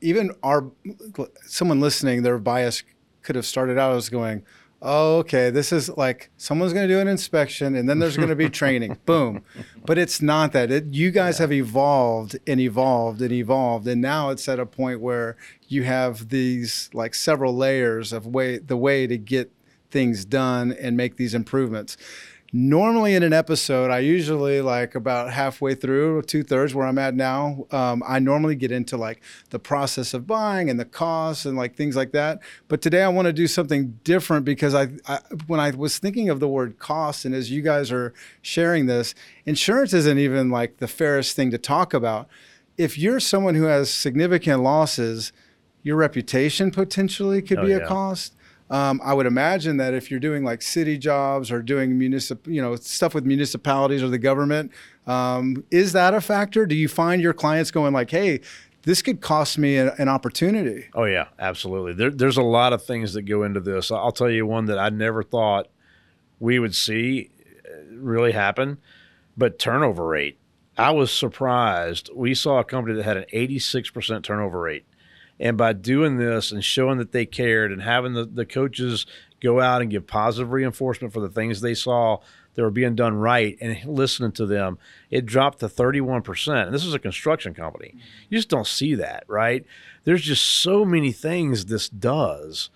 even 0.01 0.33
our 0.43 0.69
someone 1.47 1.81
listening, 1.81 2.25
their 2.25 2.39
bias 2.39 2.83
could 3.23 3.37
have 3.37 3.47
started 3.47 3.79
out 3.79 3.95
as 3.95 4.09
going, 4.09 4.43
"Oh, 4.83 5.19
okay, 5.19 5.51
this 5.51 5.73
is 5.73 5.89
like 5.97 6.31
someone's 6.37 6.73
going 6.73 6.89
to 6.89 6.95
do 6.95 7.01
an 7.01 7.09
inspection 7.09 7.75
and 7.75 7.89
then 7.89 7.99
there's 7.99 8.17
going 8.17 8.29
to 8.29 8.37
be 8.37 8.49
training." 8.49 8.99
Boom. 9.07 9.43
But 9.85 9.99
it's 9.99 10.21
not 10.23 10.53
that. 10.53 10.71
It, 10.71 10.95
you 10.95 11.11
guys 11.11 11.39
have 11.39 11.53
evolved 11.53 12.39
and 12.47 12.61
evolved 12.61 13.21
and 13.21 13.33
evolved, 13.33 13.87
and 13.87 14.01
now 14.01 14.31
it's 14.31 14.49
at 14.49 14.59
a 14.59 14.67
point 14.67 15.01
where 15.01 15.37
you 15.69 15.83
have 15.85 16.29
these 16.29 16.91
like 16.93 17.15
several 17.15 17.57
layers 17.57 18.13
of 18.13 18.27
way 18.27 18.59
the 18.59 18.77
way 18.77 19.07
to 19.07 19.17
get 19.19 19.53
things 19.91 20.25
done 20.25 20.73
and 20.73 20.97
make 20.97 21.17
these 21.17 21.35
improvements 21.35 21.97
normally 22.53 23.15
in 23.15 23.23
an 23.23 23.33
episode 23.33 23.91
i 23.91 23.99
usually 24.01 24.61
like 24.61 24.95
about 24.95 25.33
halfway 25.33 25.75
through 25.75 26.21
two 26.23 26.43
thirds 26.43 26.75
where 26.75 26.87
i'm 26.87 26.99
at 26.99 27.15
now 27.15 27.65
um, 27.71 28.03
i 28.07 28.19
normally 28.19 28.57
get 28.57 28.73
into 28.73 28.97
like 28.97 29.23
the 29.51 29.59
process 29.59 30.13
of 30.15 30.27
buying 30.27 30.69
and 30.69 30.81
the 30.81 30.85
costs 30.85 31.45
and 31.47 31.57
like 31.57 31.77
things 31.77 31.95
like 31.95 32.13
that. 32.13 32.41
But 32.69 32.83
today 32.83 33.03
i 33.03 33.09
want 33.09 33.27
to 33.27 33.33
do 33.33 33.47
something 33.47 33.99
different 34.05 34.45
because 34.45 34.75
I, 34.75 34.89
I 35.07 35.21
when 35.47 35.61
i 35.61 35.71
was 35.71 35.99
thinking 35.99 36.29
of 36.29 36.41
the 36.41 36.49
word 36.49 36.79
cost 36.79 37.25
and 37.25 37.35
as 37.35 37.51
you 37.51 37.63
guys 37.63 37.93
are 37.93 38.13
sharing 38.43 38.87
this 38.87 39.15
insurance 39.47 39.93
isn't 39.93 40.19
even 40.19 40.51
like 40.51 40.79
the 40.79 40.89
fairest 40.89 41.37
thing 41.37 41.51
to 41.53 41.59
talk 41.59 41.95
about. 41.95 42.29
If 42.77 42.97
you're 42.99 43.21
someone 43.21 43.55
who 43.55 43.65
has 43.65 43.91
significant 43.91 44.63
losses 44.63 45.33
your 45.83 45.97
reputation 45.97 46.71
potentially 46.71 47.41
could 47.43 47.59
Oh, 47.59 47.65
be 47.67 47.73
a 47.73 47.79
yeah. 47.79 47.87
cost 47.87 48.35
um, 48.71 49.01
I 49.03 49.13
would 49.13 49.27
imagine 49.27 49.79
that 49.79 49.95
if 49.95 50.11
you're 50.11 50.21
doing 50.21 50.45
like 50.45 50.63
city 50.63 50.97
jobs 50.97 51.51
or 51.51 51.61
doing 51.61 51.99
municipal, 51.99 52.53
you 52.53 52.63
know, 52.63 52.77
stuff 52.77 53.15
with 53.15 53.27
municipalities 53.27 54.03
or 54.03 54.09
the 54.09 54.19
government, 54.19 54.71
um, 55.09 55.65
is 55.73 55.93
that 55.93 56.15
a 56.15 56.21
factor? 56.21 56.67
Do 56.67 56.77
you 56.77 56.87
find 56.87 57.21
your 57.21 57.33
clients 57.33 57.73
going 57.73 57.93
like, 57.93 58.11
"Hey, 58.11 58.41
this 58.83 59.03
could 59.03 59.21
cost 59.21 59.59
me 59.59 59.77
an 59.77 60.09
opportunity"? 60.09 60.87
Oh 60.95 61.05
yeah, 61.05 61.27
absolutely. 61.41 61.95
There, 61.95 62.11
there's 62.11 62.37
a 62.37 62.43
lot 62.43 62.73
of 62.73 62.85
things 62.85 63.13
that 63.15 63.23
go 63.23 63.43
into 63.43 63.59
this. 63.59 63.91
I'll 63.91 64.13
tell 64.13 64.31
you 64.31 64.47
one 64.47 64.67
that 64.67 64.79
I 64.79 64.89
never 64.89 65.25
thought 65.25 65.67
we 66.39 66.61
would 66.61 66.75
see 66.75 67.31
uh, 67.67 67.73
really 67.93 68.33
happen, 68.33 68.79
but 69.37 69.59
turnover 69.59 70.07
rate. 70.07 70.39
I 70.79 70.93
was 70.93 71.13
surprised. 71.13 72.09
We 72.15 72.35
saw 72.35 72.61
a 72.61 72.65
company 72.65 72.97
that 72.97 73.03
had 73.03 73.19
an 73.19 73.27
86% 73.35 74.23
turnover 74.23 74.61
rate. 74.61 74.87
And 75.41 75.57
by 75.57 75.73
doing 75.73 76.19
this 76.19 76.53
and 76.53 76.63
showing 76.63 76.99
that 76.99 77.13
they 77.13 77.25
cared 77.27 77.73
and 77.73 77.83
having 77.83 78.13
the, 78.13 78.27
the 78.27 78.45
coaches 78.45 79.07
go 79.41 79.61
out 79.61 79.81
and 79.81 79.91
give 79.91 80.07
positive 80.07 80.53
reinforcement 80.53 81.15
for 81.15 81.21
the 81.21 81.31
things 81.31 81.61
they 81.61 81.75
saw 81.75 82.19
that 82.55 82.63
were 82.63 82.71
being 82.71 82.95
done 82.95 83.15
right 83.15 83.57
and 83.61 83.83
listening 83.87 84.33
to 84.33 84.45
them, 84.45 84.79
it 85.11 85.25
dropped 85.25 85.61
to 85.61 85.69
31%. 85.69 86.67
And 86.67 86.75
this 86.75 86.85
is 86.85 86.93
a 86.93 86.99
construction 86.99 87.55
company. 87.55 87.95
You 88.29 88.37
just 88.39 88.51
don't 88.51 88.67
see 88.67 88.95
that, 88.97 89.25
right? 89.29 89.65
There's 90.05 90.23
just 90.23 90.45
so 90.45 90.85
many 90.85 91.11
things 91.11 91.67
this 91.67 91.89
does 91.89 92.69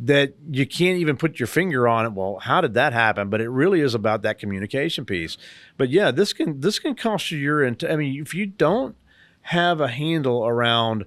that 0.00 0.34
you 0.48 0.64
can't 0.66 0.98
even 0.98 1.16
put 1.16 1.40
your 1.40 1.46
finger 1.46 1.88
on 1.88 2.06
it. 2.06 2.12
Well, 2.12 2.38
how 2.38 2.60
did 2.60 2.74
that 2.74 2.92
happen? 2.92 3.28
But 3.28 3.40
it 3.40 3.50
really 3.50 3.80
is 3.80 3.94
about 3.94 4.22
that 4.22 4.38
communication 4.38 5.04
piece. 5.04 5.36
But 5.76 5.90
yeah, 5.90 6.10
this 6.10 6.32
can 6.32 6.60
this 6.60 6.78
can 6.78 6.94
cost 6.94 7.30
you 7.32 7.38
your. 7.38 7.64
int- 7.64 7.84
I 7.84 7.96
mean, 7.96 8.20
if 8.20 8.32
you 8.32 8.46
don't 8.46 8.94
have 9.42 9.80
a 9.80 9.88
handle 9.88 10.46
around 10.46 11.04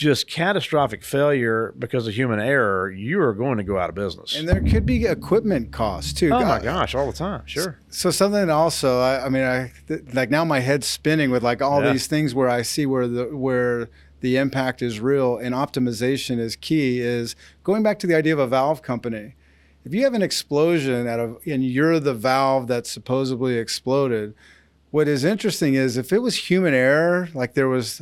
just 0.00 0.26
catastrophic 0.26 1.04
failure 1.04 1.74
because 1.78 2.06
of 2.06 2.14
human 2.14 2.40
error, 2.40 2.90
you 2.90 3.20
are 3.20 3.34
going 3.34 3.58
to 3.58 3.62
go 3.62 3.78
out 3.78 3.90
of 3.90 3.94
business. 3.94 4.34
And 4.34 4.48
there 4.48 4.62
could 4.62 4.86
be 4.86 5.04
equipment 5.04 5.72
costs 5.72 6.14
too. 6.14 6.30
oh 6.32 6.42
my 6.42 6.58
gosh, 6.58 6.94
all 6.94 7.06
the 7.06 7.12
time. 7.12 7.42
Sure. 7.44 7.76
So 7.90 8.10
something 8.10 8.48
also, 8.48 8.98
I, 9.00 9.26
I 9.26 9.28
mean, 9.28 9.42
I 9.44 9.70
th- 9.88 10.00
like 10.14 10.30
now 10.30 10.42
my 10.46 10.60
head's 10.60 10.86
spinning 10.86 11.30
with 11.30 11.42
like 11.42 11.60
all 11.60 11.82
Yeah. 11.84 11.92
these 11.92 12.06
things 12.06 12.34
where 12.34 12.48
I 12.48 12.62
see 12.62 12.86
where 12.86 13.06
the 13.06 13.24
where 13.36 13.90
the 14.20 14.38
impact 14.38 14.80
is 14.80 15.00
real 15.00 15.36
and 15.36 15.54
optimization 15.54 16.38
is 16.38 16.56
key. 16.56 17.00
Is 17.00 17.36
going 17.62 17.82
back 17.82 17.98
to 17.98 18.06
the 18.06 18.14
idea 18.14 18.32
of 18.32 18.38
a 18.38 18.46
valve 18.46 18.80
company. 18.80 19.34
If 19.84 19.92
you 19.92 20.02
have 20.04 20.14
an 20.14 20.22
explosion 20.22 21.06
at 21.06 21.20
a 21.20 21.36
and 21.46 21.62
you're 21.62 22.00
the 22.00 22.14
valve 22.14 22.68
that 22.68 22.86
supposedly 22.86 23.58
exploded, 23.58 24.32
what 24.92 25.08
is 25.08 25.24
interesting 25.24 25.74
is 25.74 25.98
if 25.98 26.10
it 26.10 26.20
was 26.20 26.48
human 26.50 26.72
error, 26.72 27.28
like 27.34 27.52
there 27.52 27.68
was 27.68 28.00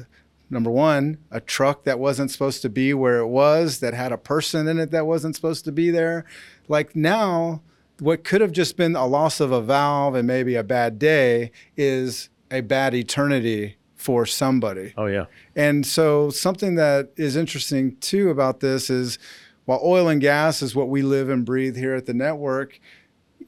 number 0.50 0.70
one, 0.70 1.18
a 1.30 1.40
truck 1.40 1.84
that 1.84 1.98
wasn't 1.98 2.30
supposed 2.30 2.62
to 2.62 2.68
be 2.68 2.94
where 2.94 3.18
it 3.18 3.28
was, 3.28 3.80
that 3.80 3.94
had 3.94 4.12
a 4.12 4.18
person 4.18 4.68
in 4.68 4.78
it 4.78 4.90
that 4.90 5.06
wasn't 5.06 5.36
supposed 5.36 5.64
to 5.64 5.72
be 5.72 5.90
there. 5.90 6.24
Like 6.68 6.96
now, 6.96 7.62
what 8.00 8.24
could 8.24 8.40
have 8.40 8.52
just 8.52 8.76
been 8.76 8.96
a 8.96 9.06
loss 9.06 9.40
of 9.40 9.52
a 9.52 9.60
valve 9.60 10.14
and 10.14 10.26
maybe 10.26 10.54
a 10.54 10.62
bad 10.62 10.98
day 10.98 11.50
is 11.76 12.28
a 12.50 12.60
bad 12.60 12.94
eternity 12.94 13.76
for 13.94 14.24
somebody. 14.24 14.94
Oh 14.96 15.06
yeah. 15.06 15.26
And 15.56 15.84
so, 15.84 16.30
something 16.30 16.76
that 16.76 17.10
is 17.16 17.36
interesting 17.36 17.96
too 17.96 18.30
about 18.30 18.60
this 18.60 18.90
is 18.90 19.18
while 19.64 19.80
oil 19.82 20.08
and 20.08 20.20
gas 20.20 20.62
is 20.62 20.74
what 20.74 20.88
we 20.88 21.02
live 21.02 21.28
and 21.28 21.44
breathe 21.44 21.76
here 21.76 21.94
at 21.94 22.06
the 22.06 22.14
network, 22.14 22.80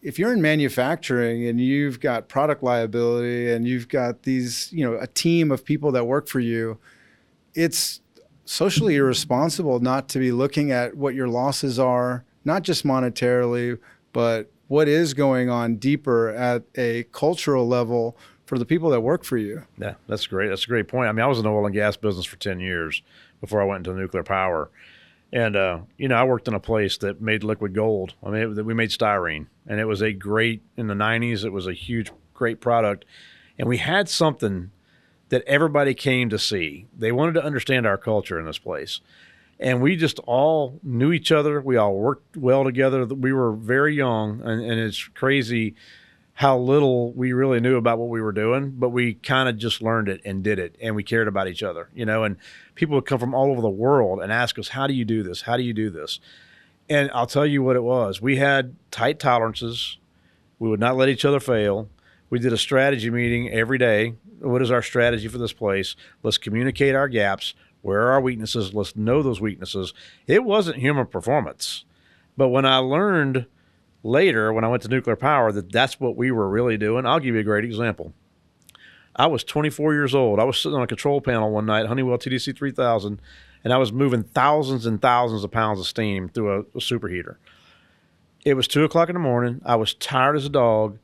if 0.02 0.18
you're 0.18 0.32
in 0.32 0.40
manufacturing 0.40 1.46
and 1.46 1.60
you've 1.60 2.00
got 2.00 2.28
product 2.28 2.62
liability 2.62 3.50
and 3.50 3.66
you've 3.66 3.88
got 3.88 4.22
these, 4.22 4.72
you 4.72 4.84
know, 4.84 4.96
a 4.98 5.06
team 5.06 5.50
of 5.50 5.64
people 5.64 5.92
that 5.92 6.06
work 6.06 6.26
for 6.26 6.40
you, 6.40 6.78
it's 7.54 8.00
socially 8.44 8.96
irresponsible 8.96 9.80
not 9.80 10.08
to 10.08 10.18
be 10.18 10.32
looking 10.32 10.70
at 10.72 10.96
what 10.96 11.14
your 11.14 11.28
losses 11.28 11.78
are, 11.78 12.24
not 12.44 12.62
just 12.62 12.84
monetarily, 12.84 13.78
but 14.12 14.50
what 14.68 14.88
is 14.88 15.14
going 15.14 15.50
on 15.50 15.76
deeper 15.76 16.30
at 16.30 16.62
a 16.76 17.04
cultural 17.12 17.66
level 17.66 18.16
for 18.46 18.58
the 18.58 18.64
people 18.64 18.90
that 18.90 19.00
work 19.00 19.22
for 19.22 19.36
you. 19.36 19.62
Yeah, 19.78 19.94
that's 20.08 20.26
great. 20.26 20.48
That's 20.48 20.64
a 20.64 20.68
great 20.68 20.88
point. 20.88 21.08
I 21.08 21.12
mean, 21.12 21.24
I 21.24 21.26
was 21.26 21.38
in 21.38 21.44
the 21.44 21.50
oil 21.50 21.66
and 21.66 21.74
gas 21.74 21.96
business 21.96 22.24
for 22.24 22.36
10 22.36 22.58
years 22.58 23.02
before 23.40 23.60
I 23.60 23.64
went 23.64 23.86
into 23.86 23.98
nuclear 23.98 24.24
power. 24.24 24.70
And, 25.32 25.54
uh, 25.54 25.80
you 25.96 26.08
know, 26.08 26.16
I 26.16 26.24
worked 26.24 26.48
in 26.48 26.54
a 26.54 26.60
place 26.60 26.98
that 26.98 27.20
made 27.20 27.44
liquid 27.44 27.74
gold. 27.74 28.14
I 28.22 28.30
mean, 28.30 28.58
it, 28.58 28.64
we 28.64 28.74
made 28.74 28.90
styrene, 28.90 29.46
and 29.66 29.78
it 29.78 29.84
was 29.84 30.02
a 30.02 30.12
great, 30.12 30.62
in 30.76 30.88
the 30.88 30.94
90s, 30.94 31.44
it 31.44 31.52
was 31.52 31.66
a 31.68 31.72
huge, 31.72 32.10
great 32.34 32.60
product. 32.60 33.04
And 33.58 33.68
we 33.68 33.76
had 33.76 34.08
something 34.08 34.70
that 35.28 35.44
everybody 35.46 35.94
came 35.94 36.28
to 36.30 36.38
see. 36.38 36.86
They 36.96 37.12
wanted 37.12 37.34
to 37.34 37.44
understand 37.44 37.86
our 37.86 37.98
culture 37.98 38.40
in 38.40 38.46
this 38.46 38.58
place. 38.58 39.00
And 39.60 39.80
we 39.80 39.94
just 39.94 40.18
all 40.20 40.80
knew 40.82 41.12
each 41.12 41.30
other. 41.30 41.60
We 41.60 41.76
all 41.76 41.94
worked 41.94 42.36
well 42.36 42.64
together. 42.64 43.04
We 43.04 43.32
were 43.32 43.52
very 43.52 43.94
young, 43.94 44.40
and, 44.40 44.62
and 44.62 44.80
it's 44.80 45.04
crazy 45.14 45.76
how 46.40 46.56
little 46.56 47.12
we 47.12 47.34
really 47.34 47.60
knew 47.60 47.76
about 47.76 47.98
what 47.98 48.08
we 48.08 48.18
were 48.18 48.32
doing, 48.32 48.70
but 48.70 48.88
we 48.88 49.12
kind 49.12 49.46
of 49.46 49.58
just 49.58 49.82
learned 49.82 50.08
it 50.08 50.22
and 50.24 50.42
did 50.42 50.58
it, 50.58 50.74
and 50.80 50.96
we 50.96 51.02
cared 51.02 51.28
about 51.28 51.46
each 51.46 51.62
other, 51.62 51.90
you 51.94 52.06
know. 52.06 52.24
And 52.24 52.38
people 52.74 52.94
would 52.94 53.04
come 53.04 53.18
from 53.18 53.34
all 53.34 53.50
over 53.50 53.60
the 53.60 53.68
world 53.68 54.22
and 54.22 54.32
ask 54.32 54.58
us, 54.58 54.68
"How 54.68 54.86
do 54.86 54.94
you 54.94 55.04
do 55.04 55.22
this? 55.22 55.42
How 55.42 55.58
do 55.58 55.62
you 55.62 55.74
do 55.74 55.90
this?" 55.90 56.18
And 56.88 57.10
I'll 57.12 57.26
tell 57.26 57.44
you 57.44 57.62
what 57.62 57.76
it 57.76 57.82
was. 57.82 58.22
We 58.22 58.36
had 58.36 58.74
tight 58.90 59.18
tolerances. 59.18 59.98
We 60.58 60.70
would 60.70 60.80
not 60.80 60.96
let 60.96 61.10
each 61.10 61.26
other 61.26 61.40
fail. 61.40 61.90
We 62.30 62.38
did 62.38 62.54
a 62.54 62.56
strategy 62.56 63.10
meeting 63.10 63.50
every 63.50 63.76
day. 63.76 64.14
What 64.38 64.62
is 64.62 64.70
our 64.70 64.80
strategy 64.80 65.28
for 65.28 65.36
this 65.36 65.52
place? 65.52 65.94
Let's 66.22 66.38
communicate 66.38 66.94
our 66.94 67.08
gaps. 67.08 67.52
Where 67.82 68.00
are 68.00 68.12
our 68.12 68.20
weaknesses? 68.22 68.72
Let's 68.72 68.96
know 68.96 69.22
those 69.22 69.42
weaknesses. 69.42 69.92
It 70.26 70.42
wasn't 70.42 70.78
human 70.78 71.04
performance. 71.04 71.84
But 72.38 72.48
when 72.48 72.64
I 72.64 72.78
learned 72.78 73.44
later, 74.02 74.52
when 74.52 74.64
I 74.64 74.68
went 74.68 74.82
to 74.82 74.88
nuclear 74.88 75.16
power, 75.16 75.52
that 75.52 75.72
that's 75.72 76.00
what 76.00 76.16
we 76.16 76.30
were 76.30 76.48
really 76.48 76.76
doing, 76.76 77.06
I'll 77.06 77.20
give 77.20 77.34
you 77.34 77.40
a 77.40 77.44
great 77.44 77.64
example. 77.64 78.12
I 79.16 79.26
was 79.26 79.44
24 79.44 79.92
years 79.92 80.14
old. 80.14 80.38
I 80.38 80.44
was 80.44 80.58
sitting 80.58 80.76
on 80.76 80.82
a 80.82 80.86
control 80.86 81.20
panel 81.20 81.50
one 81.50 81.66
night, 81.66 81.86
Honeywell 81.86 82.18
TDC 82.18 82.56
3000, 82.56 83.20
and 83.64 83.72
I 83.72 83.76
was 83.76 83.92
moving 83.92 84.22
thousands 84.22 84.86
and 84.86 85.02
thousands 85.02 85.44
of 85.44 85.50
pounds 85.50 85.80
of 85.80 85.86
steam 85.86 86.28
through 86.28 86.52
a, 86.52 86.60
a 86.60 86.80
superheater. 86.80 87.36
It 88.44 88.54
was 88.54 88.66
two 88.66 88.84
o'clock 88.84 89.08
in 89.08 89.14
the 89.14 89.20
morning. 89.20 89.60
I 89.64 89.76
was 89.76 89.94
tired 89.94 90.36
as 90.36 90.46
a 90.46 90.50
dog, 90.50 90.98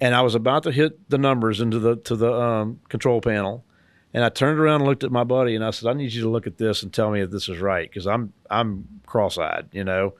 and 0.00 0.14
I 0.14 0.20
was 0.20 0.34
about 0.34 0.64
to 0.64 0.72
hit 0.72 1.08
the 1.08 1.18
numbers 1.18 1.60
into 1.60 1.78
the 1.78 1.96
to 1.96 2.16
the 2.16 2.32
um, 2.32 2.80
control 2.88 3.20
panel. 3.20 3.64
And 4.12 4.24
I 4.24 4.28
turned 4.28 4.58
around 4.58 4.80
and 4.82 4.88
looked 4.88 5.04
at 5.04 5.10
my 5.10 5.24
buddy, 5.24 5.54
and 5.54 5.64
I 5.64 5.70
said, 5.70 5.88
"I 5.88 5.94
need 5.94 6.12
you 6.12 6.22
to 6.22 6.28
look 6.28 6.46
at 6.46 6.58
this 6.58 6.82
and 6.82 6.92
tell 6.92 7.10
me 7.10 7.20
if 7.20 7.30
this 7.30 7.48
is 7.48 7.58
right, 7.58 7.88
because 7.88 8.06
I'm 8.06 8.32
I'm 8.50 9.00
cross-eyed, 9.06 9.68
you 9.72 9.84
know." 9.84 10.14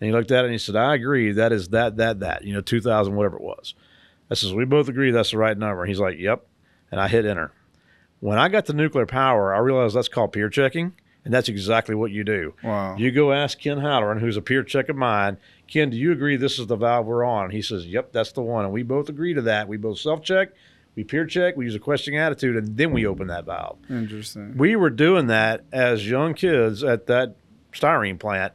And 0.00 0.08
he 0.08 0.12
looked 0.12 0.30
at 0.30 0.40
it 0.40 0.46
and 0.46 0.52
he 0.52 0.58
said, 0.58 0.76
"I 0.76 0.94
agree. 0.94 1.32
That 1.32 1.52
is 1.52 1.68
that 1.68 1.96
that 1.96 2.20
that 2.20 2.44
you 2.44 2.52
know, 2.52 2.60
two 2.60 2.80
thousand 2.80 3.16
whatever 3.16 3.36
it 3.36 3.42
was." 3.42 3.74
I 4.30 4.34
says, 4.34 4.52
"We 4.52 4.64
both 4.64 4.88
agree 4.88 5.10
that's 5.10 5.30
the 5.30 5.38
right 5.38 5.56
number." 5.56 5.82
And 5.82 5.88
he's 5.88 6.00
like, 6.00 6.18
"Yep." 6.18 6.46
And 6.90 7.00
I 7.00 7.08
hit 7.08 7.24
enter. 7.24 7.52
When 8.20 8.38
I 8.38 8.48
got 8.48 8.66
to 8.66 8.72
nuclear 8.72 9.06
power, 9.06 9.54
I 9.54 9.58
realized 9.58 9.96
that's 9.96 10.08
called 10.08 10.32
peer 10.32 10.48
checking, 10.48 10.94
and 11.24 11.34
that's 11.34 11.48
exactly 11.48 11.94
what 11.94 12.10
you 12.10 12.24
do. 12.24 12.54
Wow. 12.62 12.96
You 12.96 13.10
go 13.10 13.32
ask 13.32 13.58
Ken 13.58 13.78
Hallaran, 13.78 14.20
who's 14.20 14.36
a 14.36 14.42
peer 14.42 14.62
check 14.62 14.88
of 14.88 14.96
mine, 14.96 15.38
Ken, 15.68 15.90
do 15.90 15.96
you 15.96 16.12
agree 16.12 16.36
this 16.36 16.58
is 16.58 16.66
the 16.68 16.76
valve 16.76 17.06
we're 17.06 17.24
on? 17.24 17.46
And 17.46 17.52
he 17.52 17.62
says, 17.62 17.86
Yep, 17.86 18.12
that's 18.12 18.32
the 18.32 18.42
one. 18.42 18.64
And 18.64 18.72
we 18.72 18.82
both 18.82 19.08
agree 19.08 19.34
to 19.34 19.42
that. 19.42 19.68
We 19.68 19.76
both 19.76 19.98
self 19.98 20.22
check, 20.22 20.50
we 20.94 21.04
peer 21.04 21.26
check, 21.26 21.56
we 21.56 21.64
use 21.64 21.74
a 21.74 21.80
questioning 21.80 22.20
attitude, 22.20 22.56
and 22.56 22.76
then 22.76 22.92
we 22.92 23.06
open 23.06 23.26
that 23.26 23.44
valve. 23.44 23.78
Interesting. 23.90 24.56
We 24.56 24.76
were 24.76 24.90
doing 24.90 25.26
that 25.26 25.64
as 25.72 26.08
young 26.08 26.34
kids 26.34 26.84
at 26.84 27.06
that 27.08 27.36
styrene 27.72 28.18
plant 28.18 28.52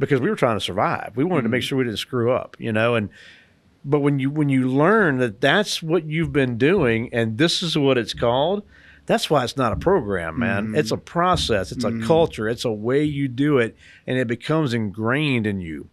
because 0.00 0.20
we 0.20 0.30
were 0.30 0.36
trying 0.36 0.56
to 0.56 0.64
survive. 0.64 1.12
We 1.14 1.22
wanted 1.22 1.42
to 1.42 1.48
make 1.50 1.60
mm-hmm. 1.60 1.68
sure 1.68 1.78
we 1.78 1.84
didn't 1.84 1.98
screw 1.98 2.32
up, 2.32 2.56
you 2.58 2.72
know, 2.72 2.96
and 2.96 3.10
but 3.84 4.00
when 4.00 4.18
you 4.18 4.30
when 4.30 4.48
you 4.48 4.66
learn 4.66 5.18
that 5.18 5.40
that's 5.40 5.82
what 5.82 6.04
you've 6.04 6.32
been 6.32 6.58
doing 6.58 7.10
and 7.12 7.38
this 7.38 7.62
is 7.62 7.78
what 7.78 7.98
it's 7.98 8.14
called, 8.14 8.64
that's 9.06 9.30
why 9.30 9.44
it's 9.44 9.56
not 9.56 9.72
a 9.72 9.76
program, 9.76 10.38
man. 10.38 10.66
Mm-hmm. 10.66 10.76
It's 10.76 10.90
a 10.90 10.96
process, 10.96 11.70
it's 11.70 11.84
a 11.84 11.90
mm-hmm. 11.90 12.06
culture, 12.06 12.48
it's 12.48 12.64
a 12.64 12.72
way 12.72 13.04
you 13.04 13.28
do 13.28 13.58
it, 13.58 13.76
and 14.06 14.18
it 14.18 14.26
becomes 14.26 14.74
ingrained 14.74 15.46
in 15.46 15.60
you. 15.60 15.88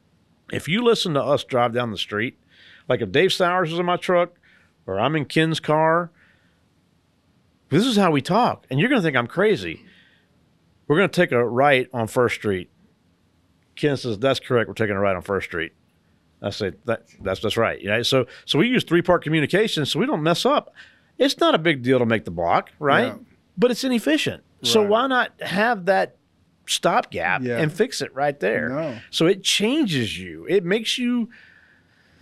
If 0.52 0.68
you 0.68 0.82
listen 0.82 1.14
to 1.14 1.22
us 1.22 1.44
drive 1.44 1.74
down 1.74 1.92
the 1.92 1.98
street, 1.98 2.40
like 2.88 3.02
if 3.02 3.12
Dave 3.12 3.34
Sowers 3.34 3.74
is 3.74 3.80
in 3.80 3.86
my 3.86 3.98
truck 3.98 4.32
or 4.86 5.00
I'm 5.00 5.16
in 5.16 5.26
Ken's 5.26 5.60
car, 5.60 6.10
this 7.70 7.86
is 7.86 7.98
how 7.98 8.12
we 8.12 8.22
talk. 8.22 8.66
And 8.70 8.80
you're 8.80 8.88
going 8.88 9.02
to 9.02 9.06
think 9.06 9.18
I'm 9.18 9.28
crazy. 9.28 9.84
We're 10.88 10.96
going 10.96 11.10
to 11.10 11.22
take 11.22 11.34
a 11.34 11.46
right 11.46 11.90
on 11.94 12.08
First 12.08 12.36
Street. 12.36 12.70
Ken 13.78 13.96
says, 13.98 14.18
That's 14.20 14.40
correct. 14.40 14.68
We're 14.68 14.74
taking 14.74 14.96
a 14.96 15.00
ride 15.00 15.16
on 15.16 15.22
First 15.22 15.48
Street. 15.48 15.74
I 16.42 16.50
say, 16.52 16.72
that, 16.86 17.04
That's 17.22 17.40
that's 17.40 17.58
right. 17.58 17.80
You 17.82 17.90
know? 17.90 18.02
So, 18.04 18.26
so 18.46 18.60
we 18.60 18.68
use 18.68 18.84
three 18.84 19.02
part 19.02 19.24
communication 19.24 19.86
so 19.86 20.00
we 20.00 20.06
don't 20.06 20.22
mess 20.24 20.46
up. 20.46 20.74
It's 21.18 21.40
not 21.40 21.56
a 21.56 21.58
big 21.58 21.82
deal 21.82 21.98
to 22.00 22.06
make 22.06 22.26
the 22.26 22.32
block, 22.32 22.72
right? 22.80 23.08
Yeah. 23.08 23.16
But 23.58 23.72
it's 23.72 23.84
inefficient. 23.84 24.44
Right. 24.62 24.68
So 24.68 24.84
why 24.84 25.08
not 25.08 25.32
have 25.42 25.86
that 25.86 26.16
stopgap 26.68 27.42
Yeah. 27.42 27.58
and 27.60 27.72
fix 27.74 28.02
it 28.02 28.14
right 28.14 28.40
there? 28.40 28.70
No. 28.70 28.98
So 29.10 29.26
it 29.26 29.44
changes 29.44 30.18
you. 30.20 30.46
It 30.48 30.64
makes 30.64 30.98
you 30.98 31.30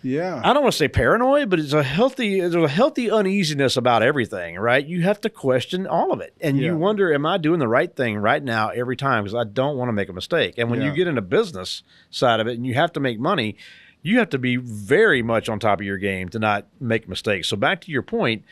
Yeah. 0.05 0.39
I 0.43 0.53
don't 0.53 0.61
want 0.61 0.73
to 0.73 0.77
say 0.77 0.87
paranoid, 0.87 1.49
but 1.49 1.59
it's 1.59 1.73
a 1.73 1.81
healthy 1.81 2.39
there's 2.39 2.53
a 2.53 2.67
healthy 2.67 3.09
uneasiness 3.09 3.75
about 3.75 4.03
everything, 4.03 4.55
right? 4.57 4.85
You 4.85 5.01
have 5.01 5.19
to 5.21 5.31
question 5.31 5.87
all 5.87 6.11
of 6.11 6.21
it. 6.21 6.35
And 6.39 6.57
Yeah. 6.59 6.67
you 6.67 6.77
wonder, 6.77 7.11
am 7.11 7.25
I 7.25 7.39
doing 7.39 7.59
the 7.59 7.67
right 7.67 7.93
thing 7.93 8.17
right 8.17 8.43
now 8.43 8.69
every 8.69 8.95
time? 8.95 9.23
Because 9.23 9.33
I 9.35 9.45
don't 9.45 9.77
want 9.77 9.89
to 9.89 9.93
make 9.93 10.07
a 10.07 10.13
mistake. 10.13 10.59
And 10.59 10.69
when 10.69 10.81
you 10.83 10.91
get 10.93 11.07
in 11.07 11.17
a 11.17 11.23
business 11.23 11.81
side 12.11 12.39
of 12.39 12.45
it 12.47 12.53
and 12.55 12.67
you 12.67 12.75
have 12.75 12.93
to 12.93 12.99
make 12.99 13.19
money, 13.19 13.57
you 14.03 14.19
have 14.19 14.29
to 14.29 14.37
be 14.37 14.57
very 14.57 15.23
much 15.23 15.49
on 15.49 15.59
top 15.59 15.79
of 15.79 15.85
your 15.87 15.97
game 15.97 16.29
to 16.29 16.37
not 16.37 16.67
make 16.79 17.09
mistakes. 17.09 17.47
So 17.47 17.57
back 17.57 17.81
to 17.81 17.91
your 17.91 18.03
point, 18.03 18.43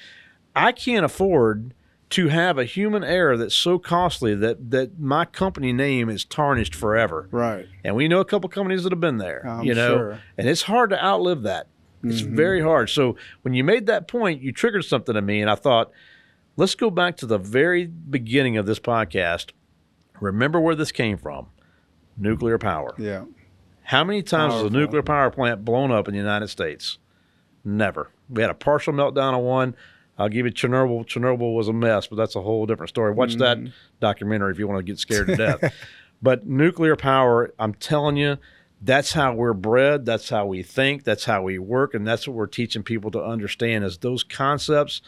I 0.55 0.71
can't 0.71 1.05
afford 1.05 1.75
to 2.14 2.28
have 2.28 2.59
a 2.59 2.66
human 2.66 3.03
error 3.03 3.36
that's 3.38 3.55
so 3.55 3.80
costly 3.80 4.36
that 4.36 4.70
that 4.70 4.99
my 4.99 5.26
company 5.26 5.74
name 5.74 6.09
is 6.09 6.24
tarnished 6.24 6.76
forever. 6.76 7.28
Right. 7.32 7.68
And 7.84 7.95
we 7.95 8.07
know 8.07 8.20
a 8.20 8.26
couple 8.26 8.49
companies 8.49 8.84
that 8.84 8.91
have 8.91 8.99
been 8.99 9.18
there, 9.18 9.43
I'm 9.47 9.64
you 9.64 9.74
know, 9.74 9.97
sure. 9.97 10.22
and 10.38 10.47
it's 10.47 10.64
hard 10.64 10.91
to 10.91 11.03
outlive 11.03 11.41
that. 11.43 11.68
It's 12.03 12.22
mm-hmm. 12.22 12.36
very 12.36 12.61
hard. 12.61 12.89
So 12.89 13.16
when 13.41 13.55
you 13.55 13.64
made 13.64 13.88
that 13.88 14.07
point, 14.07 14.41
you 14.41 14.51
triggered 14.51 14.86
something 14.86 15.16
in 15.16 15.26
me, 15.26 15.41
and 15.41 15.49
I 15.49 15.55
thought, 15.55 15.91
let's 16.55 16.76
go 16.76 16.91
back 16.91 17.18
to 17.18 17.26
the 17.26 17.39
very 17.39 17.88
beginning 17.88 18.57
of 18.57 18.66
this 18.68 18.80
podcast. 18.80 19.51
Remember 20.20 20.59
where 20.59 20.76
this 20.76 20.91
came 20.91 21.18
from 21.18 21.47
nuclear 22.16 22.59
power. 22.59 22.93
Yeah. 22.99 23.26
How 23.84 24.03
many 24.03 24.22
times 24.22 24.53
was 24.53 24.64
a 24.64 24.70
nuclear 24.70 25.01
power 25.01 25.32
plant 25.32 25.66
blown 25.66 25.91
up 25.91 26.07
in 26.07 26.14
the 26.14 26.20
United 26.20 26.47
States? 26.49 26.99
Never. 27.66 28.11
We 28.30 28.41
had 28.41 28.51
a 28.51 28.55
partial 28.55 28.93
meltdown 28.93 29.34
of 29.36 29.43
one. 29.43 29.76
I'll 30.18 30.30
give 30.30 30.45
you 30.45 30.51
Chernobyl. 30.51 31.05
Chernobyl 31.05 31.55
was 31.55 31.68
a 31.68 31.74
mess, 31.74 32.07
but 32.07 32.18
that's 32.18 32.36
a 32.36 32.41
whole 32.41 32.66
different 32.66 32.89
story. 32.89 33.11
Watch 33.14 33.36
that 33.38 33.57
Mm-hmm. 33.57 33.68
documentary 33.99 34.51
if 34.51 34.59
you 34.59 34.68
want 34.68 34.80
to 34.80 34.84
get 34.84 34.99
scared 34.99 35.28
to 35.28 35.36
death. 35.36 35.74
but 36.22 36.45
nuclear 36.45 36.95
power, 36.95 37.51
I'm 37.57 37.74
telling 37.74 38.18
you, 38.18 38.38
that's 38.82 39.14
how 39.14 39.34
we're 39.34 39.53
bred. 39.53 40.05
That's 40.05 40.30
how 40.30 40.45
we 40.45 40.61
think. 40.61 41.03
That's 41.03 41.26
how 41.26 41.41
we 41.43 41.57
work, 41.57 41.93
and 41.93 42.05
that's 42.05 42.28
what 42.28 42.36
we're 42.36 42.47
teaching 42.47 42.84
people 42.84 43.11
to 43.11 43.24
understand: 43.24 43.86
is 43.86 43.97
those 43.99 44.24
concepts, 44.24 45.01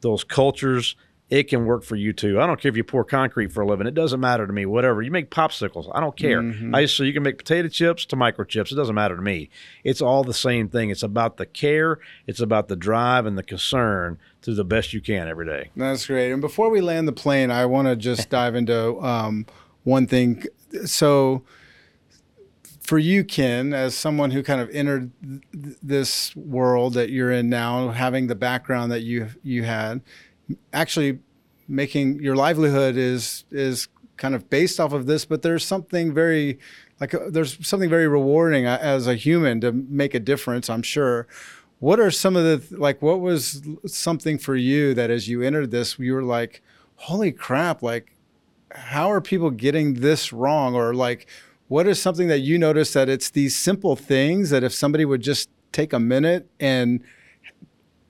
those 0.00 0.24
cultures. 0.24 0.96
It 1.30 1.44
can 1.44 1.64
work 1.64 1.84
for 1.84 1.94
you 1.94 2.12
too. 2.12 2.40
I 2.40 2.46
don't 2.46 2.60
care 2.60 2.70
if 2.70 2.76
you 2.76 2.82
pour 2.82 3.04
concrete 3.04 3.52
for 3.52 3.60
a 3.60 3.66
living. 3.66 3.86
It 3.86 3.94
doesn't 3.94 4.18
matter 4.18 4.48
to 4.48 4.52
me. 4.52 4.66
Whatever 4.66 5.00
you 5.00 5.12
make 5.12 5.30
popsicles, 5.30 5.88
I 5.94 6.00
don't 6.00 6.16
care. 6.16 6.42
I 6.74 6.86
so 6.86 7.04
you 7.04 7.12
can 7.12 7.22
make 7.22 7.38
potato 7.38 7.68
chips 7.68 8.04
to 8.06 8.16
microchips. 8.16 8.72
It 8.72 8.74
doesn't 8.74 8.96
matter 8.96 9.14
to 9.14 9.22
me. 9.22 9.48
It's 9.84 10.02
all 10.02 10.24
the 10.24 10.34
same 10.34 10.68
thing. 10.68 10.90
It's 10.90 11.04
about 11.04 11.36
the 11.36 11.46
care. 11.46 12.00
It's 12.26 12.40
about 12.40 12.66
the 12.66 12.74
drive 12.74 13.26
and 13.26 13.38
the 13.38 13.44
concern 13.44 14.18
to 14.42 14.54
the 14.54 14.64
best 14.64 14.92
you 14.92 15.00
can 15.00 15.28
every 15.28 15.46
day. 15.46 15.70
That's 15.76 16.06
great. 16.06 16.32
And 16.32 16.40
before 16.40 16.68
we 16.68 16.80
land 16.80 17.06
the 17.06 17.12
plane, 17.12 17.52
I 17.52 17.64
want 17.66 17.86
to 17.86 17.94
just 17.94 18.28
dive 18.30 18.56
into 18.56 19.00
um, 19.00 19.46
one 19.84 20.08
thing. 20.08 20.44
So, 20.84 21.44
for 22.80 22.98
you, 22.98 23.22
Ken, 23.22 23.72
as 23.72 23.94
someone 23.96 24.32
who 24.32 24.42
kind 24.42 24.60
of 24.60 24.68
entered 24.70 25.12
th- 25.22 25.76
this 25.80 26.34
world 26.34 26.94
that 26.94 27.10
you're 27.10 27.30
in 27.30 27.48
now, 27.48 27.90
having 27.90 28.26
the 28.26 28.34
background 28.34 28.90
that 28.90 29.02
you 29.02 29.28
you 29.44 29.62
had, 29.62 30.00
actually 30.72 31.20
making 31.68 32.20
your 32.20 32.36
livelihood 32.36 32.96
is 32.96 33.44
is 33.50 33.88
kind 34.16 34.34
of 34.34 34.50
based 34.50 34.78
off 34.80 34.92
of 34.92 35.06
this. 35.06 35.24
But 35.24 35.42
there's 35.42 35.64
something 35.64 36.12
very 36.12 36.58
like 37.00 37.14
uh, 37.14 37.30
there's 37.30 37.66
something 37.66 37.90
very 37.90 38.06
rewarding 38.06 38.66
uh, 38.66 38.78
as 38.80 39.06
a 39.06 39.14
human 39.14 39.60
to 39.62 39.72
make 39.72 40.14
a 40.14 40.20
difference. 40.20 40.70
I'm 40.70 40.82
sure. 40.82 41.26
What 41.78 41.98
are 41.98 42.10
some 42.10 42.36
of 42.36 42.44
the 42.44 42.76
like? 42.76 43.00
What 43.00 43.20
was 43.20 43.62
something 43.86 44.38
for 44.38 44.54
you 44.54 44.92
that 44.94 45.10
as 45.10 45.28
you 45.28 45.40
entered 45.40 45.70
this, 45.70 45.98
you 45.98 46.12
were 46.12 46.22
like, 46.22 46.62
"Holy 46.96 47.32
crap!" 47.32 47.82
Like, 47.82 48.14
how 48.72 49.10
are 49.10 49.22
people 49.22 49.50
getting 49.50 49.94
this 49.94 50.30
wrong? 50.30 50.74
Or 50.74 50.92
like, 50.92 51.26
what 51.68 51.86
is 51.86 52.00
something 52.00 52.28
that 52.28 52.40
you 52.40 52.58
notice 52.58 52.92
that 52.92 53.08
it's 53.08 53.30
these 53.30 53.56
simple 53.56 53.96
things 53.96 54.50
that 54.50 54.62
if 54.62 54.74
somebody 54.74 55.06
would 55.06 55.22
just 55.22 55.48
take 55.72 55.94
a 55.94 56.00
minute 56.00 56.50
and 56.60 57.00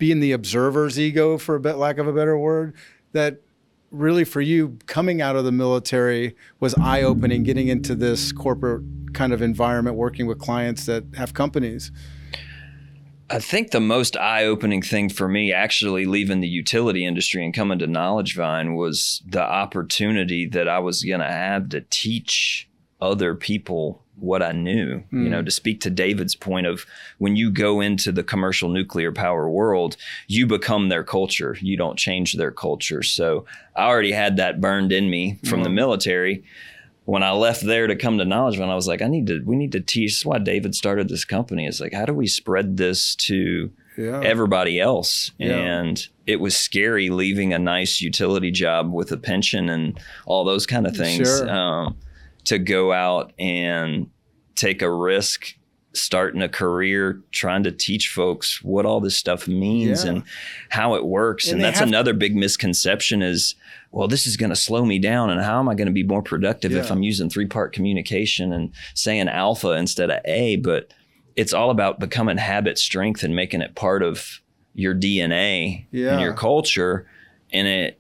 be 0.01 0.11
in 0.11 0.19
the 0.19 0.33
observer's 0.33 0.99
ego, 0.99 1.39
for 1.39 1.55
a 1.55 1.61
bit 1.61 1.75
lack 1.75 1.99
of 1.99 2.09
a 2.09 2.13
better 2.13 2.37
word, 2.37 2.75
that 3.13 3.41
really 3.93 4.25
for 4.25 4.41
you 4.41 4.79
coming 4.87 5.21
out 5.21 5.37
of 5.37 5.45
the 5.45 5.53
military 5.53 6.35
was 6.59 6.75
eye 6.75 7.03
opening, 7.03 7.45
getting 7.45 7.69
into 7.69 7.95
this 7.95 8.33
corporate 8.33 8.83
kind 9.13 9.33
of 9.33 9.43
environment, 9.43 9.97
working 9.97 10.27
with 10.27 10.39
clients 10.39 10.87
that 10.87 11.05
have 11.17 11.35
companies. 11.35 11.93
I 13.29 13.39
think 13.39 13.71
the 13.71 13.81
most 13.81 14.17
eye 14.17 14.45
opening 14.45 14.83
thing 14.83 15.09
for 15.09 15.29
me 15.29 15.53
actually 15.53 16.05
leaving 16.05 16.41
the 16.41 16.49
utility 16.49 17.07
industry 17.07 17.45
and 17.45 17.55
coming 17.55 17.79
to 17.79 17.87
Knowledge 17.87 18.35
Vine 18.35 18.75
was 18.75 19.23
the 19.25 19.43
opportunity 19.43 20.47
that 20.49 20.67
I 20.67 20.81
was 20.81 21.05
going 21.05 21.21
to 21.21 21.27
have 21.27 21.69
to 21.69 21.83
teach 21.91 22.69
other 23.01 23.37
people 23.37 24.05
what 24.21 24.43
I 24.43 24.53
knew. 24.53 25.03
You 25.11 25.29
know, 25.29 25.43
to 25.43 25.51
speak 25.51 25.81
to 25.83 25.91
David's 25.91 26.35
point 26.35 26.67
of 26.67 26.87
when 27.19 27.37
you 27.37 27.51
go 27.51 27.81
into 27.81 28.13
the 28.13 28.23
commercial 28.23 28.69
nuclear 28.69 29.13
power 29.13 29.49
world, 29.51 29.97
you 30.29 30.47
become 30.47 30.89
their 30.89 31.03
culture. 31.05 31.57
You 31.61 31.77
don't 31.77 31.99
change 31.99 32.35
their 32.35 32.51
culture. 32.51 33.03
So 33.03 33.47
I 33.77 33.85
already 33.87 34.13
had 34.13 34.37
that 34.37 34.61
burned 34.61 34.93
in 34.93 35.11
me 35.11 35.39
from 35.45 35.63
the 35.63 35.71
military 35.71 36.45
when 37.07 37.23
I 37.25 37.33
left 37.33 37.63
there 37.67 37.89
to 37.89 37.97
come 37.97 38.19
to 38.19 38.25
Knowledge 38.25 38.59
Vine, 38.59 38.69
I 38.69 38.75
was 38.77 38.87
like, 38.87 39.03
I 39.03 39.09
need 39.09 39.27
to, 39.29 39.41
we 39.45 39.57
need 39.57 39.73
to 39.73 39.81
teach. 39.81 40.11
This 40.13 40.19
is 40.19 40.27
why 40.27 40.39
David 40.39 40.77
started 40.77 41.09
this 41.09 41.25
company. 41.25 41.67
It's 41.67 41.81
like, 41.81 41.93
how 41.93 42.05
do 42.05 42.15
we 42.15 42.29
spread 42.29 42.77
this 42.77 43.17
to 43.17 43.73
Yeah. 43.99 44.21
everybody 44.23 44.79
else? 44.79 45.33
Yeah. 45.37 45.57
And 45.57 46.07
it 46.29 46.37
was 46.39 46.57
scary 46.57 47.11
leaving 47.11 47.53
a 47.53 47.59
nice 47.59 48.01
utility 48.01 48.53
job 48.53 48.93
with 48.93 49.11
a 49.11 49.17
pension 49.17 49.69
and 49.71 49.99
all 50.25 50.45
those 50.45 50.67
kind 50.67 50.87
of 50.87 50.95
things 50.97 51.27
Sure. 51.27 51.51
um, 51.51 51.97
to 52.47 52.59
go 52.59 52.93
out 52.93 53.33
and 53.39 54.09
take 54.57 54.83
a 54.83 54.91
risk 54.93 55.55
starting 55.93 56.41
a 56.41 56.49
career 56.49 57.21
trying 57.33 57.65
to 57.65 57.73
teach 57.73 58.11
folks 58.11 58.63
what 58.63 58.87
all 58.87 59.01
this 59.01 59.17
stuff 59.17 59.49
means 59.49 60.05
Yeah. 60.05 60.11
and 60.11 60.23
how 60.69 60.95
it 60.95 61.05
works 61.05 61.47
And 61.49 61.55
and, 61.55 61.65
that's 61.65 61.81
another 61.81 62.13
big 62.15 62.37
misconception 62.37 63.23
is 63.23 63.57
well 63.91 64.07
this 64.07 64.25
is 64.25 64.37
going 64.37 64.51
to 64.51 64.57
slow 64.57 64.85
me 64.85 65.01
down 65.01 65.31
and 65.31 65.41
how 65.41 65.59
am 65.59 65.69
i 65.69 65.75
going 65.75 65.87
to 65.89 65.93
be 65.93 66.05
more 66.05 66.23
productive 66.23 66.71
if 66.77 66.93
i'm 66.93 67.03
using 67.03 67.29
three 67.29 67.47
part 67.47 67.73
communication 67.73 68.53
and 68.53 68.71
saying 68.95 69.29
alpha 69.29 69.71
instead 69.73 70.11
of 70.11 70.21
a 70.27 70.55
but 70.57 70.93
it's 71.35 71.53
all 71.53 71.71
about 71.71 71.99
becoming 71.99 72.37
habit 72.37 72.79
strength 72.79 73.25
and 73.25 73.35
making 73.35 73.61
it 73.61 73.75
part 73.75 74.05
of 74.05 74.41
your 74.75 74.95
dna 74.95 75.87
Yeah. 75.91 76.13
and 76.13 76.21
your 76.21 76.35
culture 76.35 77.09
and 77.53 77.67
it 77.67 78.00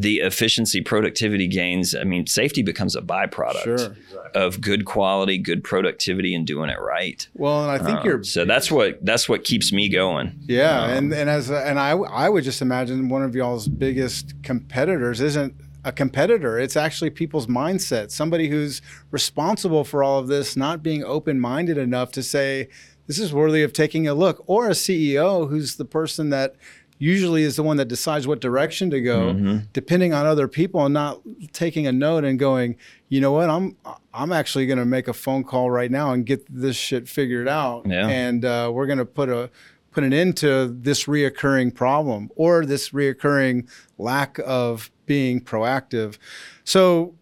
the 0.00 0.18
efficiency, 0.20 0.80
productivity 0.80 1.48
gains. 1.48 1.92
I 1.92 2.04
mean, 2.04 2.26
safety 2.28 2.62
becomes 2.62 2.94
a 2.94 3.02
byproduct 3.02 3.64
Sure. 3.64 3.96
of 4.32 4.60
good 4.60 4.84
quality, 4.84 5.38
good 5.38 5.64
productivity, 5.64 6.34
and 6.36 6.46
doing 6.46 6.70
it 6.70 6.78
right. 6.80 7.26
Well, 7.34 7.62
and 7.62 7.70
I 7.72 7.84
think 7.84 7.98
Um, 8.00 8.06
you're 8.06 8.22
so 8.22 8.44
that's 8.44 8.70
what 8.70 9.04
that's 9.04 9.28
what 9.28 9.42
keeps 9.42 9.72
me 9.72 9.88
going. 9.88 10.32
Yeah, 10.46 10.82
Um, 10.84 10.90
and 10.90 11.12
and 11.14 11.28
as 11.28 11.50
a, 11.50 11.66
and 11.66 11.80
I 11.80 11.90
I 11.90 12.28
would 12.28 12.44
just 12.44 12.62
imagine 12.62 13.08
one 13.08 13.22
of 13.24 13.34
y'all's 13.34 13.66
biggest 13.66 14.34
competitors 14.44 15.20
isn't 15.20 15.54
a 15.84 15.90
competitor. 15.90 16.58
It's 16.58 16.76
actually 16.76 17.10
people's 17.10 17.46
mindset. 17.48 18.10
Somebody 18.12 18.48
who's 18.50 18.80
responsible 19.10 19.82
for 19.84 20.02
all 20.04 20.18
of 20.20 20.28
this, 20.28 20.56
not 20.56 20.82
being 20.82 21.02
open 21.02 21.40
minded 21.40 21.76
enough 21.78 22.12
to 22.12 22.22
say 22.22 22.68
this 23.08 23.18
is 23.18 23.32
worthy 23.32 23.62
of 23.62 23.72
taking 23.72 24.06
a 24.06 24.14
look, 24.14 24.44
or 24.46 24.68
a 24.68 24.72
CEO 24.74 25.48
who's 25.48 25.76
the 25.76 25.84
person 25.84 26.28
that 26.30 26.54
usually 26.98 27.42
is 27.44 27.56
the 27.56 27.62
one 27.62 27.76
that 27.76 27.86
decides 27.88 28.26
what 28.26 28.40
direction 28.40 28.90
to 28.90 29.00
go, 29.00 29.32
Mm-hmm. 29.32 29.58
depending 29.72 30.12
on 30.12 30.26
other 30.26 30.48
people, 30.48 30.84
and 30.84 30.92
not 30.94 31.20
taking 31.52 31.86
a 31.86 31.92
note 31.92 32.24
and 32.24 32.38
going, 32.38 32.76
you 33.08 33.20
know 33.20 33.32
what, 33.32 33.48
I'm 33.50 33.76
I'm 34.12 34.32
actually 34.32 34.66
going 34.66 34.78
to 34.78 34.84
make 34.84 35.06
a 35.08 35.12
phone 35.12 35.44
call 35.44 35.70
right 35.70 35.90
now 35.90 36.12
and 36.12 36.26
get 36.26 36.44
this 36.52 36.76
shit 36.76 37.08
figured 37.08 37.48
out, 37.48 37.86
Yeah. 37.86 38.08
and 38.08 38.44
uh, 38.44 38.70
we're 38.72 38.86
going 38.86 38.98
to 38.98 39.04
put 39.06 39.28
a 39.28 39.50
put 39.90 40.04
an 40.04 40.12
end 40.12 40.36
to 40.38 40.68
this 40.68 41.04
reoccurring 41.04 41.74
problem 41.74 42.30
or 42.36 42.66
this 42.66 42.90
reoccurring 42.90 43.68
lack 43.96 44.38
of 44.44 44.90
being 45.06 45.40
proactive. 45.40 46.18
So 46.64 47.14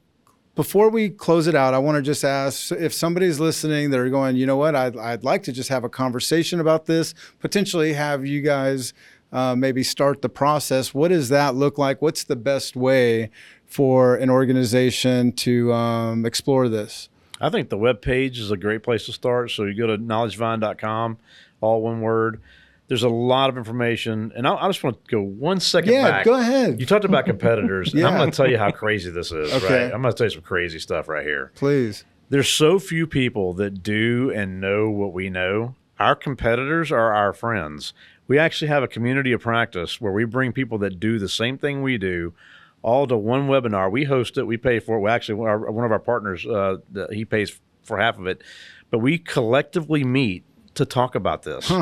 before 0.57 0.89
we 0.91 1.11
close 1.11 1.47
it 1.47 1.55
out, 1.55 1.75
I 1.75 1.79
want 1.79 1.97
to 1.97 2.03
just 2.03 2.25
ask 2.25 2.73
if 2.73 2.93
somebody's 2.93 3.39
listening, 3.39 3.91
they're 3.91 4.09
going, 4.11 4.37
you 4.37 4.47
know 4.47 4.57
what, 4.57 4.75
I'd, 4.75 4.97
I'd 4.97 5.23
like 5.23 5.43
to 5.45 5.53
just 5.53 5.69
have 5.69 5.85
a 5.85 5.89
conversation 5.89 6.61
about 6.61 6.87
this, 6.87 7.15
potentially 7.41 7.93
have 7.93 8.27
you 8.27 8.41
guys 8.41 8.93
uh, 9.33 9.55
maybe 9.57 9.83
start 9.83 10.23
the 10.23 10.29
process. 10.29 10.95
What 10.95 11.09
does 11.09 11.29
that 11.31 11.55
look 11.55 11.79
like? 11.79 12.01
What's 12.01 12.25
the 12.25 12.37
best 12.37 12.77
way 12.77 13.31
for 13.67 14.15
an 14.17 14.31
organization 14.31 15.33
to 15.33 15.73
um, 15.73 16.25
explore 16.25 16.69
this? 16.69 17.09
I 17.41 17.51
think 17.51 17.69
the 17.69 17.77
web 17.77 18.01
page 18.01 18.39
is 18.39 18.51
a 18.51 18.57
great 18.57 18.83
place 18.83 19.05
to 19.07 19.13
start. 19.13 19.51
So 19.51 19.65
you 19.65 19.75
go 19.75 19.87
to 19.89 19.99
knowledgevine.com, 19.99 21.19
all 21.61 21.83
one 21.83 22.01
word. 22.01 22.41
There's 22.89 23.03
a 23.03 23.09
lot 23.09 23.51
of 23.51 23.59
information, 23.59 24.33
and 24.37 24.47
I, 24.47 24.55
I 24.55 24.69
just 24.69 24.85
want 24.85 25.05
to 25.05 25.11
go 25.11 25.21
one 25.21 25.59
second 25.59 25.93
Yeah, 25.93 26.09
back. 26.09 26.25
go 26.25 26.35
ahead. 26.35 26.79
You 26.79 26.87
talked 26.87 27.05
about 27.05 27.25
competitors. 27.27 27.93
and 27.93 28.07
I'm 28.07 28.15
going 28.17 28.31
to 28.31 28.37
tell 28.37 28.49
you 28.49 28.59
how 28.59 28.71
crazy 28.71 29.11
this 29.11 29.33
is. 29.33 29.53
Okay. 29.53 29.87
Right? 29.87 29.93
I'm 29.93 30.03
going 30.03 30.15
to 30.15 30.17
tell 30.17 30.27
you 30.27 30.31
some 30.31 30.43
crazy 30.43 30.79
stuff 30.79 31.09
right 31.09 31.25
here. 31.27 31.51
Please. 31.57 32.05
There's 32.29 32.49
so 32.49 32.79
few 32.79 33.07
people 33.09 33.55
that 33.55 33.83
do 33.83 34.31
and 34.35 34.61
know 34.61 34.89
what 34.89 35.13
we 35.13 35.31
know. 35.31 35.75
Our 35.99 36.15
competitors 36.15 36.93
are 36.93 37.13
our 37.13 37.33
friends. 37.33 37.93
We 38.29 38.39
actually 38.39 38.69
have 38.69 38.83
a 38.83 38.89
community 38.89 39.33
of 39.33 39.41
practice 39.41 40.01
where 40.01 40.13
we 40.13 40.25
bring 40.25 40.53
people 40.53 40.79
that 40.79 40.99
do 40.99 41.19
the 41.19 41.29
same 41.29 41.59
thing 41.59 41.83
we 41.83 41.97
do 41.99 42.35
all 42.83 43.07
to 43.07 43.17
one 43.17 43.49
webinar. 43.49 43.91
We 43.91 44.05
host 44.05 44.37
it, 44.39 44.45
we 44.47 44.57
pay 44.57 44.79
for 44.81 44.97
it. 44.97 45.01
We 45.01 45.11
actually, 45.11 45.45
our, 45.47 45.71
one 45.71 45.85
of 45.85 45.93
our 45.93 45.99
partners, 45.99 46.47
uh, 46.47 46.77
the, 46.91 47.09
he 47.11 47.25
pays 47.25 47.59
for 47.83 47.99
half 47.99 48.19
of 48.19 48.27
it, 48.27 48.43
but 48.91 48.99
we 48.99 49.19
collectively 49.19 50.05
meet 50.05 50.45
to 50.75 50.85
talk 50.85 51.15
about 51.15 51.43
this. 51.45 51.73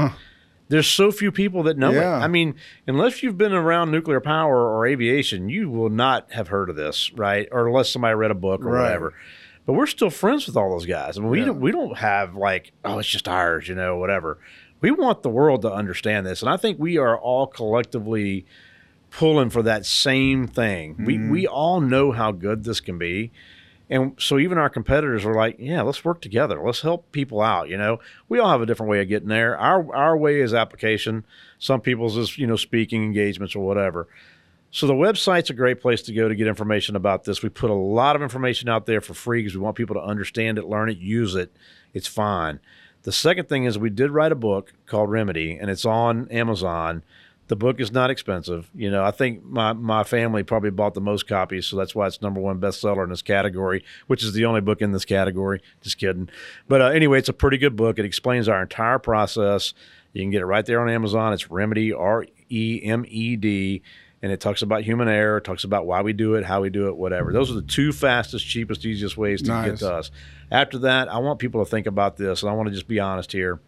There's 0.68 0.86
so 0.86 1.12
few 1.12 1.30
people 1.30 1.62
that 1.64 1.76
know 1.76 1.90
Yeah. 1.90 2.18
it. 2.18 2.22
I 2.22 2.28
mean, 2.28 2.54
unless 2.86 3.22
you've 3.22 3.36
been 3.36 3.52
around 3.52 3.90
nuclear 3.90 4.20
power 4.20 4.56
or 4.74 4.86
aviation, 4.86 5.48
you 5.50 5.68
will 5.68 5.90
not 5.90 6.32
have 6.32 6.48
heard 6.48 6.70
of 6.70 6.76
this, 6.76 7.12
right? 7.14 7.48
Or 7.52 7.66
unless 7.66 7.90
somebody 7.90 8.14
read 8.14 8.30
a 8.30 8.34
book 8.34 8.62
or 8.64 8.70
Right. 8.70 8.82
whatever. 8.84 9.14
But 9.66 9.74
we're 9.74 9.86
still 9.86 10.10
friends 10.10 10.46
with 10.46 10.56
all 10.56 10.70
those 10.70 10.86
guys. 10.86 11.16
I 11.18 11.20
mean, 11.20 11.30
we 11.30 11.40
Yeah. 11.40 11.46
don't 11.46 11.60
we 11.60 11.70
don't 11.72 11.96
have 11.98 12.34
like, 12.34 12.72
oh, 12.84 12.98
it's 12.98 13.08
just 13.08 13.28
ours, 13.28 13.68
you 13.68 13.74
know, 13.74 13.96
whatever. 13.96 14.38
We 14.84 14.90
want 14.90 15.22
the 15.22 15.30
world 15.30 15.62
to 15.62 15.72
understand 15.72 16.26
this, 16.26 16.42
and 16.42 16.50
I 16.50 16.58
think 16.58 16.78
we 16.78 16.98
are 16.98 17.16
all 17.16 17.46
collectively 17.46 18.44
pulling 19.10 19.48
for 19.48 19.62
that 19.62 19.86
same 19.86 20.46
thing. 20.46 20.96
We 21.06 21.16
mm-hmm. 21.16 21.30
we 21.30 21.46
all 21.46 21.80
know 21.80 22.12
how 22.12 22.32
good 22.32 22.64
this 22.64 22.80
can 22.80 22.98
be. 22.98 23.32
And 23.88 24.14
so 24.18 24.38
even 24.38 24.58
our 24.58 24.68
competitors 24.68 25.24
are 25.24 25.32
like, 25.32 25.56
yeah, 25.58 25.80
let's 25.80 26.04
work 26.04 26.20
together. 26.20 26.60
Let's 26.62 26.82
help 26.82 27.10
people 27.12 27.40
out. 27.40 27.70
You 27.70 27.78
know, 27.78 27.98
we 28.28 28.38
all 28.38 28.50
have 28.50 28.60
a 28.60 28.66
different 28.66 28.90
way 28.90 29.00
of 29.00 29.08
getting 29.08 29.30
there. 29.30 29.56
Our 29.56 29.90
our 29.94 30.18
way 30.18 30.40
is 30.40 30.52
application. 30.52 31.24
Some 31.58 31.80
people's 31.80 32.18
is 32.18 32.36
you 32.36 32.46
know 32.46 32.56
speaking 32.56 33.04
engagements 33.04 33.56
or 33.56 33.64
whatever. 33.64 34.06
So 34.70 34.86
the 34.86 34.92
website's 34.92 35.48
a 35.48 35.54
great 35.54 35.80
place 35.80 36.02
to 36.02 36.12
go 36.12 36.28
to 36.28 36.34
get 36.34 36.46
information 36.46 36.94
about 36.94 37.24
this. 37.24 37.42
We 37.42 37.48
put 37.48 37.70
a 37.70 37.72
lot 37.72 38.16
of 38.16 38.22
information 38.22 38.68
out 38.68 38.84
there 38.84 39.00
for 39.00 39.14
free 39.14 39.40
because 39.40 39.56
we 39.56 39.62
want 39.62 39.76
people 39.76 39.94
to 39.94 40.02
understand 40.02 40.58
it, 40.58 40.66
learn 40.66 40.90
it, 40.90 40.98
use 40.98 41.34
it. 41.36 41.56
It's 41.94 42.06
fine. 42.06 42.60
The 43.04 43.12
second 43.12 43.48
thing 43.48 43.64
is 43.64 43.78
we 43.78 43.90
did 43.90 44.10
write 44.10 44.32
a 44.32 44.36
book 44.36 44.72
called 44.86 45.10
Remedy, 45.10 45.56
and 45.60 45.70
it's 45.70 45.84
on 45.84 46.26
Amazon. 46.28 47.02
The 47.48 47.56
book 47.56 47.78
is 47.78 47.92
not 47.92 48.10
expensive. 48.10 48.70
You 48.74 48.90
know, 48.90 49.04
I 49.04 49.10
think 49.10 49.44
my, 49.44 49.74
my 49.74 50.04
family 50.04 50.42
probably 50.42 50.70
bought 50.70 50.94
the 50.94 51.02
most 51.02 51.28
copies, 51.28 51.66
so 51.66 51.76
that's 51.76 51.94
why 51.94 52.06
it's 52.06 52.22
number 52.22 52.40
one 52.40 52.58
bestseller 52.58 53.04
in 53.04 53.10
this 53.10 53.20
category, 53.20 53.84
which 54.06 54.24
is 54.24 54.32
the 54.32 54.46
only 54.46 54.62
book 54.62 54.80
in 54.80 54.92
this 54.92 55.04
category. 55.04 55.60
Just 55.82 55.98
kidding. 55.98 56.30
But 56.66 56.80
uh, 56.80 56.86
anyway, 56.86 57.18
it's 57.18 57.28
a 57.28 57.34
pretty 57.34 57.58
good 57.58 57.76
book. 57.76 57.98
It 57.98 58.06
explains 58.06 58.48
our 58.48 58.62
entire 58.62 58.98
process. 58.98 59.74
You 60.14 60.22
can 60.22 60.30
get 60.30 60.40
it 60.40 60.46
right 60.46 60.64
there 60.64 60.80
on 60.80 60.88
Amazon. 60.88 61.34
It's 61.34 61.50
Remedy, 61.50 61.92
R 61.92 62.26
E 62.48 62.80
M 62.82 63.04
E 63.06 63.36
D, 63.36 63.82
and 64.24 64.32
it 64.32 64.40
talks 64.40 64.62
about 64.62 64.82
human 64.84 65.06
error, 65.06 65.38
talks 65.38 65.64
about 65.64 65.84
why 65.84 66.00
we 66.00 66.14
do 66.14 66.32
it, 66.36 66.46
how 66.46 66.62
we 66.62 66.70
do 66.70 66.88
it, 66.88 66.96
whatever. 66.96 67.30
Those 67.30 67.50
are 67.50 67.54
the 67.54 67.60
two 67.60 67.92
fastest, 67.92 68.46
cheapest, 68.46 68.86
easiest 68.86 69.18
ways 69.18 69.42
to 69.42 69.48
get 69.62 69.76
to 69.80 69.92
us. 69.92 70.10
After 70.50 70.78
that, 70.78 71.10
I 71.10 71.18
want 71.18 71.40
people 71.40 71.62
to 71.62 71.70
think 71.70 71.86
about 71.86 72.16
this, 72.16 72.42
and 72.42 72.50
I 72.50 72.54
want 72.54 72.70
to 72.70 72.74
just 72.74 72.88
be 72.88 72.98
honest 72.98 73.32
here. 73.32 73.60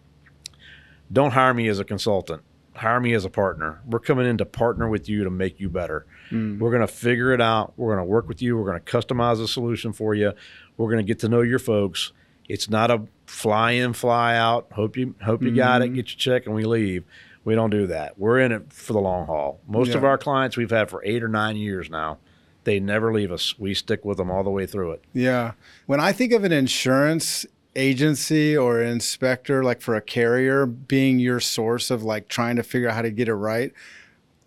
Don't 1.12 1.32
hire 1.32 1.52
me 1.52 1.68
as 1.68 1.78
a 1.78 1.84
consultant. 1.84 2.40
Hire 2.74 3.00
me 3.00 3.12
as 3.12 3.26
a 3.26 3.28
partner. 3.28 3.82
We're 3.84 3.98
coming 3.98 4.26
in 4.26 4.38
to 4.38 4.46
partner 4.46 4.88
with 4.88 5.10
you 5.10 5.24
to 5.24 5.30
make 5.30 5.60
you 5.60 5.68
better. 5.68 6.06
Mm. 6.30 6.58
We're 6.58 6.70
going 6.70 6.80
to 6.80 6.86
figure 6.86 7.34
it 7.34 7.42
out. 7.42 7.74
We're 7.76 7.94
going 7.94 8.06
to 8.06 8.10
work 8.10 8.26
with 8.26 8.40
you. 8.40 8.56
We're 8.56 8.64
going 8.64 8.80
to 8.82 8.90
customize 8.90 9.44
a 9.44 9.48
solution 9.48 9.92
for 9.92 10.14
you. 10.14 10.32
We're 10.78 10.90
going 10.90 11.04
to 11.04 11.06
get 11.06 11.18
to 11.18 11.28
know 11.28 11.42
your 11.42 11.58
folks. 11.58 12.12
It's 12.48 12.70
not 12.70 12.90
a 12.90 13.02
fly 13.26 13.72
in, 13.72 13.92
fly 13.92 14.36
out. 14.36 14.72
Hope 14.72 14.96
you 14.96 15.16
hope 15.22 15.42
you 15.42 15.54
got 15.54 15.82
it. 15.82 15.86
Mm-hmm. 15.86 15.96
Get 15.96 16.10
your 16.12 16.18
check 16.18 16.46
and 16.46 16.54
we 16.54 16.64
leave. 16.64 17.04
We 17.46 17.54
don't 17.54 17.70
do 17.70 17.86
that. 17.86 18.18
We're 18.18 18.40
in 18.40 18.50
it 18.50 18.72
for 18.72 18.92
the 18.92 18.98
long 18.98 19.26
haul. 19.26 19.60
Most 19.68 19.94
of 19.94 20.02
our 20.02 20.18
clients 20.18 20.56
we've 20.56 20.68
had 20.68 20.90
for 20.90 21.00
eight 21.04 21.22
or 21.22 21.28
nine 21.28 21.54
years 21.54 21.88
now. 21.88 22.18
They 22.64 22.80
never 22.80 23.14
leave 23.14 23.30
us. 23.30 23.56
We 23.56 23.72
stick 23.72 24.04
with 24.04 24.16
them 24.16 24.32
all 24.32 24.42
the 24.42 24.50
way 24.50 24.66
through 24.66 24.90
it. 24.90 25.04
Yeah. 25.12 25.52
When 25.86 26.00
I 26.00 26.10
think 26.10 26.32
of 26.32 26.42
an 26.42 26.50
insurance 26.50 27.46
agency 27.76 28.56
or 28.56 28.82
inspector, 28.82 29.62
like 29.62 29.80
for 29.80 29.94
a 29.94 30.00
carrier 30.00 30.66
being 30.66 31.20
your 31.20 31.38
source 31.38 31.88
of 31.88 32.02
like 32.02 32.26
trying 32.26 32.56
to 32.56 32.64
figure 32.64 32.88
out 32.88 32.96
how 32.96 33.02
to 33.02 33.12
get 33.12 33.28
it 33.28 33.34
right, 33.34 33.72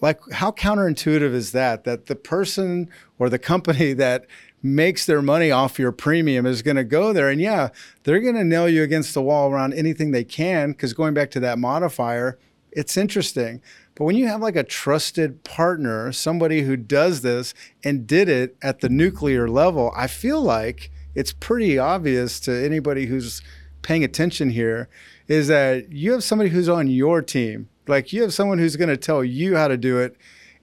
like 0.02 0.20
how 0.34 0.52
counterintuitive 0.52 1.34
is 1.34 1.54
that? 1.54 1.86
That 1.86 2.08
the 2.08 2.18
person 2.18 2.90
or 3.18 3.30
the 3.30 3.40
company 3.40 3.94
that 3.94 4.26
makes 4.62 5.06
their 5.06 5.22
money 5.22 5.52
off 5.52 5.80
your 5.80 5.94
premium 5.94 6.46
is 6.46 6.62
going 6.62 6.76
to 6.76 6.84
go 6.84 7.14
there 7.14 7.30
and 7.30 7.40
yeah, 7.40 7.70
they're 8.04 8.20
going 8.20 8.36
to 8.36 8.44
nail 8.44 8.68
you 8.68 8.84
against 8.84 9.14
the 9.14 9.22
wall 9.22 9.50
around 9.50 9.74
anything 9.74 10.12
they 10.12 10.26
can. 10.26 10.74
Cause 10.74 10.92
going 10.92 11.14
back 11.14 11.32
to 11.32 11.40
that 11.40 11.58
modifier, 11.58 12.38
it's 12.72 12.98
interesting. 12.98 13.62
But 13.96 14.06
when 14.06 14.16
you 14.16 14.28
have 14.28 14.42
like 14.42 14.56
a 14.56 14.64
trusted 14.64 15.44
partner, 15.44 16.12
somebody 16.12 16.62
who 16.62 16.78
does 16.78 17.22
this 17.22 17.54
and 17.84 18.08
did 18.08 18.30
it 18.30 18.56
at 18.62 18.80
the 18.80 18.90
nuclear 18.90 19.48
level, 19.48 19.92
I 19.96 20.08
feel 20.08 20.42
like 20.42 20.92
it's 21.16 21.34
pretty 21.34 21.78
obvious 21.78 22.40
to 22.42 22.66
anybody 22.66 23.08
who's 23.08 23.42
paying 23.82 24.04
attention 24.04 24.52
here 24.52 24.90
is 25.28 25.48
that 25.48 25.92
you 25.92 26.12
have 26.12 26.24
somebody 26.24 26.50
who's 26.50 26.70
on 26.70 26.88
your 26.88 27.22
team. 27.22 27.70
Like 27.88 28.14
you 28.14 28.22
have 28.22 28.34
someone 28.34 28.60
who's 28.60 28.76
going 28.76 28.90
to 28.90 28.98
tell 28.98 29.24
you 29.24 29.56
how 29.56 29.68
to 29.68 29.78
do 29.78 29.98
it 30.00 30.16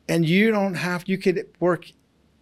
and 0.08 0.28
you 0.28 0.50
don't 0.50 0.74
have 0.74 1.04
you 1.06 1.18
could 1.18 1.46
work 1.60 1.90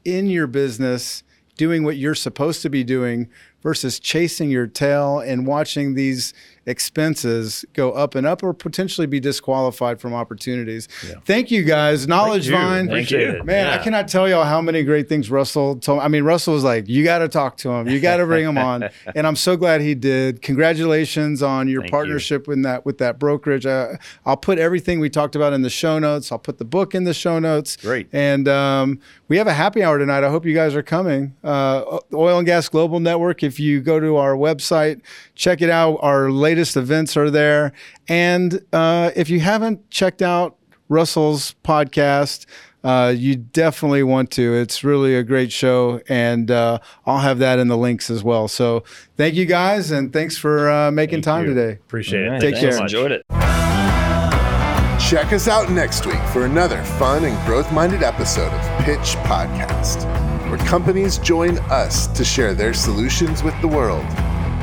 in 0.04 0.26
your 0.26 0.46
business 0.46 1.22
doing 1.56 1.84
what 1.84 1.96
you're 1.96 2.14
supposed 2.14 2.62
to 2.62 2.70
be 2.70 2.84
doing 2.84 3.28
versus 3.64 3.98
chasing 3.98 4.50
your 4.50 4.68
tail 4.68 5.18
and 5.18 5.46
watching 5.46 5.94
these 5.94 6.32
expenses 6.66 7.64
go 7.72 7.92
up 7.92 8.14
and 8.14 8.26
up 8.26 8.42
or 8.42 8.54
potentially 8.54 9.06
be 9.06 9.20
disqualified 9.20 10.00
from 10.00 10.14
opportunities. 10.14 10.86
Thank 11.24 11.50
you 11.50 11.62
guys. 11.62 12.06
Knowledge 12.06 12.46
you. 12.46 12.52
Vine. 12.52 12.88
Thank 12.88 13.10
you. 13.10 13.18
you. 13.18 13.42
Man, 13.44 13.66
I 13.66 13.82
cannot 13.82 14.08
tell 14.08 14.28
y'all 14.28 14.44
how 14.44 14.60
many 14.60 14.82
great 14.82 15.08
things 15.08 15.30
Russell 15.30 15.76
told. 15.76 15.98
Me. 15.98 16.04
I 16.04 16.08
mean, 16.08 16.24
Russell 16.24 16.54
was 16.54 16.64
like, 16.64 16.88
"You 16.88 17.04
got 17.04 17.18
to 17.18 17.28
talk 17.28 17.56
to 17.58 17.70
him. 17.70 17.88
You 17.88 18.00
got 18.00 18.18
to 18.18 18.26
bring 18.26 18.44
him 18.44 18.58
on," 18.58 18.88
and 19.14 19.26
I'm 19.26 19.36
so 19.36 19.56
glad 19.56 19.80
he 19.80 19.94
did. 19.94 20.42
Congratulations 20.42 21.42
on 21.42 21.68
your 21.68 21.82
Thank 21.82 21.90
you. 21.90 21.96
partnership 21.96 22.46
with 22.48 22.62
that 22.62 22.84
with 22.84 22.98
that 22.98 23.18
brokerage. 23.18 23.66
Uh, 23.66 23.94
I'll 24.24 24.36
put 24.36 24.58
everything 24.58 25.00
we 25.00 25.10
talked 25.10 25.36
about 25.36 25.52
in 25.52 25.62
the 25.62 25.70
show 25.70 25.98
notes. 25.98 26.32
I'll 26.32 26.38
put 26.38 26.58
the 26.58 26.64
book 26.64 26.94
in 26.94 27.04
the 27.04 27.14
show 27.14 27.38
notes. 27.38 27.76
Great. 27.76 28.08
And 28.12 28.48
um, 28.48 29.00
we 29.28 29.36
have 29.38 29.46
a 29.46 29.54
happy 29.54 29.82
hour 29.82 29.98
tonight. 29.98 30.24
I 30.24 30.30
hope 30.30 30.44
you 30.44 30.54
guys 30.54 30.74
are 30.74 30.82
coming. 30.82 31.34
Uh, 31.42 31.98
Oil 32.12 32.38
and 32.38 32.46
Gas 32.46 32.68
Global 32.68 33.00
Network. 33.00 33.42
If 33.42 33.53
you 33.58 33.80
go 33.80 34.00
to 34.00 34.16
our 34.16 34.34
website, 34.34 35.00
check 35.34 35.62
it 35.62 35.70
out. 35.70 35.98
Our 36.02 36.30
latest 36.30 36.76
events 36.76 37.16
are 37.16 37.30
there. 37.30 37.72
And 38.08 38.64
uh, 38.72 39.10
if 39.16 39.28
you 39.30 39.40
haven't 39.40 39.90
checked 39.90 40.22
out 40.22 40.56
Russell's 40.88 41.54
podcast, 41.64 42.46
uh, 42.84 43.14
you 43.16 43.34
definitely 43.36 44.02
want 44.02 44.30
to. 44.32 44.52
It's 44.54 44.84
really 44.84 45.16
a 45.16 45.22
great 45.22 45.50
show, 45.50 46.02
and 46.06 46.50
uh, 46.50 46.80
I'll 47.06 47.20
have 47.20 47.38
that 47.38 47.58
in 47.58 47.68
the 47.68 47.78
links 47.78 48.10
as 48.10 48.22
well. 48.22 48.46
So, 48.46 48.84
thank 49.16 49.34
you 49.36 49.46
guys, 49.46 49.90
and 49.90 50.12
thanks 50.12 50.36
for 50.36 50.68
uh, 50.70 50.90
making 50.90 51.22
Thank 51.22 51.24
time 51.24 51.46
you. 51.46 51.54
today. 51.54 51.72
Appreciate 51.86 52.20
All 52.20 52.26
it. 52.26 52.30
right, 52.32 52.40
Take 52.42 52.54
thanks. 52.56 52.76
care. 52.76 52.82
Enjoyed 52.82 53.12
it. 53.12 53.22
Check 55.00 55.32
us 55.32 55.48
out 55.48 55.70
next 55.70 56.04
week 56.06 56.20
for 56.32 56.44
another 56.44 56.82
fun 56.84 57.24
and 57.24 57.46
growth 57.46 57.72
minded 57.72 58.02
episode 58.02 58.52
of 58.52 58.84
Pitch 58.84 59.16
Podcast, 59.24 60.04
where 60.54 60.66
companies 60.66 61.18
join 61.18 61.58
us 61.70 62.06
to 62.08 62.24
share 62.24 62.54
their 62.54 62.72
solutions 62.72 63.42
with 63.42 63.60
the 63.60 63.66
world. 63.66 64.06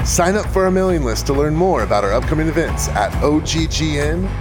Sign 0.08 0.36
up 0.36 0.46
for 0.48 0.64
our 0.64 0.72
mailing 0.72 1.04
list 1.04 1.28
to 1.28 1.34
learn 1.34 1.54
more 1.54 1.84
about 1.84 2.06
our 2.06 2.14
upcoming 2.14 2.48
events 2.48 2.88
at 2.90 3.12
oggn.com. 3.22 4.32